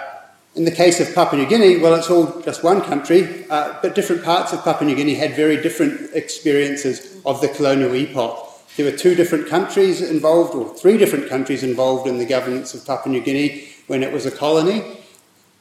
in 0.54 0.66
the 0.66 0.72
case 0.72 1.00
of 1.00 1.16
Papua 1.16 1.42
New 1.42 1.50
Guinea, 1.50 1.78
well, 1.78 1.96
it's 1.96 2.12
all 2.12 2.40
just 2.42 2.64
one 2.64 2.80
country, 2.82 3.50
uh, 3.50 3.76
but 3.82 3.96
different 3.96 4.24
parts 4.24 4.54
of 4.54 4.64
Papua 4.64 4.88
New 4.88 4.96
Guinea 4.96 5.16
had 5.16 5.36
very 5.36 5.60
different 5.60 6.12
experiences 6.14 7.20
of 7.26 7.42
the 7.42 7.48
colonial 7.48 7.96
epoch. 7.96 8.48
There 8.78 8.86
were 8.86 8.96
two 8.96 9.16
different 9.16 9.48
countries 9.48 10.04
involved, 10.04 10.54
or 10.54 10.72
three 10.76 10.98
different 10.98 11.30
countries 11.30 11.64
involved 11.64 12.08
in 12.08 12.20
the 12.20 12.26
governance 12.26 12.76
of 12.76 12.86
Papua 12.86 13.12
New 13.12 13.22
Guinea 13.22 13.73
when 13.88 14.04
it 14.04 14.12
was 14.12 14.26
a 14.26 14.32
colony. 14.32 14.98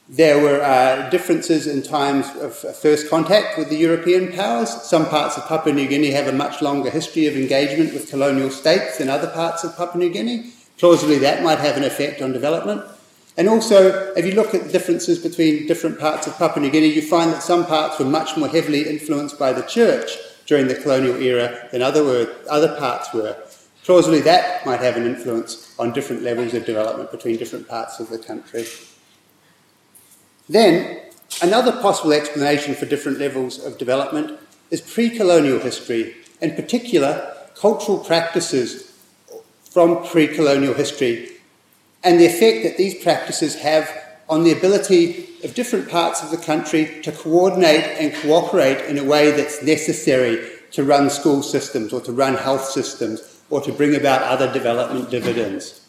There 0.09 0.43
were 0.43 0.61
uh, 0.61 1.09
differences 1.11 1.67
in 1.67 1.83
times 1.83 2.27
of 2.37 2.55
first 2.55 3.09
contact 3.09 3.57
with 3.57 3.71
the 3.71 3.77
European 3.77 4.33
powers. 4.33 4.71
Some 4.83 5.07
parts 5.07 5.39
of 5.39 5.47
Papua 5.47 5.75
New 5.75 5.89
Guinea 5.89 6.11
have 6.11 6.27
a 6.27 6.33
much 6.33 6.61
longer 6.61 6.91
history 6.91 7.27
of 7.27 7.37
engagement 7.37 7.95
with 7.95 8.11
colonial 8.11 8.51
states 8.51 8.99
than 8.99 9.09
other 9.09 9.29
parts 9.29 9.65
of 9.65 9.77
Papua 9.77 10.05
New 10.05 10.11
Guinea. 10.13 10.51
Plausibly, 10.77 11.19
that 11.19 11.43
might 11.43 11.61
have 11.61 11.77
an 11.77 11.85
effect 11.85 12.21
on 12.21 12.33
development. 12.33 12.83
And 13.37 13.49
also, 13.49 14.13
if 14.15 14.27
you 14.27 14.33
look 14.33 14.55
at 14.55 14.65
the 14.65 14.73
differences 14.73 15.19
between 15.19 15.67
different 15.67 15.99
parts 15.99 16.27
of 16.27 16.37
Papua 16.37 16.63
New 16.63 16.71
Guinea, 16.71 16.89
you 16.89 17.03
find 17.03 17.33
that 17.33 17.43
some 17.43 17.65
parts 17.65 17.99
were 17.99 18.05
much 18.05 18.37
more 18.37 18.49
heavily 18.49 18.87
influenced 18.89 19.39
by 19.39 19.53
the 19.53 19.63
church 19.63 20.19
during 20.47 20.67
the 20.67 20.75
colonial 20.75 21.17
era 21.17 21.69
than 21.73 21.81
other, 21.81 22.35
other 22.51 22.77
parts 22.77 23.15
were. 23.15 23.37
Plausibly, 23.85 24.21
that 24.21 24.67
might 24.67 24.81
have 24.81 24.97
an 24.97 25.07
influence 25.07 25.72
on 25.83 25.93
different 25.93 26.23
levels 26.23 26.55
of 26.55 26.65
development 26.65 27.11
between 27.11 27.37
different 27.37 27.69
parts 27.69 27.99
of 27.99 28.09
the 28.09 28.19
country. 28.19 28.65
Then, 30.49 31.01
another 31.43 31.73
possible 31.73 32.13
explanation 32.13 32.77
for 32.77 32.87
different 32.87 33.19
levels 33.19 33.59
of 33.65 33.79
development 33.79 34.39
is 34.71 34.81
pre 34.81 35.11
colonial 35.11 35.59
history, 35.59 36.15
in 36.41 36.55
particular, 36.55 37.37
cultural 37.57 37.99
practices 37.99 38.97
from 39.65 40.07
pre 40.07 40.29
colonial 40.29 40.75
history, 40.75 41.31
and 42.05 42.21
the 42.21 42.27
effect 42.27 42.63
that 42.63 42.77
these 42.77 43.03
practices 43.03 43.57
have 43.57 43.91
on 44.29 44.45
the 44.45 44.53
ability 44.53 45.29
of 45.43 45.53
different 45.55 45.89
parts 45.89 46.23
of 46.23 46.31
the 46.31 46.37
country 46.37 47.01
to 47.03 47.11
coordinate 47.11 47.85
and 47.99 48.15
cooperate 48.23 48.87
in 48.87 48.99
a 48.99 49.05
way 49.05 49.33
that's 49.33 49.63
necessary 49.65 50.49
to 50.71 50.85
run 50.85 51.11
school 51.11 51.43
systems 51.43 51.93
or 51.93 52.01
to 52.01 52.13
run 52.13 52.35
health 52.35 52.65
systems 52.65 53.32
or 53.53 53.61
to 53.61 53.71
bring 53.71 53.95
about 53.95 54.23
other 54.23 54.51
development 54.51 55.11
dividends. 55.11 55.87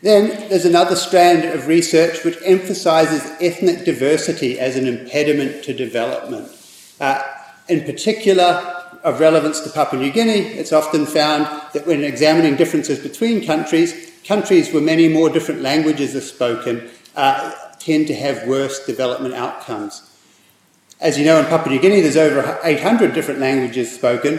Then 0.00 0.48
there's 0.48 0.64
another 0.64 0.94
strand 0.94 1.44
of 1.44 1.66
research 1.66 2.22
which 2.22 2.38
emphasises 2.44 3.28
ethnic 3.40 3.84
diversity 3.84 4.60
as 4.60 4.76
an 4.76 4.86
impediment 4.86 5.64
to 5.64 5.74
development. 5.74 6.52
Uh, 7.00 7.20
in 7.68 7.82
particular, 7.82 8.82
of 9.02 9.18
relevance 9.18 9.58
to 9.62 9.70
Papua 9.70 10.00
New 10.00 10.12
Guinea, 10.12 10.38
it's 10.38 10.72
often 10.72 11.04
found 11.04 11.46
that 11.72 11.84
when 11.84 12.04
examining 12.04 12.54
differences 12.54 13.00
between 13.00 13.44
countries, 13.44 14.12
countries 14.24 14.72
where 14.72 14.82
many 14.82 15.08
more 15.08 15.28
different 15.28 15.62
languages 15.62 16.14
are 16.14 16.20
spoken 16.20 16.88
uh, 17.16 17.52
tend 17.80 18.06
to 18.06 18.14
have 18.14 18.46
worse 18.46 18.86
development 18.86 19.34
outcomes. 19.34 20.08
As 21.00 21.18
you 21.18 21.24
know, 21.24 21.40
in 21.40 21.46
Papua 21.46 21.74
New 21.74 21.80
Guinea, 21.80 22.02
there's 22.02 22.16
over 22.16 22.60
800 22.62 23.14
different 23.14 23.40
languages 23.40 23.92
spoken, 23.92 24.38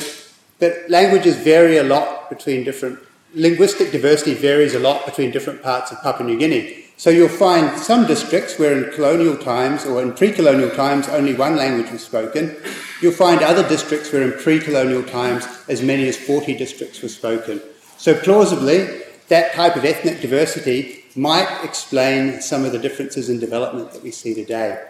but 0.59 0.89
languages 0.89 1.35
vary 1.37 1.77
a 1.77 1.83
lot 1.83 2.29
between 2.29 2.63
different 2.63 2.99
linguistic 3.33 3.91
diversity 3.91 4.33
varies 4.33 4.73
a 4.73 4.79
lot 4.79 5.05
between 5.05 5.29
different 5.29 5.61
parts 5.61 5.91
of 5.91 6.01
Papua 6.01 6.27
New 6.27 6.39
Guinea. 6.39 6.85
So 6.97 7.09
you'll 7.09 7.27
find 7.27 7.77
some 7.77 8.07
districts 8.07 8.57
where 8.57 8.71
in 8.71 8.93
colonial 8.93 9.37
times 9.37 9.85
or 9.85 10.01
in 10.01 10.13
pre-colonial 10.13 10.69
times 10.69 11.09
only 11.09 11.33
one 11.33 11.57
language 11.57 11.91
was 11.91 12.01
spoken. 12.01 12.55
You'll 13.01 13.11
find 13.11 13.41
other 13.41 13.67
districts 13.67 14.13
where 14.13 14.21
in 14.23 14.39
pre-colonial 14.39 15.03
times 15.03 15.45
as 15.67 15.81
many 15.81 16.07
as 16.07 16.17
40 16.17 16.55
districts 16.57 17.01
were 17.01 17.09
spoken. 17.09 17.61
So 17.97 18.17
plausibly, 18.17 19.01
that 19.27 19.53
type 19.53 19.75
of 19.75 19.83
ethnic 19.83 20.21
diversity 20.21 21.03
might 21.15 21.63
explain 21.63 22.41
some 22.41 22.63
of 22.63 22.71
the 22.71 22.79
differences 22.79 23.29
in 23.29 23.39
development 23.39 23.91
that 23.91 24.03
we 24.03 24.11
see 24.11 24.33
today. 24.33 24.81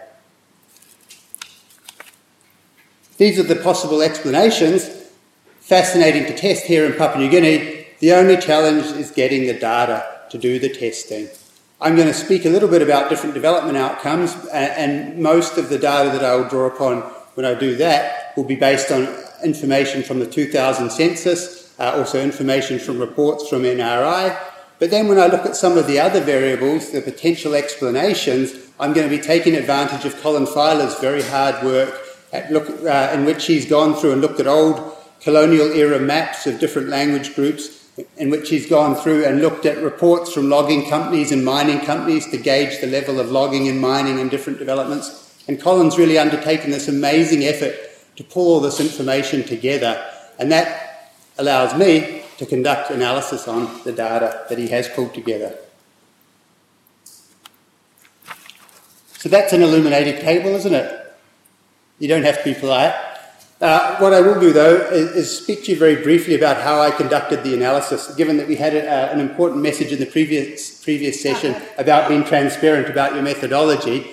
These 3.17 3.39
are 3.39 3.43
the 3.43 3.55
possible 3.55 4.01
explanations. 4.01 5.04
Fascinating 5.65 6.27
to 6.27 6.37
test 6.37 6.65
here 6.65 6.85
in 6.85 6.93
Papua 6.93 7.23
New 7.23 7.31
Guinea, 7.31 7.87
the 7.97 8.13
only 8.13 8.37
challenge 8.37 8.85
is 8.97 9.09
getting 9.09 9.47
the 9.47 9.55
data 9.55 10.05
to 10.29 10.37
do 10.37 10.59
the 10.59 10.69
testing. 10.69 11.27
I'm 11.81 11.95
going 11.95 12.07
to 12.07 12.13
speak 12.13 12.45
a 12.45 12.49
little 12.49 12.69
bit 12.69 12.83
about 12.83 13.09
different 13.09 13.33
development 13.33 13.75
outcomes, 13.75 14.35
and 14.53 15.17
most 15.17 15.57
of 15.57 15.69
the 15.69 15.79
data 15.79 16.11
that 16.11 16.23
I 16.23 16.35
will 16.35 16.47
draw 16.47 16.67
upon 16.67 17.01
when 17.33 17.47
I 17.47 17.55
do 17.55 17.75
that 17.77 18.33
will 18.37 18.43
be 18.43 18.55
based 18.55 18.91
on 18.91 19.07
information 19.43 20.03
from 20.03 20.19
the 20.19 20.27
2000 20.27 20.91
census, 20.91 21.73
uh, 21.79 21.93
also 21.97 22.21
information 22.21 22.77
from 22.77 22.99
reports 22.99 23.49
from 23.49 23.63
NRI. 23.63 24.39
But 24.77 24.91
then 24.91 25.07
when 25.07 25.17
I 25.17 25.25
look 25.25 25.47
at 25.47 25.55
some 25.55 25.79
of 25.79 25.87
the 25.87 25.99
other 25.99 26.21
variables, 26.21 26.91
the 26.91 27.01
potential 27.01 27.55
explanations, 27.55 28.53
I'm 28.79 28.93
going 28.93 29.09
to 29.09 29.17
be 29.17 29.23
taking 29.23 29.55
advantage 29.55 30.05
of 30.05 30.21
Colin 30.21 30.45
Filer's 30.45 30.93
very 30.99 31.23
hard 31.23 31.65
work 31.65 31.99
look, 32.51 32.69
uh, 32.83 33.11
in 33.15 33.25
which 33.25 33.47
he's 33.47 33.67
gone 33.67 33.95
through 33.95 34.11
and 34.11 34.21
looked 34.21 34.39
at 34.39 34.45
old 34.45 34.94
colonial 35.25 35.71
era 35.71 35.99
maps 35.99 36.45
of 36.45 36.59
different 36.59 36.87
language 36.87 37.33
groups 37.33 37.89
in 38.17 38.29
which 38.29 38.47
he's 38.47 38.69
gone 38.69 38.95
through 38.95 39.25
and 39.25 39.41
looked 39.41 39.65
at 39.65 39.81
reports 39.81 40.31
from 40.31 40.49
logging 40.49 40.87
companies 40.87 41.31
and 41.31 41.43
mining 41.43 41.79
companies 41.79 42.29
to 42.29 42.37
gauge 42.37 42.79
the 42.79 42.85
level 42.85 43.19
of 43.19 43.31
logging 43.31 43.67
and 43.67 43.81
mining 43.81 44.19
in 44.19 44.29
different 44.29 44.59
developments. 44.59 45.43
And 45.47 45.59
Colin's 45.59 45.97
really 45.97 46.19
undertaken 46.19 46.69
this 46.69 46.87
amazing 46.87 47.43
effort 47.43 47.73
to 48.17 48.23
pull 48.23 48.53
all 48.53 48.59
this 48.59 48.79
information 48.79 49.43
together, 49.43 49.99
and 50.37 50.51
that 50.51 51.11
allows 51.39 51.75
me 51.75 52.21
to 52.37 52.45
conduct 52.45 52.91
analysis 52.91 53.47
on 53.47 53.81
the 53.83 53.91
data 53.91 54.45
that 54.47 54.59
he 54.59 54.67
has 54.67 54.87
pulled 54.89 55.15
together. 55.15 55.57
So 59.17 59.27
that's 59.27 59.53
an 59.53 59.63
illuminated 59.63 60.21
table, 60.21 60.51
isn't 60.51 60.75
it? 60.75 61.17
You 61.97 62.07
don't 62.09 62.23
have 62.23 62.43
to 62.43 62.53
be 62.53 62.59
polite. 62.59 62.93
Uh, 63.61 63.97
what 63.99 64.13
I 64.13 64.19
will 64.19 64.37
do, 64.37 64.51
though, 64.51 64.75
is, 64.75 65.11
is, 65.11 65.37
speak 65.37 65.63
to 65.63 65.71
you 65.71 65.79
very 65.79 65.95
briefly 65.95 66.35
about 66.35 66.61
how 66.61 66.81
I 66.81 66.91
conducted 66.91 67.41
the 67.41 67.53
analysis, 67.53 68.13
given 68.15 68.35
that 68.35 68.49
we 68.49 68.57
had 68.57 68.75
a, 68.75 68.85
uh, 68.85 69.13
an 69.13 69.21
important 69.21 69.61
message 69.61 69.93
in 69.93 69.99
the 69.99 70.05
previous, 70.05 70.83
previous 70.83 71.21
session 71.21 71.55
about 71.77 72.09
being 72.09 72.25
transparent 72.25 72.89
about 72.89 73.13
your 73.13 73.23
methodology. 73.23 74.11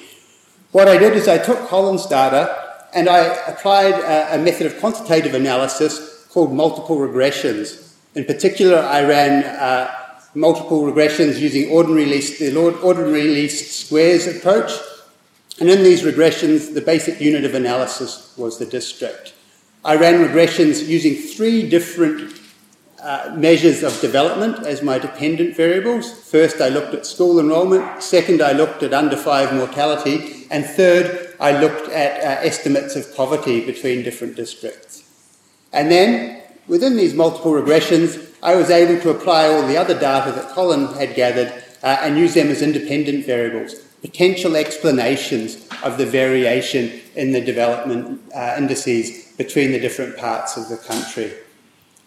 What 0.70 0.86
I 0.86 0.96
did 0.96 1.14
is 1.14 1.26
I 1.26 1.38
took 1.38 1.58
Colin's 1.66 2.06
data 2.06 2.56
and 2.94 3.08
I 3.08 3.34
applied 3.48 3.94
a, 3.94 4.36
a 4.36 4.38
method 4.38 4.66
of 4.66 4.78
quantitative 4.78 5.34
analysis 5.34 6.24
called 6.30 6.52
multiple 6.52 6.98
regressions. 6.98 7.94
In 8.14 8.24
particular, 8.24 8.78
I 8.78 9.02
ran 9.02 9.44
uh, 9.44 9.92
multiple 10.36 10.82
regressions 10.82 11.40
using 11.40 11.68
ordinary 11.70 12.06
least, 12.06 12.38
the 12.38 12.56
ordinary 12.56 13.24
least 13.24 13.86
squares 13.86 14.28
approach, 14.28 14.70
and 15.62 15.70
in 15.70 15.84
these 15.84 16.02
regressions, 16.02 16.74
the 16.74 16.80
basic 16.80 17.20
unit 17.20 17.44
of 17.44 17.54
analysis 17.54 18.34
was 18.36 18.58
the 18.58 18.66
district. 18.66 19.32
I 19.84 19.94
ran 19.94 20.18
regressions 20.18 20.88
using 20.88 21.14
three 21.14 21.68
different 21.68 22.34
uh, 23.00 23.32
measures 23.36 23.84
of 23.84 24.00
development 24.00 24.66
as 24.66 24.82
my 24.82 24.98
dependent 24.98 25.56
variables. 25.56 26.10
First, 26.28 26.60
I 26.60 26.68
looked 26.68 26.94
at 26.94 27.06
school 27.06 27.38
enrolment. 27.38 28.02
Second, 28.02 28.42
I 28.42 28.50
looked 28.50 28.82
at 28.82 28.92
under 28.92 29.16
five 29.16 29.54
mortality. 29.54 30.48
And 30.50 30.66
third, 30.66 31.32
I 31.38 31.52
looked 31.52 31.88
at 31.90 32.20
uh, 32.24 32.44
estimates 32.44 32.96
of 32.96 33.14
poverty 33.14 33.64
between 33.64 34.02
different 34.02 34.34
districts. 34.34 35.04
And 35.72 35.92
then, 35.92 36.42
within 36.66 36.96
these 36.96 37.14
multiple 37.14 37.52
regressions, 37.52 38.34
I 38.42 38.56
was 38.56 38.68
able 38.68 39.00
to 39.02 39.10
apply 39.10 39.46
all 39.46 39.64
the 39.68 39.76
other 39.76 39.94
data 39.94 40.32
that 40.32 40.48
Colin 40.48 40.92
had 40.94 41.14
gathered 41.14 41.52
uh, 41.84 41.98
and 42.00 42.18
use 42.18 42.34
them 42.34 42.48
as 42.48 42.62
independent 42.62 43.26
variables 43.26 43.76
potential 44.02 44.56
explanations 44.56 45.66
of 45.82 45.96
the 45.96 46.04
variation 46.04 47.00
in 47.14 47.32
the 47.32 47.40
development 47.40 48.20
uh, 48.34 48.56
indices 48.58 49.32
between 49.38 49.72
the 49.72 49.80
different 49.80 50.16
parts 50.18 50.56
of 50.56 50.68
the 50.68 50.76
country. 50.76 51.32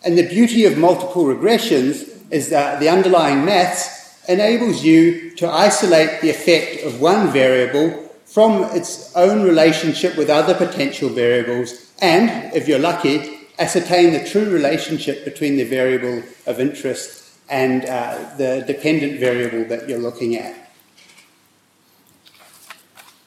And 0.04 0.18
the 0.18 0.28
beauty 0.28 0.66
of 0.66 0.78
multiple 0.78 1.24
regressions 1.24 2.12
is 2.30 2.50
that 2.50 2.80
the 2.80 2.90
underlying 2.90 3.44
maths 3.46 4.24
enables 4.28 4.84
you 4.84 5.36
to 5.38 5.50
isolate 5.50 6.22
the 6.22 6.30
effect 6.30 6.84
of 6.84 7.00
one 7.00 7.30
variable 7.30 8.04
from 8.26 8.64
its 8.76 9.16
own 9.16 9.44
relationship 9.44 10.18
with 10.18 10.30
other 10.30 10.54
potential 10.54 11.10
variables 11.10 11.92
and, 12.02 12.54
if 12.54 12.68
you're 12.68 12.80
lucky, 12.80 13.48
ascertain 13.58 14.12
the 14.12 14.28
true 14.28 14.50
relationship 14.50 15.24
between 15.24 15.56
the 15.56 15.64
variable 15.64 16.22
of 16.46 16.60
interest 16.60 17.32
and 17.50 17.86
uh, 17.86 18.36
the 18.38 18.64
dependent 18.68 19.20
variable 19.20 19.64
that 19.70 19.88
you're 19.88 20.00
looking 20.00 20.36
at. 20.36 20.65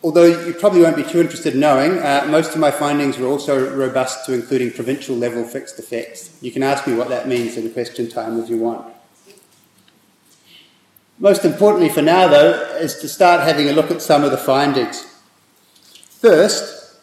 Although 0.03 0.46
you 0.46 0.55
probably 0.55 0.82
won't 0.82 0.96
be 0.96 1.03
too 1.03 1.20
interested 1.20 1.55
in 1.55 1.61
knowing, 1.61 1.99
uh, 1.99 2.24
most 2.28 2.55
of 2.55 2.61
my 2.61 2.70
findings 2.70 3.18
were 3.18 3.26
also 3.26 3.74
robust 3.74 4.26
to 4.26 4.32
including 4.32 4.70
provincial 4.70 5.16
level 5.16 5.42
fixed 5.42 5.78
effects. 5.80 6.38
You 6.40 6.53
can 6.53 6.62
ask 6.62 6.86
me 6.86 6.94
what 6.94 7.09
that 7.09 7.26
means 7.26 7.57
in 7.57 7.68
question 7.72 8.09
time 8.09 8.38
if 8.38 8.49
you 8.49 8.59
want. 8.59 8.86
Most 11.18 11.44
importantly 11.44 11.88
for 11.88 12.03
now, 12.03 12.28
though, 12.28 12.53
is 12.76 12.94
to 13.01 13.09
start 13.09 13.40
having 13.40 13.68
a 13.68 13.72
look 13.72 13.90
at 13.90 14.01
some 14.01 14.22
of 14.22 14.30
the 14.30 14.38
findings. 14.38 15.05
First, 16.20 17.01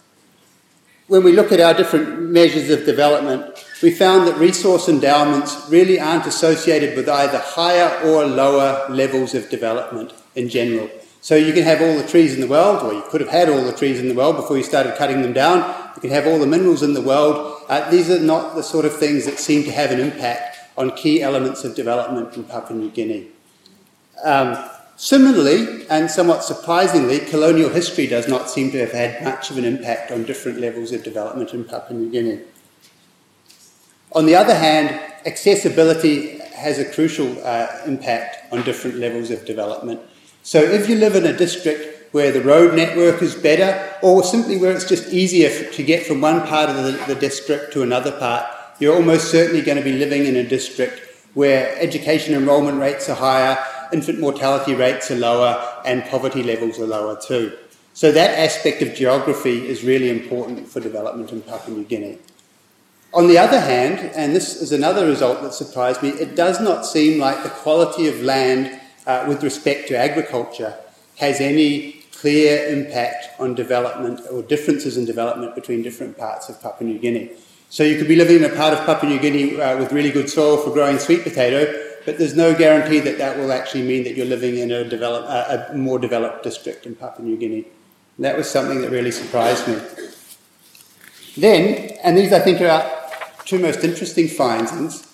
when 1.07 1.21
we 1.21 1.33
look 1.33 1.51
at 1.51 1.59
our 1.59 1.73
different 1.73 2.21
measures 2.21 2.69
of 2.69 2.85
development, 2.85 3.45
we 3.83 3.91
found 3.91 4.25
that 4.27 4.37
resource 4.37 4.87
endowments 4.87 5.69
really 5.69 5.99
aren't 5.99 6.25
associated 6.25 6.95
with 6.95 7.09
either 7.09 7.39
higher 7.39 7.99
or 8.05 8.25
lower 8.25 8.87
levels 8.89 9.35
of 9.35 9.49
development 9.49 10.13
in 10.35 10.47
general. 10.47 10.89
So 11.26 11.36
you 11.36 11.53
can 11.53 11.63
have 11.63 11.82
all 11.82 11.97
the 11.97 12.07
trees 12.07 12.36
in 12.36 12.39
the 12.39 12.45
world, 12.45 12.84
or 12.84 12.93
you 12.93 13.01
could 13.09 13.19
have 13.19 13.32
had 13.32 13.49
all 13.49 13.63
the 13.63 13.73
trees 13.73 13.99
in 13.99 14.09
the 14.09 14.13
world 14.13 14.36
before 14.36 14.57
you 14.57 14.63
started 14.63 14.95
cutting 14.95 15.23
them 15.23 15.34
down. 15.34 15.57
You 15.95 16.01
can 16.01 16.11
have 16.11 16.28
all 16.28 16.38
the 16.38 16.45
minerals 16.45 16.84
in 16.84 16.93
the 16.93 17.01
world. 17.01 17.63
Uh, 17.67 17.89
these 17.89 18.11
are 18.11 18.19
not 18.19 18.53
the 18.53 18.61
sort 18.61 18.86
of 18.86 18.95
things 18.95 19.26
that 19.26 19.39
seem 19.39 19.63
to 19.63 19.71
have 19.71 19.89
an 19.89 19.99
impact 19.99 20.59
on 20.78 20.91
key 20.91 21.23
elements 21.23 21.63
of 21.63 21.73
development 21.73 22.36
in 22.36 22.43
Papua 22.43 22.78
New 22.78 22.91
Guinea. 22.91 23.26
Um, 24.23 24.69
similarly, 24.97 25.88
and 25.89 26.11
somewhat 26.11 26.43
surprisingly, 26.43 27.17
colonial 27.17 27.71
history 27.71 28.05
does 28.05 28.28
not 28.28 28.47
seem 28.47 28.69
to 28.73 28.78
have 28.78 28.91
had 28.91 29.23
much 29.23 29.49
of 29.49 29.57
an 29.57 29.65
impact 29.65 30.11
on 30.11 30.26
different 30.26 30.59
levels 30.59 30.91
of 30.91 31.03
development 31.03 31.55
in 31.55 31.63
Papua 31.63 31.97
New 31.97 32.11
Guinea. 32.11 32.41
On 34.11 34.28
the 34.28 34.36
other 34.36 34.53
hand, 34.53 34.91
accessibility 35.26 36.38
has 36.53 36.78
a 36.78 36.86
crucial 36.86 37.36
uh, 37.43 37.65
impact 37.88 38.53
on 38.53 38.61
different 38.61 38.97
levels 38.97 39.32
of 39.32 39.43
development. 39.43 40.01
So 40.45 40.61
if 40.61 40.87
you 40.87 40.97
live 40.97 41.15
in 41.15 41.25
a 41.25 41.35
district 41.35 42.13
where 42.13 42.31
the 42.31 42.39
road 42.39 42.75
network 42.75 43.19
is 43.23 43.33
better, 43.33 43.97
or 44.03 44.23
simply 44.23 44.57
where 44.57 44.73
it's 44.73 44.87
just 44.87 45.11
easier 45.11 45.71
to 45.71 45.83
get 45.83 46.05
from 46.05 46.21
one 46.21 46.45
part 46.45 46.69
of 46.69 46.75
the, 46.75 46.91
the 47.11 47.19
district 47.19 47.73
to 47.73 47.81
another 47.81 48.11
part, 48.11 48.45
you're 48.77 48.95
almost 48.95 49.31
certainly 49.31 49.63
going 49.63 49.79
to 49.79 49.83
be 49.83 49.93
living 49.93 50.27
in 50.27 50.35
a 50.35 50.47
district 50.47 51.01
where 51.33 51.75
education 51.79 52.35
enrolment 52.35 52.79
rates 52.79 53.09
are 53.09 53.15
higher, 53.15 53.57
infant 53.91 54.19
mortality 54.19 54.75
rates 54.75 55.09
are 55.09 55.15
lower, 55.15 55.81
and 55.83 56.05
poverty 56.05 56.43
levels 56.43 56.77
are 56.79 56.85
lower 56.85 57.19
too. 57.19 57.51
So 57.95 58.11
that 58.11 58.37
aspect 58.37 58.83
of 58.83 58.93
geography 58.93 59.67
is 59.67 59.83
really 59.83 60.11
important 60.11 60.67
for 60.67 60.79
development 60.79 61.31
in 61.31 61.41
Papua 61.41 61.75
New 61.75 61.85
Guinea. 61.85 62.19
On 63.15 63.27
the 63.27 63.39
other 63.39 63.59
hand, 63.59 64.11
and 64.15 64.35
this 64.35 64.61
is 64.61 64.71
another 64.71 65.07
result 65.07 65.41
that 65.41 65.55
surprised 65.55 66.03
me, 66.03 66.09
it 66.09 66.35
does 66.35 66.61
not 66.61 66.85
seem 66.85 67.19
like 67.19 67.41
the 67.41 67.49
quality 67.49 68.07
of 68.07 68.21
land 68.21 68.79
uh, 69.05 69.25
with 69.27 69.43
respect 69.43 69.87
to 69.89 69.97
agriculture 69.97 70.73
has 71.17 71.39
any 71.39 72.03
clear 72.11 72.67
impact 72.69 73.27
on 73.39 73.55
development 73.55 74.21
or 74.31 74.41
differences 74.41 74.97
in 74.97 75.05
development 75.05 75.53
between 75.53 75.81
different 75.81 76.17
parts 76.17 76.49
of 76.49 76.61
Papua 76.61 76.89
New 76.89 76.99
Guinea. 76.99 77.31
So 77.69 77.83
you 77.83 77.97
could 77.97 78.07
be 78.07 78.15
living 78.15 78.37
in 78.37 78.45
a 78.45 78.55
part 78.55 78.73
of 78.73 78.85
Papua 78.85 79.11
New 79.11 79.19
Guinea 79.19 79.59
uh, 79.59 79.77
with 79.77 79.91
really 79.91 80.11
good 80.11 80.29
soil 80.29 80.57
for 80.57 80.71
growing 80.71 80.97
sweet 80.97 81.23
potato, 81.23 81.59
but 82.05 82.17
there's 82.17 82.35
no 82.35 82.55
guarantee 82.55 82.99
that 82.99 83.17
that 83.17 83.37
will 83.37 83.51
actually 83.51 83.83
mean 83.83 84.03
that 84.05 84.15
you're 84.15 84.25
living 84.25 84.57
in 84.57 84.71
a, 84.71 84.83
develop, 84.83 85.25
uh, 85.27 85.67
a 85.69 85.77
more 85.77 85.99
developed 85.99 86.43
district 86.43 86.85
in 86.85 86.95
Papua 86.95 87.27
New 87.27 87.37
Guinea. 87.37 87.65
And 88.17 88.25
that 88.25 88.37
was 88.37 88.49
something 88.49 88.81
that 88.81 88.91
really 88.91 89.11
surprised 89.11 89.67
me. 89.67 89.77
Then, 91.37 91.97
and 92.03 92.17
these 92.17 92.31
I 92.31 92.39
think 92.39 92.61
are 92.61 92.69
our 92.69 92.91
two 93.45 93.59
most 93.59 93.83
interesting 93.83 94.27
findings, 94.27 95.05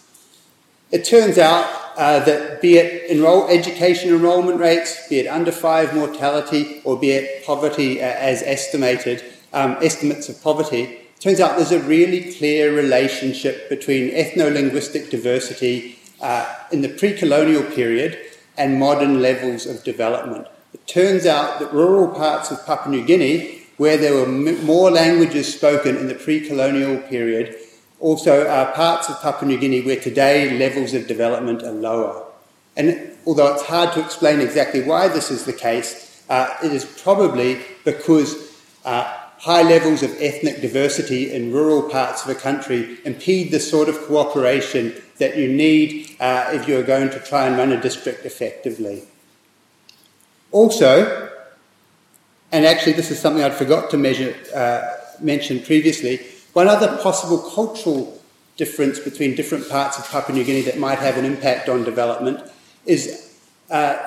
it 0.92 1.06
turns 1.06 1.38
out 1.38 1.66
uh, 1.98 2.24
that 2.26 2.62
be 2.62 2.78
it 2.78 3.10
enroll, 3.10 3.48
education 3.48 4.14
enrolment 4.14 4.60
rates, 4.60 5.08
be 5.08 5.20
it 5.20 5.28
under 5.28 5.52
five 5.52 5.94
mortality, 5.96 6.82
or 6.84 6.98
be 6.98 7.12
it 7.12 7.46
poverty 7.46 8.02
uh, 8.02 8.06
as 8.06 8.42
estimated, 8.44 9.24
um, 9.54 9.78
estimates 9.82 10.30
of 10.30 10.42
poverty, 10.42 10.98
turns 11.20 11.40
out 11.40 11.58
there's 11.58 11.72
a 11.72 11.82
really 11.82 12.34
clear 12.34 12.76
relationship 12.76 13.70
between 13.70 14.12
ethno-linguistic 14.12 15.10
diversity 15.10 16.00
uh, 16.20 16.54
in 16.72 16.82
the 16.82 16.90
pre-colonial 16.90 17.64
period 17.64 18.18
and 18.58 18.80
modern 18.80 19.22
levels 19.22 19.66
of 19.66 19.84
development. 19.84 20.48
It 20.74 20.88
turns 20.88 21.26
out 21.26 21.60
that 21.60 21.74
rural 21.74 22.08
parts 22.08 22.52
of 22.52 22.66
Papua 22.66 22.96
New 22.96 23.06
Guinea, 23.06 23.62
where 23.78 23.98
there 23.98 24.14
were 24.14 24.26
m- 24.26 24.66
more 24.66 24.90
languages 24.92 25.54
spoken 25.54 25.98
in 25.98 26.08
the 26.08 26.16
pre-colonial 26.16 26.98
period, 27.04 27.56
also 28.02 28.48
are 28.48 28.74
parts 28.74 29.10
of 29.10 29.22
Papua 29.22 29.48
New 29.48 29.58
Guinea 29.58 29.82
where 29.82 30.00
today 30.00 30.58
levels 30.58 30.94
of 30.94 31.08
development 31.08 31.64
are 31.64 31.72
lower. 31.72 32.26
And 32.76 33.16
although 33.26 33.54
it's 33.54 33.64
hard 33.64 33.94
to 33.94 34.04
explain 34.04 34.42
exactly 34.42 34.82
why 34.82 35.08
this 35.08 35.30
is 35.32 35.46
the 35.46 35.54
case, 35.54 36.24
uh, 36.30 36.56
it 36.64 36.72
is 36.72 36.86
probably 37.04 37.62
because 37.86 38.58
uh, 38.86 39.04
high 39.38 39.62
levels 39.62 40.04
of 40.04 40.16
ethnic 40.20 40.62
diversity 40.62 41.32
in 41.32 41.52
rural 41.52 41.90
parts 41.90 42.24
of 42.24 42.30
a 42.30 42.36
country 42.36 42.98
impede 43.06 43.52
the 43.52 43.60
sort 43.60 43.90
of 43.90 43.98
cooperation 44.06 44.94
that 45.20 45.38
you 45.38 45.48
need 45.48 46.16
uh, 46.20 46.50
if 46.54 46.68
you're 46.68 46.84
going 46.84 47.10
to 47.10 47.20
try 47.20 47.48
and 47.48 47.58
run 47.58 47.72
a 47.72 47.82
district 47.82 48.26
effectively. 48.26 49.04
Also, 50.52 51.30
and 52.52 52.66
actually 52.66 52.94
this 52.94 53.12
is 53.12 53.20
something 53.20 53.44
I'd 53.44 53.54
forgot 53.54 53.90
to 53.92 53.98
measure, 53.98 54.36
uh, 54.56 54.82
mention 55.20 55.60
previously, 55.60 56.20
one 56.54 56.68
other 56.68 56.98
possible 56.98 57.38
cultural 57.38 58.22
difference 58.58 59.00
between 59.00 59.36
different 59.36 59.68
parts 59.70 59.98
of 59.98 60.08
Papua 60.10 60.38
New 60.38 60.44
Guinea 60.44 60.62
that 60.62 60.78
might 60.78 61.00
have 61.00 61.18
an 61.18 61.26
impact 61.26 61.70
on 61.70 61.84
development 61.84 62.40
is 62.86 63.38
uh, 63.70 63.98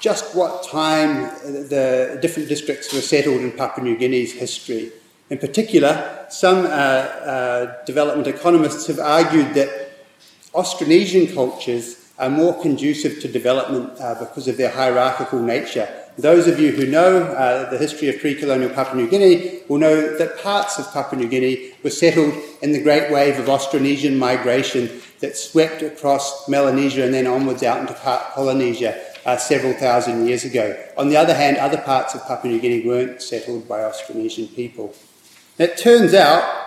just 0.00 0.34
what 0.34 0.64
time 0.64 1.22
the 1.70 2.18
different 2.20 2.48
districts 2.48 2.92
were 2.92 3.00
settled 3.00 3.40
in 3.40 3.52
Papua 3.52 3.84
New 3.84 3.96
Guinea's 3.96 4.32
history. 4.32 4.92
In 5.30 5.38
particular, 5.38 6.26
some 6.28 6.66
uh, 6.66 6.68
uh, 6.68 7.84
development 7.84 8.26
economists 8.26 8.86
have 8.88 8.98
argued 8.98 9.54
that 9.54 9.70
Austronesian 10.52 11.32
cultures 11.32 12.12
are 12.18 12.28
more 12.28 12.60
conducive 12.60 13.20
to 13.20 13.28
development 13.28 13.98
uh, 14.00 14.14
because 14.18 14.46
of 14.46 14.56
their 14.56 14.70
hierarchical 14.70 15.40
nature. 15.40 15.88
Those 16.16 16.46
of 16.46 16.60
you 16.60 16.70
who 16.70 16.86
know 16.86 17.24
uh, 17.24 17.68
the 17.70 17.78
history 17.78 18.08
of 18.08 18.20
pre 18.20 18.36
colonial 18.36 18.70
Papua 18.70 19.02
New 19.02 19.10
Guinea 19.10 19.62
will 19.68 19.78
know 19.78 20.16
that 20.16 20.38
parts 20.38 20.78
of 20.78 20.90
Papua 20.92 21.20
New 21.20 21.28
Guinea 21.28 21.72
were 21.82 21.90
settled 21.90 22.34
in 22.62 22.70
the 22.70 22.82
great 22.82 23.10
wave 23.10 23.38
of 23.38 23.46
Austronesian 23.46 24.16
migration 24.16 25.02
that 25.18 25.36
swept 25.36 25.82
across 25.82 26.48
Melanesia 26.48 27.04
and 27.04 27.12
then 27.12 27.26
onwards 27.26 27.64
out 27.64 27.80
into 27.80 27.94
Polynesia 28.34 29.02
uh, 29.26 29.36
several 29.36 29.72
thousand 29.72 30.26
years 30.26 30.44
ago. 30.44 30.80
On 30.96 31.08
the 31.08 31.16
other 31.16 31.34
hand, 31.34 31.56
other 31.56 31.78
parts 31.78 32.14
of 32.14 32.24
Papua 32.26 32.52
New 32.52 32.60
Guinea 32.60 32.86
weren't 32.86 33.20
settled 33.20 33.66
by 33.66 33.80
Austronesian 33.80 34.54
people. 34.54 34.94
It 35.58 35.76
turns 35.76 36.14
out 36.14 36.64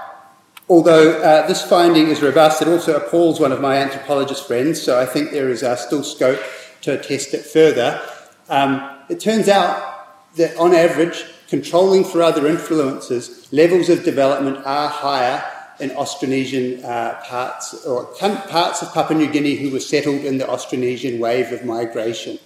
Although 0.69 1.21
uh, 1.21 1.47
this 1.47 1.61
finding 1.61 2.09
is 2.09 2.21
robust, 2.21 2.61
it 2.61 2.67
also 2.67 2.97
appalls 2.97 3.39
one 3.39 3.53
of 3.53 3.61
my 3.61 3.77
anthropologist 3.77 4.47
friends, 4.47 4.81
so 4.81 4.99
I 4.99 5.05
think 5.05 5.31
there 5.31 5.47
is 5.47 5.63
uh, 5.63 5.77
still 5.77 6.03
scope 6.03 6.41
to 6.81 7.01
test 7.01 7.33
it 7.33 7.45
further. 7.45 8.01
Um, 8.49 8.96
it 9.09 9.19
turns 9.19 9.47
out 9.47 10.35
that 10.35 10.55
on 10.57 10.73
average, 10.73 11.23
controlling 11.47 12.03
for 12.03 12.21
other 12.21 12.47
influences, 12.47 13.51
levels 13.51 13.89
of 13.89 14.03
development 14.03 14.57
are 14.65 14.89
higher 14.89 15.43
in 15.79 15.91
Austronesian 15.91 16.83
uh, 16.83 17.15
parts 17.21 17.85
or 17.85 18.05
parts 18.05 18.81
of 18.81 18.93
Papua 18.93 19.19
New 19.19 19.27
Guinea 19.27 19.55
who 19.55 19.71
were 19.71 19.79
settled 19.79 20.21
in 20.21 20.37
the 20.37 20.45
Austronesian 20.45 21.19
wave 21.19 21.51
of 21.51 21.63
migration. 21.65 22.39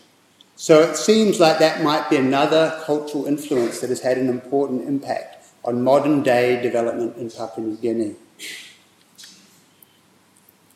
So 0.56 0.82
it 0.82 0.96
seems 0.96 1.40
like 1.40 1.60
that 1.60 1.82
might 1.82 2.10
be 2.10 2.18
another 2.18 2.80
cultural 2.86 3.26
influence 3.26 3.80
that 3.80 3.90
has 3.90 4.02
had 4.02 4.18
an 4.18 4.30
important 4.30 4.88
impact 4.88 5.48
on 5.64 5.84
modern 5.84 6.24
day 6.24 6.62
development 6.62 7.18
in 7.18 7.30
Papua 7.30 7.66
New 7.66 7.78
Guinea. 7.78 8.16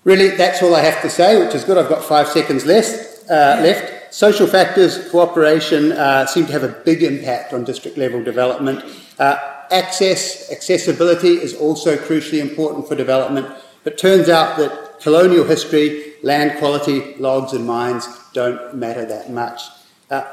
Really, 0.04 0.30
that's 0.30 0.62
all 0.62 0.76
I 0.76 0.82
have 0.82 1.02
to 1.02 1.10
say, 1.10 1.44
which 1.44 1.56
is 1.56 1.64
good. 1.64 1.78
I've 1.78 1.90
got 1.90 2.04
five 2.04 2.28
seconds 2.28 2.66
left. 2.66 3.30
Uh, 3.30 3.60
left. 3.62 3.95
Social 4.16 4.48
factors, 4.48 5.10
cooperation 5.10 5.92
uh, 5.92 6.26
seem 6.26 6.46
to 6.46 6.54
have 6.54 6.64
a 6.64 6.70
big 6.70 7.04
impact 7.04 7.52
on 7.52 7.66
district 7.66 7.98
level 7.98 8.24
development. 8.24 8.82
Uh, 9.20 9.36
access, 9.72 10.50
accessibility 10.54 11.34
is 11.34 11.54
also 11.54 11.98
crucially 11.98 12.40
important 12.40 12.88
for 12.88 12.96
development, 12.96 13.46
but 13.84 13.98
turns 13.98 14.30
out 14.30 14.58
that 14.58 15.02
colonial 15.02 15.44
history, 15.44 16.14
land 16.24 16.58
quality, 16.60 17.16
logs, 17.16 17.52
and 17.52 17.68
mines 17.68 18.08
don't 18.32 18.74
matter 18.74 19.06
that 19.06 19.32
much. 19.32 19.64
Uh, 20.10 20.24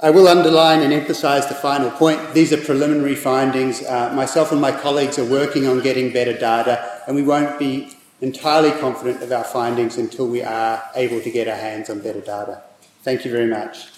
I 0.00 0.10
will 0.10 0.26
underline 0.26 0.80
and 0.80 0.92
emphasise 0.92 1.46
the 1.46 1.54
final 1.54 1.92
point. 1.92 2.34
These 2.34 2.52
are 2.52 2.56
preliminary 2.56 3.14
findings. 3.14 3.84
Uh, 3.84 4.12
myself 4.12 4.50
and 4.50 4.60
my 4.60 4.72
colleagues 4.72 5.20
are 5.20 5.30
working 5.30 5.68
on 5.68 5.80
getting 5.82 6.12
better 6.12 6.36
data, 6.36 7.00
and 7.06 7.14
we 7.14 7.22
won't 7.22 7.60
be 7.60 7.96
entirely 8.20 8.72
confident 8.80 9.22
of 9.22 9.30
our 9.30 9.44
findings 9.44 9.98
until 9.98 10.26
we 10.26 10.42
are 10.42 10.82
able 10.96 11.20
to 11.20 11.30
get 11.30 11.46
our 11.46 11.54
hands 11.54 11.88
on 11.88 12.00
better 12.00 12.20
data. 12.20 12.60
Thank 13.04 13.26
you 13.26 13.30
very 13.30 13.46
much. 13.46 13.88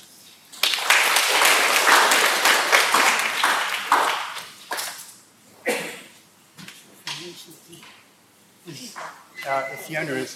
Uh, 9.47 9.63
Fiona 9.77 10.11
is. 10.11 10.35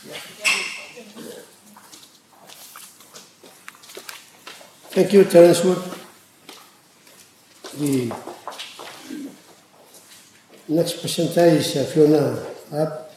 Thank 4.94 5.12
you, 5.14 5.24
Terence 5.24 5.64
Wood. 5.64 5.82
The 7.76 8.12
next 10.68 11.00
presenter 11.00 11.46
is 11.46 11.76
uh, 11.76 11.84
Fiona 11.86 12.46
Ab 12.72 13.10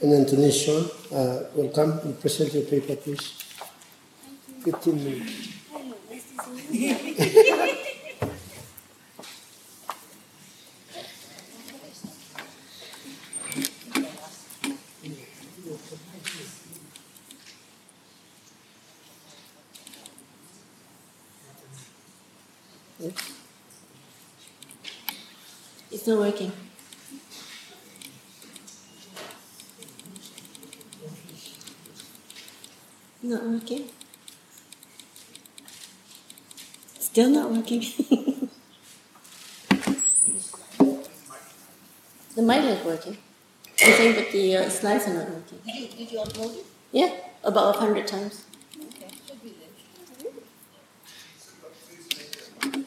and 0.00 0.12
Anthony 0.12 0.52
Swan. 0.52 0.84
Uh, 1.12 1.42
welcome. 1.56 1.98
You 2.06 2.12
present 2.12 2.54
your 2.54 2.62
paper, 2.62 2.94
please. 2.94 3.51
15 4.62 4.94
minutes. 5.04 5.48
It's 25.90 26.06
not 26.06 26.18
working. 26.18 26.52
Not 33.24 33.42
working. 33.44 33.88
Still 37.12 37.28
not 37.28 37.50
working. 37.50 37.80
the 42.34 42.42
mic 42.42 42.64
is 42.64 42.82
working. 42.86 43.18
I 43.84 43.90
think 43.92 44.16
that 44.16 44.32
the 44.32 44.56
uh, 44.56 44.70
slides 44.70 45.06
are 45.08 45.12
not 45.12 45.28
working. 45.28 45.58
Did 45.66 45.74
you, 45.74 45.88
did 45.88 46.10
you 46.10 46.20
upload 46.20 46.56
it? 46.56 46.64
Yeah, 46.90 47.12
about 47.44 47.76
a 47.76 47.78
hundred 47.78 48.06
times. 48.06 48.46
Okay, 48.80 49.08
should 49.26 49.42
be 49.42 49.52
there. 52.62 52.80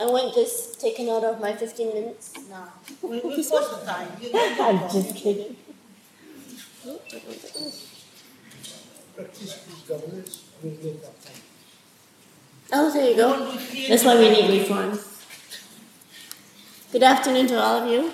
I 0.00 0.10
want 0.10 0.34
this 0.34 0.74
taken 0.74 1.08
out 1.08 1.22
of 1.22 1.40
my 1.40 1.54
15 1.54 1.94
minutes. 1.94 2.34
No, 2.50 2.66
we, 3.02 3.20
we 3.20 3.36
post 3.36 3.52
the 3.52 3.86
time. 3.86 4.08
I'm 4.34 4.90
just 4.90 5.14
kidding. 5.14 5.54
Practice 9.14 9.84
governance 9.86 10.42
will 10.60 10.70
make 10.82 11.04
up 11.04 11.24
time. 11.24 11.43
Oh, 12.72 12.92
there 12.92 13.10
you 13.10 13.16
go. 13.16 13.52
That's 13.88 14.04
why 14.04 14.18
we 14.18 14.30
need 14.30 14.60
reforms. 14.60 15.10
Good 16.92 17.02
afternoon 17.02 17.46
to 17.48 17.60
all 17.60 17.82
of 17.82 17.90
you. 17.90 18.12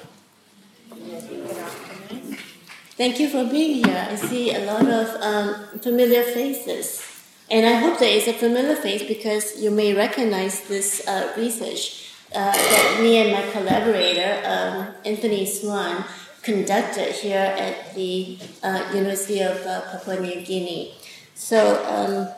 Thank 2.96 3.18
you 3.20 3.28
for 3.28 3.44
being 3.44 3.84
here. 3.84 4.08
I 4.10 4.14
see 4.16 4.54
a 4.54 4.64
lot 4.66 4.86
of 4.86 5.08
um, 5.22 5.78
familiar 5.78 6.22
faces. 6.22 7.06
And 7.50 7.66
I 7.66 7.74
hope 7.74 7.98
there 7.98 8.16
is 8.16 8.28
a 8.28 8.32
familiar 8.32 8.76
face 8.76 9.02
because 9.02 9.60
you 9.60 9.70
may 9.70 9.94
recognize 9.94 10.60
this 10.62 11.06
uh, 11.08 11.32
research 11.36 12.12
uh, 12.34 12.52
that 12.52 13.00
me 13.00 13.16
and 13.18 13.32
my 13.32 13.50
collaborator, 13.50 14.42
um, 14.44 14.94
Anthony 15.04 15.46
Swan, 15.46 16.04
conducted 16.42 17.12
here 17.12 17.54
at 17.58 17.94
the 17.94 18.38
uh, 18.62 18.84
University 18.94 19.40
of 19.40 19.64
uh, 19.66 19.80
Papua 19.90 20.20
New 20.20 20.40
Guinea. 20.42 20.94
So, 21.34 21.82
um, 21.86 22.28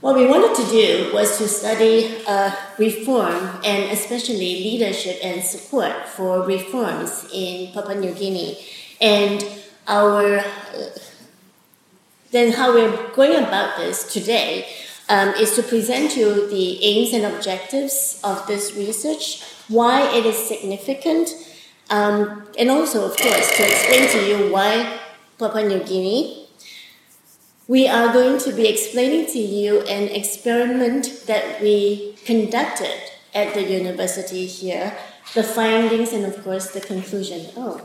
what 0.00 0.14
we 0.14 0.26
wanted 0.26 0.54
to 0.54 0.70
do 0.70 1.10
was 1.12 1.38
to 1.38 1.48
study 1.48 2.22
uh, 2.26 2.52
reform 2.78 3.34
and 3.64 3.90
especially 3.90 4.38
leadership 4.38 5.18
and 5.22 5.42
support 5.42 6.08
for 6.08 6.42
reforms 6.42 7.28
in 7.32 7.72
Papua 7.72 7.96
New 7.96 8.12
Guinea. 8.12 8.58
And 9.00 9.44
our 9.88 10.38
uh, 10.38 10.44
then 12.30 12.52
how 12.52 12.74
we're 12.74 13.10
going 13.12 13.42
about 13.42 13.78
this 13.78 14.12
today 14.12 14.68
um, 15.08 15.30
is 15.30 15.56
to 15.56 15.62
present 15.62 16.12
to 16.12 16.20
you 16.20 16.48
the 16.48 16.84
aims 16.84 17.14
and 17.14 17.24
objectives 17.24 18.20
of 18.22 18.46
this 18.46 18.76
research, 18.76 19.42
why 19.68 20.14
it 20.14 20.26
is 20.26 20.36
significant, 20.36 21.30
um, 21.90 22.46
and 22.58 22.70
also, 22.70 23.06
of 23.06 23.16
course, 23.16 23.56
to 23.56 23.66
explain 23.66 24.08
to 24.10 24.28
you 24.28 24.52
why 24.52 25.00
Papua 25.38 25.66
New 25.66 25.82
Guinea 25.82 26.47
we 27.68 27.86
are 27.86 28.12
going 28.14 28.38
to 28.38 28.52
be 28.52 28.66
explaining 28.66 29.26
to 29.26 29.38
you 29.38 29.82
an 29.82 30.08
experiment 30.08 31.24
that 31.26 31.60
we 31.60 32.14
conducted 32.24 32.98
at 33.34 33.52
the 33.52 33.62
university 33.62 34.46
here, 34.46 34.96
the 35.34 35.42
findings, 35.42 36.14
and 36.14 36.24
of 36.24 36.42
course 36.42 36.70
the 36.70 36.80
conclusion. 36.80 37.46
Oh. 37.56 37.82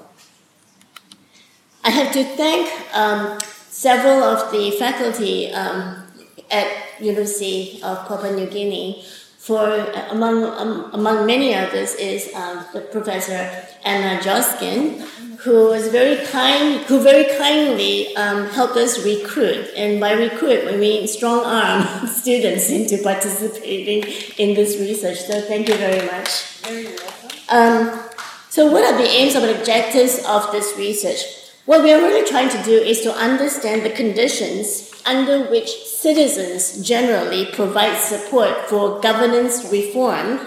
I 1.84 1.90
have 1.90 2.14
to 2.14 2.24
thank 2.24 2.72
um, 2.96 3.38
several 3.70 4.24
of 4.24 4.54
the 4.54 4.72
faculty 4.72 5.52
um, 5.52 6.08
at 6.50 6.68
University 7.02 7.82
of 7.84 8.08
Papua 8.08 8.32
New 8.32 8.48
Guinea 8.48 9.04
for 9.38 9.68
among 10.12 10.46
um, 10.46 10.90
among 10.94 11.26
many 11.26 11.54
others 11.54 11.96
is 11.96 12.34
um, 12.34 12.64
the 12.72 12.80
professor 12.80 13.52
Anna 13.84 14.22
Joskin, 14.24 15.06
who 15.44 15.68
was 15.68 15.90
very 15.90 16.26
kind, 16.28 16.80
who 16.86 17.02
very 17.02 17.26
kindly 17.38 18.16
um, 18.16 18.48
helped 18.48 18.78
us 18.78 19.04
recruit, 19.04 19.70
and 19.76 20.00
by 20.00 20.14
recruit 20.14 20.66
we 20.66 20.78
mean 20.78 21.08
strong 21.08 21.44
arm 21.44 22.08
students 22.22 22.70
into 22.70 22.98
participating 23.04 24.04
in 24.38 24.56
this 24.56 24.80
research. 24.80 25.20
So 25.20 25.42
thank 25.42 25.68
you 25.68 25.76
very 25.76 26.06
much. 26.08 26.30
Very 26.62 26.86
welcome. 26.86 27.30
Um, 27.50 28.10
so 28.50 28.72
what 28.72 28.84
are 28.84 28.98
the 28.98 29.10
aims 29.10 29.36
and 29.36 29.46
objectives 29.46 30.24
of 30.26 30.50
this 30.54 30.78
research? 30.78 31.20
What 31.66 31.84
we 31.84 31.92
are 31.92 32.00
really 32.00 32.28
trying 32.30 32.50
to 32.50 32.64
do 32.64 32.78
is 32.78 33.02
to 33.02 33.14
understand 33.14 33.84
the 33.84 33.90
conditions 33.90 34.94
under 35.06 35.50
which 35.50 35.70
citizens 35.70 36.86
generally 36.86 37.48
provide 37.48 37.98
support 37.98 38.70
for 38.70 39.02
governance 39.02 39.70
reform 39.72 40.40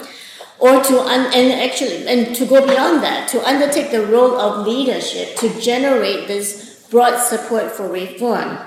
or 0.59 0.83
to 0.83 0.99
un- 0.99 1.31
and 1.33 1.51
actually 1.61 2.07
and 2.07 2.35
to 2.35 2.45
go 2.45 2.65
beyond 2.65 3.03
that 3.03 3.27
to 3.29 3.45
undertake 3.47 3.91
the 3.91 4.05
role 4.07 4.35
of 4.35 4.65
leadership 4.65 5.35
to 5.37 5.49
generate 5.61 6.27
this 6.27 6.87
broad 6.89 7.17
support 7.19 7.71
for 7.71 7.87
reform. 7.89 8.57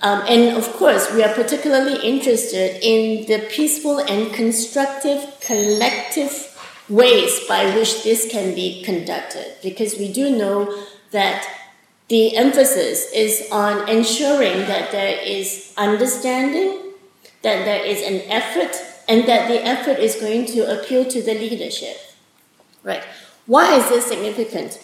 Um, 0.00 0.22
and 0.28 0.56
of 0.56 0.72
course, 0.74 1.12
we 1.12 1.24
are 1.24 1.34
particularly 1.34 1.98
interested 2.06 2.78
in 2.82 3.26
the 3.26 3.46
peaceful 3.48 3.98
and 3.98 4.32
constructive 4.32 5.40
collective 5.40 6.56
ways 6.88 7.40
by 7.48 7.74
which 7.74 8.04
this 8.04 8.30
can 8.30 8.54
be 8.54 8.82
conducted, 8.82 9.56
because 9.62 9.98
we 9.98 10.12
do 10.12 10.30
know 10.30 10.72
that 11.10 11.44
the 12.08 12.36
emphasis 12.36 13.12
is 13.12 13.46
on 13.50 13.88
ensuring 13.88 14.60
that 14.66 14.92
there 14.92 15.18
is 15.20 15.74
understanding, 15.76 16.94
that 17.42 17.64
there 17.64 17.84
is 17.84 18.00
an 18.00 18.22
effort, 18.30 18.74
and 19.08 19.26
that 19.26 19.48
the 19.48 19.64
effort 19.64 19.98
is 19.98 20.16
going 20.16 20.44
to 20.46 20.78
appeal 20.78 21.04
to 21.06 21.22
the 21.22 21.34
leadership. 21.34 21.96
Right. 22.84 23.02
Why 23.46 23.76
is 23.76 23.88
this 23.88 24.06
significant? 24.06 24.78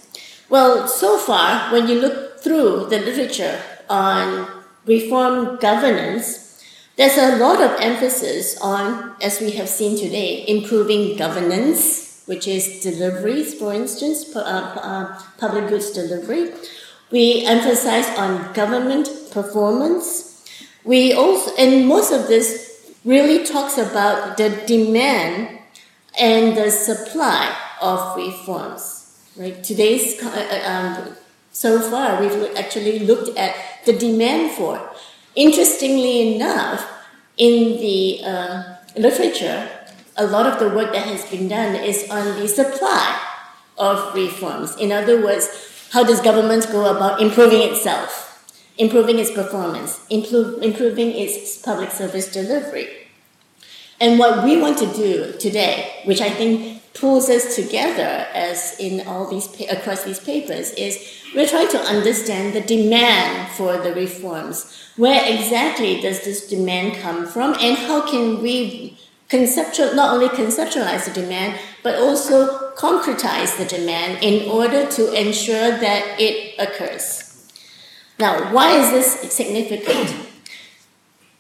Well, 0.49 0.89
so 0.89 1.19
far, 1.19 1.71
when 1.73 1.89
you 1.89 2.01
look 2.01 2.41
through 2.41 2.87
the 2.87 2.99
literature 2.99 3.61
on 3.89 4.49
reform 4.87 5.57
governance, 5.57 6.63
there's 6.97 7.19
a 7.19 7.37
lot 7.37 7.61
of 7.61 7.79
emphasis 7.81 8.59
on, 8.61 9.17
as 9.21 9.41
we 9.41 9.51
have 9.53 9.69
seen 9.69 9.99
today, 9.99 10.45
improving 10.47 11.17
governance, 11.17 12.23
which 12.27 12.47
is 12.47 12.81
deliveries, 12.81 13.55
for 13.55 13.75
instance, 13.75 14.35
uh, 14.35 14.41
uh, 14.41 15.23
public 15.39 15.69
goods 15.69 15.91
delivery. 15.91 16.53
We 17.11 17.45
emphasize 17.45 18.09
on 18.17 18.53
government 18.55 19.09
performance. 19.31 20.47
We 20.85 21.13
also, 21.13 21.55
and 21.57 21.87
most 21.87 22.13
of 22.13 22.29
this 22.29 22.74
really 23.05 23.45
talks 23.45 23.79
about 23.79 24.37
the 24.37 24.51
demand 24.67 25.59
and 26.19 26.57
the 26.57 26.71
supply 26.71 27.55
of 27.81 28.17
reforms. 28.17 29.19
Right? 29.37 29.63
Today's 29.63 30.23
uh, 30.23 30.29
uh, 30.29 30.71
um, 30.71 31.17
so 31.51 31.81
far 31.81 32.21
we've 32.21 32.57
actually 32.57 33.01
looked 33.01 33.37
at 33.37 33.55
the 33.85 33.93
demand 33.93 34.53
for. 34.53 34.81
Interestingly 35.35 36.37
enough, 36.37 36.91
in 37.37 37.81
the 37.81 38.21
uh, 38.25 38.77
literature, 38.97 39.69
a 40.17 40.27
lot 40.27 40.47
of 40.47 40.59
the 40.61 40.69
work 40.75 40.93
that 40.93 41.07
has 41.07 41.25
been 41.29 41.49
done 41.49 41.75
is 41.75 42.09
on 42.11 42.41
the 42.41 42.47
supply 42.47 43.21
of 43.77 44.15
reforms. 44.15 44.77
In 44.77 44.93
other 44.93 45.21
words, 45.21 45.49
how 45.93 46.05
does 46.05 46.21
government 46.21 46.67
go 46.71 46.95
about 46.95 47.21
improving 47.21 47.63
itself, 47.63 48.24
improving 48.79 49.19
its 49.19 49.31
performance, 49.31 50.01
improving 50.11 51.11
its 51.11 51.59
public 51.59 51.91
service 51.91 52.33
delivery? 52.33 52.89
And 54.01 54.19
what 54.19 54.45
we 54.45 54.61
want 54.61 54.79
to 54.79 54.87
do 54.93 55.33
today, 55.39 56.01
which 56.05 56.21
I 56.21 56.31
think 56.31 56.83
pulls 56.95 57.29
us 57.29 57.57
together 57.57 58.27
as 58.35 58.77
in 58.79 59.07
all 59.07 59.29
these 59.29 59.49
across 59.71 60.05
these 60.05 60.21
papers, 60.21 60.71
is 60.73 61.23
we're 61.35 61.49
trying 61.49 61.69
to 61.69 61.81
understand 61.81 62.55
the 62.55 62.61
demand 62.61 63.51
for 63.53 63.79
the 63.79 63.95
reforms. 63.95 64.91
Where 64.97 65.23
exactly 65.27 66.01
does 66.01 66.25
this 66.25 66.47
demand 66.47 66.97
come 67.01 67.27
from, 67.27 67.55
and 67.61 67.77
how 67.77 68.09
can 68.09 68.43
we 68.43 68.99
conceptual 69.29 69.95
not 69.95 70.15
only 70.15 70.29
conceptualize 70.29 71.07
the 71.07 71.13
demand 71.13 71.59
but 71.83 71.97
also 71.97 72.71
concretize 72.77 73.57
the 73.57 73.65
demand 73.65 74.23
in 74.23 74.49
order 74.49 74.87
to 74.87 75.13
ensure 75.13 75.71
that 75.79 76.21
it 76.21 76.55
occurs. 76.59 77.24
Now, 78.19 78.53
why 78.53 78.79
is 78.79 78.91
this 78.91 79.33
significant? 79.33 80.15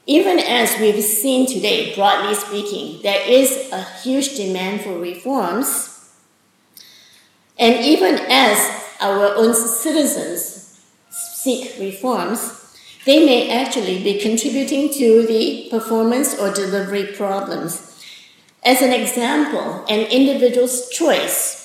Even 0.07 0.39
as 0.39 0.79
we've 0.81 1.03
seen 1.03 1.47
today, 1.47 1.95
broadly 1.95 2.35
speaking, 2.35 3.01
there 3.03 3.23
is 3.27 3.71
a 3.73 3.83
huge 4.03 4.37
demand 4.37 4.83
for 4.83 4.99
reforms. 4.99 6.13
And 7.59 7.85
even 7.85 8.17
as 8.29 8.59
our 9.01 9.35
own 9.37 9.55
citizens 9.55 10.83
seek 11.11 11.79
reforms, 11.79 12.61
they 13.07 13.25
may 13.25 13.51
actually 13.51 14.03
be 14.03 14.19
contributing 14.19 14.93
to 14.95 15.27
the 15.27 15.69
performance 15.71 16.39
or 16.39 16.53
delivery 16.53 17.07
problems. 17.07 18.03
As 18.65 18.83
an 18.83 18.93
example, 18.93 19.85
an 19.89 20.01
individual's 20.11 20.89
choice 20.91 21.64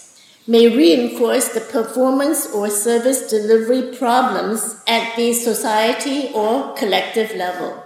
may 0.49 0.67
reinforce 0.67 1.49
the 1.49 1.61
performance 1.61 2.47
or 2.51 2.71
service 2.71 3.29
delivery 3.29 3.95
problems 3.95 4.81
at 4.87 5.15
the 5.15 5.31
society 5.31 6.31
or 6.33 6.73
collective 6.73 7.35
level. 7.35 7.83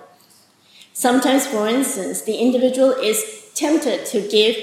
Sometimes, 0.94 1.46
for 1.46 1.68
instance, 1.68 2.22
the 2.22 2.36
individual 2.38 2.92
is 2.92 3.52
tempted 3.54 4.06
to 4.06 4.22
give 4.30 4.56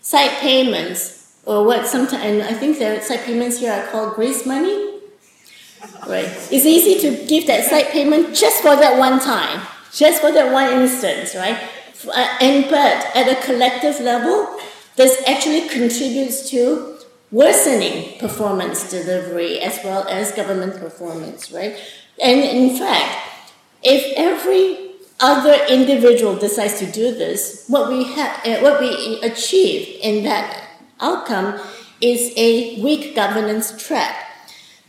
side 0.00 0.32
payments 0.40 1.38
or 1.46 1.64
what 1.64 1.86
sometimes, 1.86 2.24
and 2.24 2.42
I 2.42 2.54
think 2.54 2.80
the 2.80 3.00
side 3.00 3.20
payments 3.20 3.60
here 3.60 3.72
are 3.72 3.86
called 3.86 4.14
grace 4.14 4.44
money. 4.44 4.98
Right. 6.08 6.26
It's 6.50 6.66
easy 6.66 6.98
to 7.02 7.24
give 7.26 7.46
that 7.46 7.70
side 7.70 7.86
payment 7.92 8.34
just 8.34 8.62
for 8.62 8.74
that 8.74 8.98
one 8.98 9.20
time, 9.20 9.60
just 9.92 10.20
for 10.20 10.32
that 10.32 10.52
one 10.52 10.72
instance, 10.82 11.36
right? 11.36 11.58
Uh, 12.08 12.36
And 12.40 12.64
but 12.68 13.14
at 13.14 13.28
a 13.28 13.36
collective 13.46 14.00
level, 14.00 14.58
this 14.96 15.22
actually 15.28 15.68
contributes 15.68 16.50
to 16.50 16.93
worsening 17.34 18.16
performance 18.20 18.88
delivery 18.88 19.58
as 19.58 19.80
well 19.82 20.06
as 20.08 20.30
government 20.32 20.78
performance, 20.78 21.50
right? 21.50 21.76
And 22.22 22.38
in 22.38 22.78
fact, 22.78 23.28
if 23.82 24.16
every 24.16 24.92
other 25.18 25.58
individual 25.68 26.36
decides 26.36 26.78
to 26.78 26.86
do 26.86 27.12
this, 27.12 27.64
what 27.66 27.90
we 27.90 28.04
have, 28.04 28.46
uh, 28.46 28.60
what 28.60 28.80
we 28.80 29.20
achieve 29.22 29.98
in 30.00 30.22
that 30.22 30.68
outcome 31.00 31.60
is 32.00 32.32
a 32.36 32.80
weak 32.80 33.16
governance 33.16 33.84
trap. 33.84 34.14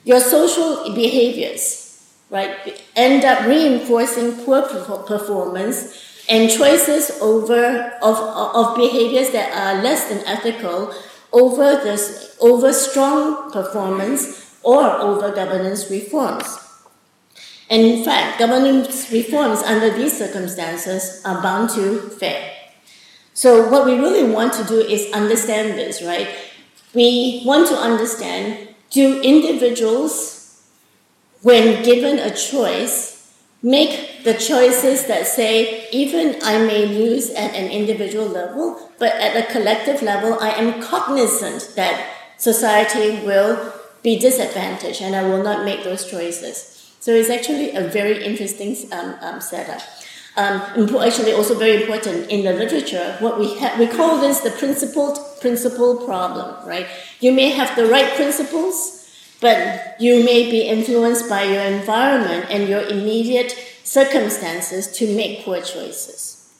Your 0.03 0.19
social 0.19 0.93
behaviors, 0.93 2.13
right, 2.29 2.79
end 2.95 3.25
up 3.25 3.47
reinforcing 3.47 4.45
poor 4.45 4.61
performance 4.61 6.25
and 6.29 6.51
choices 6.51 7.09
over 7.21 7.91
of, 8.03 8.17
of 8.17 8.75
behaviors 8.75 9.31
that 9.31 9.49
are 9.51 9.81
less 9.81 10.09
than 10.09 10.19
ethical 10.27 10.93
over 11.35 11.83
this 11.83 12.37
over 12.39 12.71
strong 12.71 13.51
performance 13.51 14.57
or 14.63 14.89
over 14.89 15.35
governance 15.35 15.91
reforms. 15.91 16.57
And 17.69 17.81
in 17.81 18.03
fact, 18.05 18.39
governance 18.39 19.11
reforms 19.11 19.59
under 19.61 19.89
these 19.89 20.17
circumstances 20.17 21.21
are 21.25 21.41
bound 21.41 21.69
to 21.71 22.09
fail. 22.09 22.51
So, 23.33 23.69
what 23.69 23.85
we 23.85 23.95
really 23.95 24.31
want 24.31 24.53
to 24.53 24.63
do 24.63 24.79
is 24.79 25.11
understand 25.11 25.77
this, 25.77 26.01
right? 26.01 26.29
We 26.93 27.43
want 27.45 27.67
to 27.67 27.75
understand 27.75 28.69
do 28.91 29.21
individuals, 29.21 30.63
when 31.41 31.83
given 31.83 32.17
a 32.17 32.33
choice, 32.33 33.35
make 33.61 34.14
the 34.25 34.33
choices 34.33 35.05
that 35.05 35.27
say, 35.27 35.87
even 35.91 36.41
I 36.43 36.57
may 36.57 36.87
lose 36.87 37.29
at 37.29 37.53
an 37.53 37.69
individual 37.69 38.25
level, 38.25 38.89
but 38.97 39.13
at 39.13 39.37
a 39.37 39.51
collective 39.53 40.01
level, 40.01 40.37
I 40.41 40.49
am 40.49 40.81
cognizant 40.81 41.73
that 41.75 42.09
society 42.37 43.23
will 43.23 43.71
be 44.01 44.17
disadvantaged 44.17 45.01
and 45.03 45.15
I 45.15 45.23
will 45.29 45.43
not 45.43 45.63
make 45.63 45.83
those 45.83 46.09
choices. 46.09 46.91
So 46.99 47.11
it's 47.11 47.29
actually 47.29 47.75
a 47.75 47.81
very 47.87 48.25
interesting 48.25 48.75
um, 48.91 49.15
um, 49.21 49.41
setup. 49.41 49.81
Um, 50.37 50.59
actually, 50.99 51.31
also 51.31 51.57
very 51.57 51.83
important 51.83 52.29
in 52.29 52.43
the 52.43 52.51
literature. 52.51 53.15
What 53.19 53.39
we 53.39 53.57
ha- 53.59 53.75
we 53.79 53.85
call 53.87 54.19
this 54.19 54.41
the 54.41 54.49
principled 54.49 55.19
principle 55.39 56.03
problem, 56.03 56.67
right? 56.67 56.87
You 57.19 57.31
may 57.31 57.51
have 57.51 57.75
the 57.75 57.85
right 57.85 58.11
principles, 58.15 59.07
but 59.39 59.95
you 59.99 60.25
may 60.25 60.49
be 60.49 60.61
influenced 60.61 61.29
by 61.29 61.43
your 61.43 61.61
environment 61.61 62.47
and 62.49 62.67
your 62.67 62.81
immediate 62.81 63.53
circumstances 63.85 64.91
to 64.97 65.15
make 65.15 65.45
poor 65.45 65.61
choices. 65.61 66.53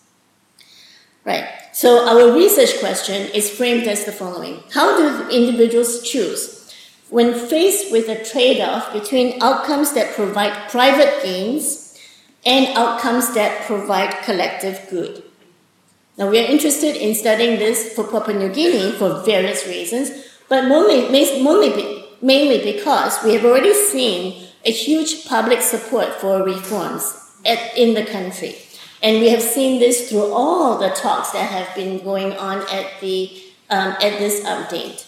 Right. 1.26 1.50
So 1.74 2.08
our 2.08 2.34
research 2.34 2.80
question 2.80 3.30
is 3.34 3.50
framed 3.50 3.88
as 3.88 4.06
the 4.06 4.12
following: 4.12 4.64
How 4.72 4.96
do 4.96 5.30
individuals 5.30 6.04
choose 6.04 6.72
when 7.10 7.34
faced 7.34 7.92
with 7.92 8.08
a 8.10 8.24
trade-off 8.24 8.94
between 8.94 9.42
outcomes 9.42 9.94
that 9.94 10.16
provide 10.16 10.70
private 10.70 11.24
gains 11.24 12.00
and 12.46 12.78
outcomes 12.78 13.34
that 13.34 13.66
provide 13.66 14.24
collective 14.24 14.86
good? 14.90 15.24
Now 16.18 16.30
we 16.30 16.40
are 16.40 16.48
interested 16.48 16.96
in 16.96 17.16
studying 17.16 17.58
this 17.58 17.94
for 17.94 18.06
Papua 18.06 18.38
New 18.38 18.54
Guinea 18.54 18.92
for 18.94 19.24
various 19.26 19.68
reasons, 19.68 20.12
but 20.48 20.70
mainly, 20.70 21.10
mainly, 21.10 22.06
mainly 22.22 22.72
because 22.72 23.22
we 23.24 23.34
have 23.34 23.44
already 23.44 23.74
seen 23.74 24.48
a 24.66 24.72
huge 24.72 25.26
public 25.26 25.62
support 25.62 26.14
for 26.16 26.44
reforms 26.44 27.32
at, 27.46 27.78
in 27.78 27.94
the 27.94 28.06
country. 28.06 28.56
And 29.04 29.22
we 29.22 29.30
have 29.30 29.42
seen 29.42 29.80
this 29.80 30.10
through 30.10 30.32
all 30.34 30.80
the 30.80 30.90
talks 30.90 31.32
that 31.32 31.50
have 31.50 31.76
been 31.76 32.04
going 32.04 32.34
on 32.34 32.62
at, 32.72 33.00
the, 33.02 33.32
um, 33.70 33.90
at 34.02 34.18
this 34.18 34.44
update. 34.44 35.06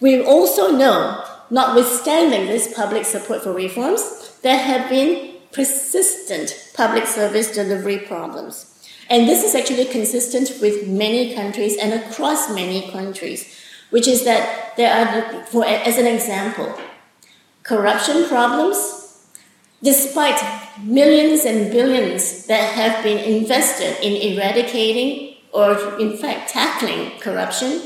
We 0.00 0.24
also 0.24 0.72
know, 0.72 1.24
notwithstanding 1.50 2.46
this 2.46 2.74
public 2.74 3.04
support 3.04 3.42
for 3.42 3.52
reforms, 3.52 4.38
there 4.42 4.58
have 4.58 4.90
been 4.90 5.36
persistent 5.52 6.72
public 6.74 7.06
service 7.06 7.54
delivery 7.54 7.98
problems. 7.98 8.72
And 9.08 9.28
this 9.28 9.44
is 9.44 9.54
actually 9.54 9.84
consistent 9.84 10.60
with 10.60 10.88
many 10.88 11.34
countries 11.34 11.76
and 11.76 11.94
across 11.94 12.52
many 12.52 12.90
countries, 12.90 13.56
which 13.90 14.08
is 14.08 14.24
that 14.24 14.76
there 14.76 14.92
are, 14.92 15.44
for, 15.44 15.64
as 15.64 15.96
an 15.96 16.06
example, 16.06 16.76
corruption 17.66 18.28
problems 18.28 18.96
despite 19.82 20.40
millions 20.82 21.44
and 21.44 21.70
billions 21.70 22.46
that 22.46 22.72
have 22.74 23.02
been 23.04 23.18
invested 23.18 23.96
in 24.02 24.32
eradicating 24.32 25.36
or, 25.52 25.98
in 25.98 26.16
fact, 26.16 26.50
tackling 26.50 27.18
corruption, 27.20 27.82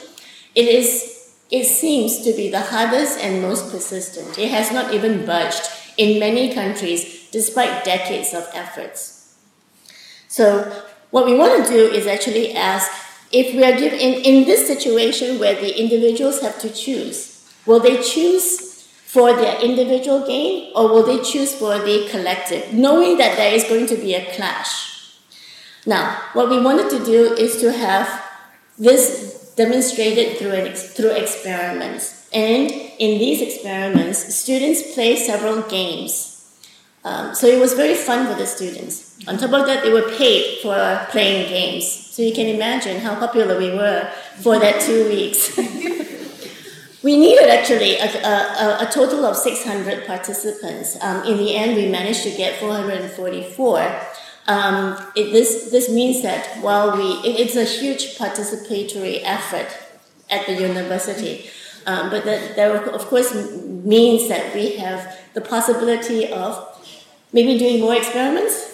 it 0.55 0.67
is 0.67 1.17
it 1.51 1.65
seems 1.65 2.23
to 2.23 2.33
be 2.33 2.49
the 2.49 2.61
hardest 2.61 3.19
and 3.19 3.43
most 3.43 3.73
persistent. 3.73 4.39
It 4.39 4.51
has 4.53 4.71
not 4.71 4.95
even 4.95 5.27
budged 5.27 5.63
in 5.97 6.21
many 6.21 6.55
countries 6.55 7.29
despite 7.33 7.85
decades 7.85 8.33
of 8.33 8.49
efforts. 8.55 9.37
So, 10.29 10.71
what 11.11 11.27
we 11.27 11.37
want 11.37 11.67
to 11.67 11.73
do 11.73 11.87
is 11.91 12.07
actually 12.07 12.55
ask 12.55 12.89
if 13.33 13.53
we 13.53 13.65
are 13.65 13.77
given 13.77 13.99
in, 13.99 14.15
in 14.23 14.45
this 14.45 14.69
situation 14.69 15.41
where 15.41 15.57
the 15.57 15.77
individuals 15.77 16.41
have 16.41 16.61
to 16.61 16.71
choose, 16.71 17.45
will 17.67 17.81
they 17.81 18.01
choose 18.01 18.70
for 19.13 19.35
their 19.35 19.61
individual 19.61 20.25
gain 20.25 20.71
or 20.77 20.89
will 20.89 21.03
they 21.03 21.21
choose 21.21 21.53
for 21.57 21.81
the 21.81 22.07
collective, 22.11 22.73
knowing 22.73 23.19
that 23.19 23.37
there 23.37 23.53
is 23.53 23.65
going 23.65 23.85
to 23.85 23.97
be 23.97 24.15
a 24.15 24.25
clash? 24.37 25.19
Now, 25.85 26.17
what 26.33 26.49
we 26.49 26.61
wanted 26.61 26.91
to 26.91 27.05
do 27.05 27.35
is 27.35 27.61
to 27.61 27.73
have 27.73 28.07
this 28.79 29.53
demonstrated 29.57 30.39
through, 30.39 30.53
an 30.53 30.75
through 30.77 31.11
experiments. 31.11 32.29
And 32.33 32.71
in 32.71 33.19
these 33.19 33.43
experiments, 33.43 34.33
students 34.33 34.95
play 34.95 35.17
several 35.17 35.63
games. 35.63 36.29
Um, 37.03 37.35
so 37.35 37.49
it 37.49 37.59
was 37.59 37.73
very 37.73 37.97
fun 37.97 38.29
for 38.29 38.39
the 38.39 38.47
students. 38.47 39.19
On 39.27 39.37
top 39.37 39.53
of 39.53 39.67
that, 39.67 39.83
they 39.83 39.93
were 39.93 40.09
paid 40.17 40.61
for 40.63 41.07
playing 41.11 41.49
games. 41.49 41.91
So 41.91 42.23
you 42.23 42.33
can 42.33 42.47
imagine 42.47 43.01
how 43.01 43.19
popular 43.19 43.59
we 43.59 43.71
were 43.71 44.09
for 44.39 44.61
that 44.61 44.81
two 44.81 45.09
weeks. 45.09 45.59
we 47.03 47.17
needed 47.17 47.49
actually 47.49 47.97
a, 47.97 48.07
a, 48.07 48.87
a, 48.87 48.91
total 48.93 49.25
of 49.25 49.37
600 49.37 50.07
participants. 50.07 50.99
Um, 51.03 51.25
in 51.25 51.39
the 51.39 51.57
end, 51.57 51.77
we 51.77 51.89
managed 51.89 52.23
to 52.25 52.31
get 52.31 52.61
444. 52.61 54.01
Um, 54.47 55.11
it, 55.17 55.33
this, 55.33 55.71
this 55.71 55.89
means 55.89 56.23
that 56.23 56.47
while 56.61 56.97
we, 56.97 57.05
it, 57.29 57.41
it's 57.41 57.57
a 57.57 57.65
huge 57.65 58.19
participatory 58.19 59.21
effort 59.25 59.69
at 60.29 60.47
the 60.47 60.55
university, 60.55 61.49
um, 61.87 62.11
but 62.11 62.25
that, 62.25 62.57
that 62.57 62.71
of 62.89 63.07
course 63.07 63.35
means 63.35 64.29
that 64.29 64.55
we 64.55 64.77
have 64.77 65.19
the 65.35 65.41
possibility 65.41 66.31
of 66.31 66.67
maybe 67.33 67.59
doing 67.59 67.81
more 67.81 67.95
experiments. 67.95 68.67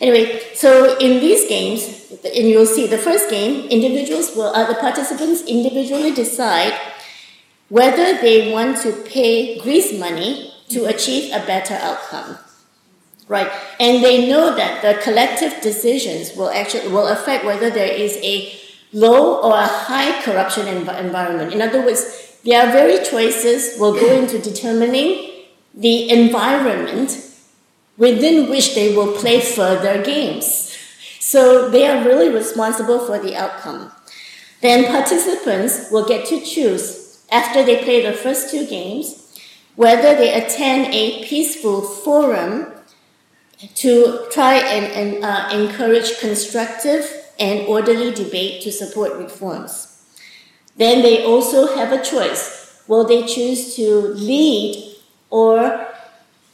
Anyway, 0.00 0.40
so 0.54 0.96
in 0.98 1.20
these 1.20 1.46
games, 1.48 2.10
and 2.24 2.48
you'll 2.48 2.64
see 2.64 2.86
the 2.86 2.96
first 2.96 3.28
game, 3.28 3.68
individuals 3.68 4.34
will, 4.34 4.54
uh, 4.54 4.66
the 4.66 4.74
participants 4.74 5.42
individually 5.42 6.12
decide 6.12 6.72
whether 7.70 8.20
they 8.20 8.52
want 8.52 8.76
to 8.82 8.92
pay 9.04 9.58
grease 9.60 9.98
money 9.98 10.52
to 10.68 10.84
achieve 10.84 11.32
a 11.32 11.44
better 11.46 11.74
outcome 11.74 12.36
right? 13.30 13.50
And 13.78 14.02
they 14.02 14.28
know 14.28 14.54
that 14.56 14.82
the 14.82 15.00
collective 15.02 15.62
decisions 15.62 16.36
will 16.36 16.50
actually 16.50 16.88
will 16.88 17.06
affect 17.06 17.44
whether 17.44 17.70
there 17.70 17.90
is 17.90 18.18
a 18.22 18.52
low 18.92 19.40
or 19.40 19.54
a 19.54 19.66
high 19.66 20.20
corruption 20.22 20.66
env- 20.66 20.98
environment. 20.98 21.54
In 21.54 21.62
other 21.62 21.80
words, 21.80 22.38
their 22.44 22.70
very 22.72 23.02
choices 23.04 23.78
will 23.78 23.94
go 23.94 24.20
into 24.20 24.38
determining 24.38 25.30
the 25.72 26.10
environment 26.10 27.24
within 27.96 28.50
which 28.50 28.74
they 28.74 28.96
will 28.96 29.12
play 29.12 29.40
further 29.40 30.02
games. 30.02 30.76
So 31.20 31.70
they 31.70 31.86
are 31.86 32.04
really 32.04 32.30
responsible 32.30 33.06
for 33.06 33.20
the 33.20 33.36
outcome. 33.36 33.92
Then 34.60 34.86
participants 34.86 35.90
will 35.92 36.06
get 36.06 36.26
to 36.26 36.40
choose 36.40 36.99
after 37.30 37.62
they 37.62 37.82
play 37.82 38.02
the 38.02 38.12
first 38.12 38.50
two 38.50 38.66
games 38.66 39.20
whether 39.76 40.14
they 40.16 40.34
attend 40.34 40.92
a 40.92 41.24
peaceful 41.24 41.80
forum 41.80 42.66
to 43.74 44.26
try 44.30 44.54
and, 44.56 44.86
and 44.92 45.24
uh, 45.24 45.48
encourage 45.52 46.18
constructive 46.18 47.10
and 47.38 47.66
orderly 47.66 48.12
debate 48.12 48.62
to 48.62 48.72
support 48.72 49.14
reforms. 49.14 50.04
Then 50.76 51.02
they 51.02 51.24
also 51.24 51.74
have 51.76 51.92
a 51.92 52.02
choice. 52.02 52.82
Will 52.88 53.06
they 53.06 53.26
choose 53.26 53.74
to 53.76 54.08
lead 54.14 54.96
or 55.30 55.86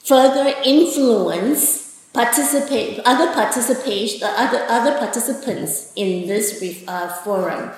further 0.04 0.54
influence 0.64 1.84
participate 2.12 3.00
other 3.04 3.32
participation 3.34 4.22
other 4.22 4.64
other 4.68 4.96
participants 4.98 5.92
in 5.96 6.26
this 6.26 6.62
uh, 6.88 7.08
forum? 7.24 7.70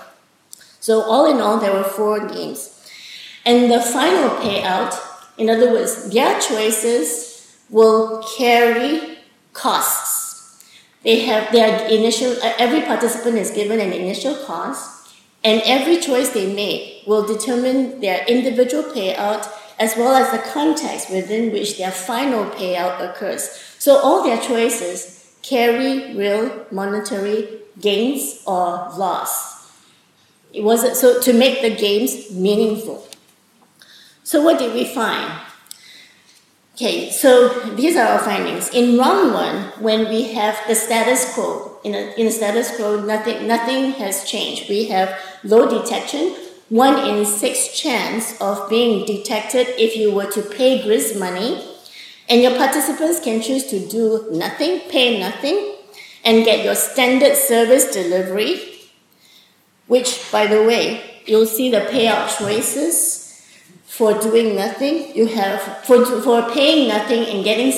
So 0.80 1.02
all 1.02 1.30
in 1.30 1.40
all, 1.40 1.58
there 1.58 1.72
were 1.72 1.84
four 1.84 2.26
games, 2.28 2.77
and 3.48 3.70
the 3.72 3.80
final 3.80 4.28
payout, 4.44 4.94
in 5.38 5.48
other 5.48 5.72
words, 5.72 6.10
their 6.10 6.38
choices 6.38 7.56
will 7.70 8.22
carry 8.36 9.16
costs. 9.54 10.62
They 11.02 11.20
have 11.20 11.50
their 11.50 11.88
initial, 11.88 12.36
every 12.42 12.82
participant 12.82 13.38
is 13.38 13.50
given 13.50 13.80
an 13.80 13.94
initial 13.94 14.34
cost, 14.44 15.16
and 15.42 15.62
every 15.64 15.98
choice 15.98 16.28
they 16.28 16.52
make 16.52 17.06
will 17.06 17.26
determine 17.26 18.00
their 18.02 18.22
individual 18.26 18.82
payout 18.82 19.48
as 19.78 19.96
well 19.96 20.14
as 20.14 20.30
the 20.30 20.50
context 20.50 21.10
within 21.10 21.50
which 21.50 21.78
their 21.78 21.92
final 21.92 22.44
payout 22.50 23.00
occurs. 23.00 23.48
So 23.78 23.96
all 23.96 24.24
their 24.24 24.36
choices 24.36 25.34
carry 25.40 26.14
real 26.14 26.66
monetary 26.70 27.60
gains 27.80 28.42
or 28.46 28.90
loss. 28.98 29.72
It 30.52 30.64
wasn't 30.64 30.96
so 30.96 31.18
to 31.22 31.32
make 31.32 31.62
the 31.62 31.74
games 31.74 32.30
meaningful. 32.30 33.07
So 34.28 34.42
what 34.42 34.58
did 34.58 34.74
we 34.74 34.84
find? 34.84 35.40
Okay, 36.74 37.10
so 37.10 37.48
these 37.76 37.96
are 37.96 38.08
our 38.08 38.18
findings. 38.18 38.68
In 38.74 38.98
round 38.98 39.32
one, 39.32 39.56
when 39.80 40.10
we 40.10 40.34
have 40.34 40.54
the 40.68 40.74
status 40.74 41.32
quo, 41.32 41.78
in 41.82 41.94
a, 41.94 42.12
in 42.20 42.26
a 42.26 42.30
status 42.30 42.76
quo, 42.76 43.00
nothing, 43.00 43.48
nothing 43.48 43.92
has 43.92 44.28
changed. 44.28 44.68
We 44.68 44.84
have 44.88 45.18
low 45.44 45.66
detection, 45.66 46.36
one 46.68 47.08
in 47.08 47.24
six 47.24 47.74
chance 47.74 48.38
of 48.38 48.68
being 48.68 49.06
detected 49.06 49.66
if 49.78 49.96
you 49.96 50.14
were 50.14 50.30
to 50.30 50.42
pay 50.42 50.82
grease 50.82 51.18
money, 51.18 51.66
and 52.28 52.42
your 52.42 52.54
participants 52.54 53.20
can 53.20 53.40
choose 53.40 53.64
to 53.68 53.88
do 53.88 54.28
nothing, 54.30 54.80
pay 54.90 55.18
nothing, 55.18 55.74
and 56.22 56.44
get 56.44 56.66
your 56.66 56.74
standard 56.74 57.34
service 57.34 57.94
delivery, 57.94 58.60
which, 59.86 60.30
by 60.30 60.46
the 60.46 60.62
way, 60.64 61.22
you'll 61.24 61.46
see 61.46 61.70
the 61.70 61.80
payout 61.80 62.36
choices 62.36 63.17
for 63.98 64.16
doing 64.20 64.54
nothing, 64.54 65.12
you 65.16 65.26
have 65.26 65.60
for 65.84 66.04
for 66.22 66.48
paying 66.50 66.86
nothing 66.86 67.24
and 67.26 67.42
getting 67.42 67.72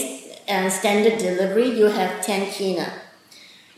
uh, 0.47 0.69
standard 0.69 1.19
delivery, 1.19 1.71
you 1.71 1.87
have 1.87 2.21
10 2.21 2.51
kina. 2.53 2.93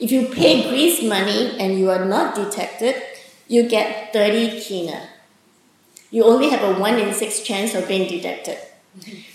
If 0.01 0.11
you 0.11 0.27
pay 0.27 0.69
grease 0.69 1.05
money 1.05 1.57
and 1.61 1.79
you 1.79 1.89
are 1.91 2.05
not 2.05 2.35
detected, 2.35 2.97
you 3.47 3.69
get 3.69 4.13
30 4.13 4.61
kina. 4.61 5.09
You 6.11 6.25
only 6.25 6.49
have 6.51 6.65
a 6.65 6.81
1 6.81 6.99
in 6.99 7.15
6 7.15 7.43
chance 7.43 7.77
of 7.77 7.87
being 7.87 8.09
detected. 8.09 8.59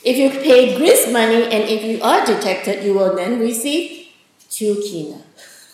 If 0.04 0.18
you 0.18 0.30
pay 0.30 0.78
grease 0.78 1.10
money 1.12 1.44
and 1.46 1.64
if 1.64 1.84
you 1.84 2.02
are 2.04 2.26
detected, 2.26 2.84
you 2.84 2.94
will 2.94 3.16
then 3.16 3.40
receive 3.40 4.10
2 4.50 4.82
kina. 4.84 5.22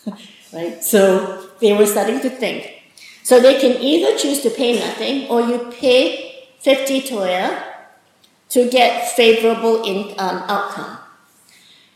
right? 0.52 0.84
So 0.84 1.50
they 1.60 1.76
were 1.76 1.86
starting 1.86 2.20
to 2.20 2.30
think. 2.30 2.70
So 3.24 3.40
they 3.40 3.58
can 3.58 3.82
either 3.82 4.16
choose 4.16 4.40
to 4.42 4.50
pay 4.50 4.78
nothing 4.78 5.26
or 5.28 5.40
you 5.40 5.58
pay 5.72 6.23
50 6.64 7.02
toea 7.02 7.62
to 8.48 8.70
get 8.70 9.10
favorable 9.10 9.84
in, 9.84 10.14
um, 10.18 10.38
outcome. 10.48 10.96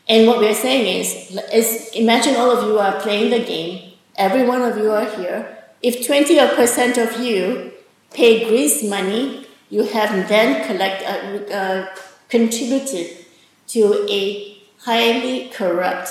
And 0.07 0.27
what 0.27 0.37
we're 0.39 0.53
saying 0.53 0.85
is, 1.01 1.35
is, 1.51 1.89
imagine 1.95 2.35
all 2.35 2.51
of 2.51 2.63
you 2.65 2.77
are 2.77 2.99
playing 3.01 3.31
the 3.31 3.39
game, 3.39 3.93
every 4.15 4.45
one 4.45 4.61
of 4.61 4.77
you 4.77 4.91
are 4.91 5.05
here. 5.17 5.57
If 5.81 6.07
20% 6.07 6.97
of 7.03 7.19
you 7.19 7.71
pay 8.13 8.47
grease 8.47 8.83
money, 8.83 9.47
you 9.71 9.85
have 9.85 10.27
then 10.29 10.67
collect, 10.67 11.03
uh, 11.03 11.53
uh, 11.53 11.87
contributed 12.27 13.25
to 13.69 14.05
a 14.07 14.57
highly 14.79 15.49
corrupt 15.49 16.09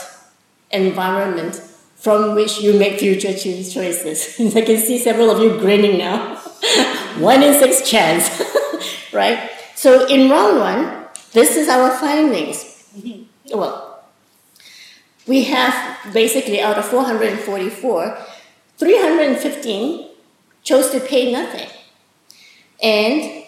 environment 0.71 1.61
from 1.95 2.35
which 2.35 2.61
you 2.61 2.79
make 2.79 2.99
future 2.99 3.33
choices. 3.35 4.41
I 4.57 4.63
can 4.63 4.79
see 4.79 4.99
several 4.99 5.31
of 5.31 5.41
you 5.41 5.59
grinning 5.59 5.99
now. 5.99 6.38
one 7.19 7.43
in 7.43 7.59
six 7.59 7.89
chance, 7.89 8.43
right? 9.13 9.51
So 9.75 10.07
in 10.07 10.31
round 10.31 10.59
one, 10.59 11.07
this 11.33 11.57
is 11.57 11.69
our 11.69 11.91
findings. 11.91 12.85
Well, 13.53 14.05
we 15.27 15.45
have 15.45 16.13
basically 16.13 16.61
out 16.61 16.79
of 16.79 16.87
444, 16.87 18.19
315 18.79 20.09
chose 20.63 20.91
to 20.91 21.01
pay 21.01 21.33
nothing, 21.33 21.69
and 22.83 23.45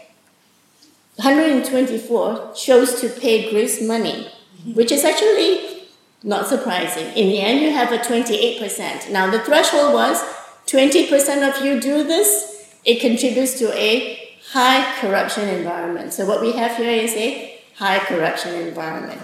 124 1.16 2.52
chose 2.54 3.00
to 3.00 3.08
pay 3.08 3.50
grease 3.50 3.82
money, 3.82 4.30
which 4.74 4.92
is 4.92 5.04
actually 5.04 5.88
not 6.22 6.46
surprising. 6.46 7.06
In 7.14 7.28
the 7.28 7.40
end, 7.40 7.60
you 7.60 7.70
have 7.70 7.92
a 7.92 7.98
28%. 7.98 9.10
Now, 9.10 9.30
the 9.30 9.40
threshold 9.40 9.94
was 9.94 10.22
20% 10.66 11.48
of 11.48 11.64
you 11.64 11.80
do 11.80 12.04
this, 12.04 12.59
it 12.84 13.00
contributes 13.00 13.58
to 13.58 13.72
a 13.76 14.38
high 14.52 14.98
corruption 15.00 15.48
environment. 15.48 16.12
So 16.12 16.26
what 16.26 16.40
we 16.40 16.52
have 16.52 16.76
here 16.76 16.90
is 16.90 17.14
a 17.14 17.60
high 17.76 17.98
corruption 17.98 18.54
environment. 18.54 19.20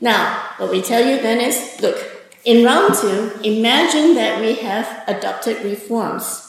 Now, 0.00 0.50
what 0.56 0.70
we 0.70 0.82
tell 0.82 1.04
you 1.04 1.20
then 1.20 1.40
is 1.40 1.80
look, 1.80 1.96
in 2.44 2.64
round 2.64 2.94
two, 2.94 3.32
imagine 3.44 4.14
that 4.14 4.40
we 4.40 4.54
have 4.56 5.04
adopted 5.06 5.64
reforms. 5.64 6.48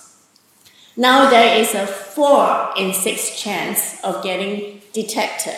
Now 0.95 1.29
there 1.29 1.59
is 1.59 1.73
a 1.75 1.87
four 1.87 2.69
in 2.77 2.93
six 2.93 3.39
chance 3.39 4.03
of 4.03 4.23
getting 4.23 4.81
detected. 4.93 5.57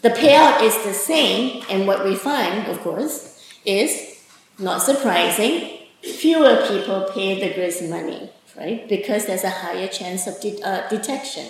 The 0.00 0.10
payout 0.10 0.62
is 0.62 0.76
the 0.84 0.94
same, 0.94 1.64
and 1.68 1.86
what 1.86 2.04
we 2.04 2.14
find, 2.14 2.68
of 2.68 2.80
course, 2.80 3.42
is 3.64 4.22
not 4.58 4.80
surprising, 4.80 5.78
fewer 6.02 6.64
people 6.68 7.10
pay 7.12 7.40
the 7.40 7.52
grease 7.52 7.82
money, 7.82 8.30
right? 8.58 8.88
Because 8.88 9.26
there's 9.26 9.44
a 9.44 9.50
higher 9.50 9.86
chance 9.86 10.26
of 10.26 10.40
de- 10.40 10.60
uh, 10.62 10.88
detection. 10.88 11.46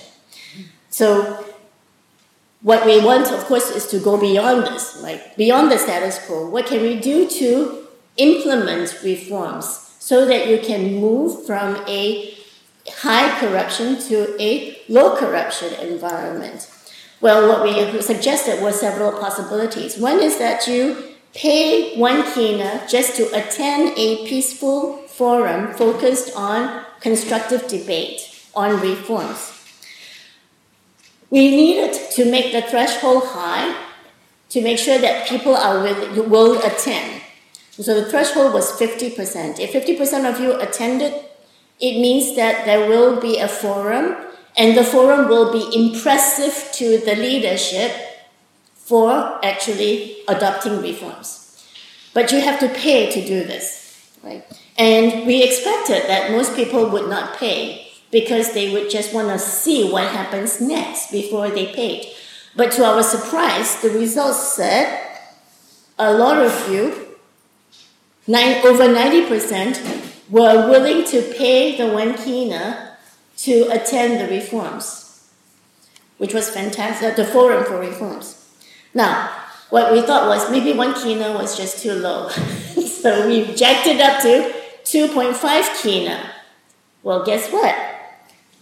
So 0.91 1.45
what 2.61 2.85
we 2.85 3.01
want, 3.05 3.31
of 3.31 3.45
course, 3.45 3.71
is 3.71 3.87
to 3.89 3.99
go 3.99 4.19
beyond 4.19 4.67
this, 4.67 5.01
like 5.01 5.37
beyond 5.37 5.71
the 5.71 5.79
status 5.79 6.25
quo. 6.27 6.49
What 6.49 6.67
can 6.67 6.83
we 6.83 6.99
do 6.99 7.29
to 7.29 7.87
implement 8.17 9.01
reforms 9.03 9.97
so 9.99 10.27
that 10.27 10.49
you 10.49 10.59
can 10.59 10.97
move 10.97 11.47
from 11.47 11.77
a 11.87 12.35
high 12.89 13.39
corruption 13.39 13.99
to 14.09 14.41
a 14.43 14.79
low 14.89 15.17
corruption 15.17 15.73
environment? 15.75 16.71
Well, 17.21 17.49
what 17.49 17.63
we 17.63 18.01
suggested 18.03 18.63
were 18.63 18.73
several 18.73 19.13
possibilities. 19.13 19.99
One 19.99 20.21
is 20.21 20.39
that 20.39 20.67
you 20.67 21.15
pay 21.35 21.97
one 21.97 22.23
kina 22.33 22.87
just 22.89 23.17
to 23.17 23.25
attend 23.35 23.93
a 23.97 24.27
peaceful 24.27 24.97
forum 25.09 25.75
focused 25.75 26.35
on 26.37 26.85
constructive 27.01 27.69
debate 27.69 28.21
on 28.55 28.81
reforms. 28.81 29.55
We 31.31 31.51
needed 31.51 31.93
to 32.13 32.31
make 32.31 32.53
the 32.53 32.63
threshold 32.63 33.25
high 33.27 33.85
to 34.51 34.63
make 34.63 34.79
sure 34.79 34.99
that 34.99 35.29
people 35.29 35.55
are 35.55 35.83
will, 35.83 36.25
will 36.25 36.59
attend. 36.65 37.23
So 37.71 38.01
the 38.01 38.11
threshold 38.11 38.55
was 38.55 38.73
50%. 38.73 39.61
If 39.61 39.73
50% 39.73 40.29
of 40.29 40.41
you 40.41 40.59
attended, 40.59 41.13
it 41.81 42.01
means 42.01 42.35
that 42.35 42.65
there 42.65 42.89
will 42.89 43.21
be 43.21 43.39
a 43.39 43.47
forum, 43.47 44.17
and 44.57 44.77
the 44.77 44.83
forum 44.83 45.29
will 45.29 45.53
be 45.53 45.65
impressive 45.77 46.73
to 46.73 46.99
the 46.99 47.15
leadership 47.15 47.93
for 48.75 49.39
actually 49.45 50.23
adopting 50.27 50.81
reforms. 50.83 51.63
But 52.15 52.33
you 52.33 52.41
have 52.41 52.59
to 52.61 52.69
pay 52.69 53.11
to 53.13 53.25
do 53.25 53.45
this, 53.45 54.11
right? 54.25 54.45
And 54.79 55.27
we 55.27 55.43
expected 55.43 56.05
that 56.07 56.31
most 56.31 56.55
people 56.55 56.89
would 56.89 57.11
not 57.11 57.37
pay 57.37 57.89
because 58.13 58.55
they 58.55 58.73
would 58.73 58.89
just 58.89 59.13
want 59.13 59.29
to 59.29 59.39
see 59.39 59.91
what 59.91 60.05
happens 60.05 60.61
next 60.61 61.11
before 61.11 61.51
they 61.51 61.67
paid. 61.67 62.07
But 62.55 62.73
to 62.73 62.85
our 62.85 63.03
surprise, 63.03 63.83
the 63.83 63.91
results 63.91 64.55
said 64.55 65.05
a 65.99 66.13
lot 66.13 66.39
of 66.39 66.71
you, 66.71 67.17
nine, 68.27 68.65
over 68.65 68.85
90%, 68.85 70.31
were 70.31 70.69
willing 70.69 71.05
to 71.07 71.23
pay 71.37 71.77
the 71.77 71.93
one 71.93 72.15
kina 72.15 72.97
to 73.39 73.69
attend 73.71 74.21
the 74.21 74.33
reforms, 74.33 75.29
which 76.19 76.35
was 76.35 76.51
fantastic, 76.51 77.17
the 77.17 77.25
forum 77.25 77.65
for 77.65 77.79
reforms. 77.81 78.49
Now, 78.95 79.31
what 79.71 79.93
we 79.93 80.03
thought 80.03 80.29
was 80.29 80.51
maybe 80.51 80.73
one 80.73 80.95
kina 80.95 81.33
was 81.33 81.57
just 81.57 81.83
too 81.83 81.95
low. 81.95 82.29
so 82.29 83.27
we 83.27 83.55
jacked 83.55 83.87
it 83.87 84.01
up 84.01 84.23
to 84.23 84.58
2.5 84.89 85.83
kina. 85.83 86.33
Well, 87.03 87.23
guess 87.23 87.53
what? 87.53 87.77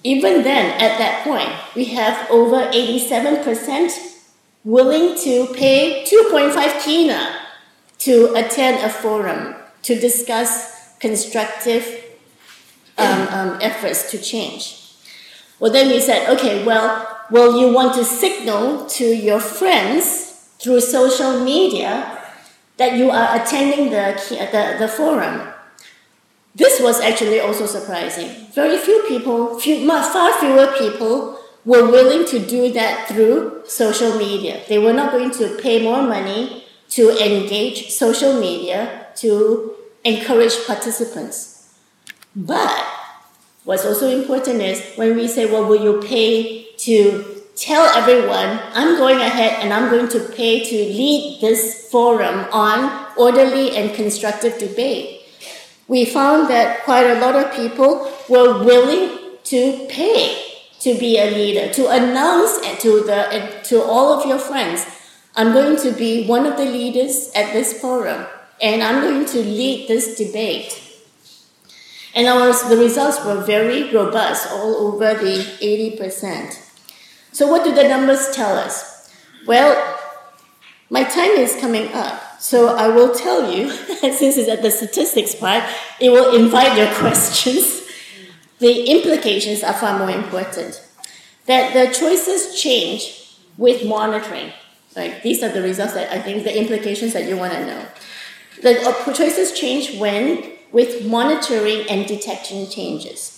Even 0.02 0.42
then, 0.42 0.72
at 0.80 0.98
that 0.98 1.22
point, 1.22 1.50
we 1.76 1.84
have 1.94 2.28
over 2.30 2.66
87% 2.70 4.16
willing 4.64 5.16
to 5.22 5.46
pay 5.54 6.04
2.5 6.04 6.84
kina 6.84 7.36
to 7.98 8.34
attend 8.34 8.84
a 8.84 8.90
forum 8.90 9.54
to 9.82 9.98
discuss 10.00 10.96
constructive 10.98 12.04
um, 12.98 13.28
um, 13.28 13.58
efforts 13.62 14.10
to 14.10 14.18
change. 14.18 14.82
Well, 15.60 15.70
then 15.70 15.88
we 15.88 16.00
said, 16.00 16.28
okay, 16.28 16.64
well, 16.66 17.20
will 17.30 17.60
you 17.60 17.72
want 17.72 17.94
to 17.94 18.04
signal 18.04 18.86
to 18.98 19.04
your 19.04 19.38
friends 19.38 20.50
through 20.58 20.80
social 20.80 21.44
media 21.44 22.20
that 22.78 22.96
you 22.96 23.10
are 23.10 23.40
attending 23.40 23.90
the, 23.90 24.20
the, 24.50 24.76
the 24.80 24.88
forum? 24.88 25.52
This 26.56 26.80
was 26.80 27.00
actually 27.00 27.38
also 27.38 27.66
surprising. 27.66 28.30
Very 28.54 28.78
few 28.78 29.04
people, 29.06 29.60
few, 29.60 29.86
far 29.86 30.32
fewer 30.40 30.68
people 30.78 31.38
were 31.66 31.90
willing 31.90 32.24
to 32.28 32.38
do 32.38 32.72
that 32.72 33.08
through 33.08 33.62
social 33.66 34.16
media. 34.16 34.62
They 34.66 34.78
were 34.78 34.94
not 34.94 35.12
going 35.12 35.32
to 35.32 35.58
pay 35.60 35.82
more 35.82 36.02
money 36.02 36.64
to 36.90 37.10
engage 37.22 37.90
social 37.90 38.40
media 38.40 39.08
to 39.16 39.74
encourage 40.02 40.66
participants. 40.66 41.74
But 42.34 42.86
what's 43.64 43.84
also 43.84 44.08
important 44.08 44.62
is 44.62 44.80
when 44.96 45.14
we 45.14 45.28
say, 45.28 45.44
well, 45.44 45.66
will 45.66 45.82
you 45.84 46.00
pay 46.00 46.68
to 46.88 47.42
tell 47.54 47.84
everyone, 47.94 48.60
I'm 48.72 48.96
going 48.96 49.18
ahead 49.18 49.62
and 49.62 49.74
I'm 49.74 49.90
going 49.90 50.08
to 50.08 50.20
pay 50.20 50.64
to 50.64 50.74
lead 50.74 51.40
this 51.42 51.90
forum 51.90 52.46
on 52.50 53.08
orderly 53.18 53.76
and 53.76 53.94
constructive 53.94 54.58
debate 54.58 55.15
we 55.88 56.04
found 56.04 56.50
that 56.50 56.84
quite 56.84 57.06
a 57.06 57.20
lot 57.20 57.34
of 57.36 57.52
people 57.54 58.12
were 58.28 58.64
willing 58.64 59.38
to 59.44 59.86
pay 59.88 60.42
to 60.80 60.98
be 60.98 61.18
a 61.18 61.30
leader, 61.30 61.72
to 61.72 61.88
announce 61.88 62.60
to, 62.82 63.00
the, 63.00 63.60
to 63.64 63.82
all 63.82 64.12
of 64.12 64.26
your 64.26 64.38
friends, 64.38 64.86
I'm 65.34 65.52
going 65.52 65.76
to 65.78 65.92
be 65.92 66.26
one 66.26 66.46
of 66.46 66.56
the 66.56 66.64
leaders 66.64 67.30
at 67.34 67.52
this 67.52 67.80
forum, 67.80 68.26
and 68.60 68.82
I'm 68.82 69.02
going 69.02 69.26
to 69.26 69.38
lead 69.38 69.88
this 69.88 70.16
debate. 70.16 70.82
And 72.14 72.26
our, 72.26 72.52
the 72.68 72.76
results 72.76 73.24
were 73.24 73.42
very 73.42 73.92
robust, 73.92 74.50
all 74.50 74.76
over 74.76 75.14
the 75.14 75.38
80%. 75.60 76.62
So, 77.32 77.48
what 77.48 77.64
do 77.64 77.74
the 77.74 77.86
numbers 77.86 78.30
tell 78.34 78.56
us? 78.56 79.12
Well, 79.46 79.98
my 80.88 81.04
time 81.04 81.32
is 81.32 81.54
coming 81.60 81.92
up. 81.92 82.25
So 82.38 82.76
I 82.76 82.88
will 82.88 83.14
tell 83.14 83.52
you, 83.52 83.70
since 84.00 84.36
it's 84.36 84.48
at 84.48 84.62
the 84.62 84.70
statistics 84.70 85.34
part, 85.34 85.64
it 86.00 86.10
will 86.10 86.34
invite 86.34 86.76
your 86.76 86.92
questions. 86.94 87.82
The 88.58 88.90
implications 88.90 89.62
are 89.62 89.74
far 89.74 89.98
more 89.98 90.10
important. 90.10 90.82
That 91.46 91.74
the 91.74 91.92
choices 91.92 92.60
change 92.60 93.36
with 93.56 93.86
monitoring. 93.86 94.52
Like 94.94 95.22
these 95.22 95.42
are 95.42 95.50
the 95.50 95.62
results 95.62 95.94
that 95.94 96.10
I 96.10 96.20
think 96.20 96.44
the 96.44 96.58
implications 96.58 97.12
that 97.12 97.28
you 97.28 97.36
want 97.36 97.52
to 97.52 97.66
know. 97.66 97.86
The 98.62 98.80
uh, 98.80 99.12
choices 99.12 99.52
change 99.52 99.98
when 99.98 100.52
with 100.72 101.06
monitoring 101.06 101.88
and 101.88 102.06
detection 102.06 102.68
changes. 102.68 103.32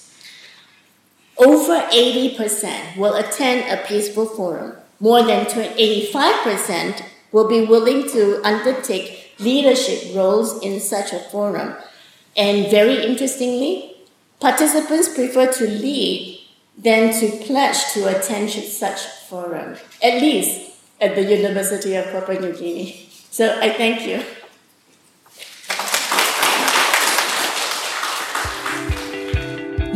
Over 1.37 1.81
80% 1.93 2.97
will 2.97 3.15
attend 3.15 3.71
a 3.71 3.85
peaceful 3.87 4.27
forum. 4.27 4.77
More 5.01 5.23
than 5.23 5.47
85% 5.47 7.05
will 7.33 7.49
be 7.49 7.65
willing 7.65 8.09
to 8.11 8.41
undertake 8.45 9.33
leadership 9.39 10.15
roles 10.15 10.63
in 10.63 10.81
such 10.81 11.13
a 11.13 11.19
forum. 11.19 11.75
And 12.37 12.71
very 12.71 13.05
interestingly, 13.05 13.95
participants 14.41 15.09
prefer 15.15 15.53
to 15.53 15.67
lead 15.67 16.41
than 16.77 17.13
to 17.21 17.31
pledge 17.45 17.93
to 17.93 18.07
attend 18.07 18.51
such 18.51 19.01
forum, 19.29 19.77
at 20.03 20.23
least 20.23 20.73
at 21.01 21.15
the 21.15 21.23
University 21.23 21.95
of 21.97 22.05
Papua 22.07 22.41
New 22.41 22.53
Guinea. 22.53 23.09
So 23.31 23.59
I 23.61 23.71
thank 23.71 24.07
you. 24.07 24.23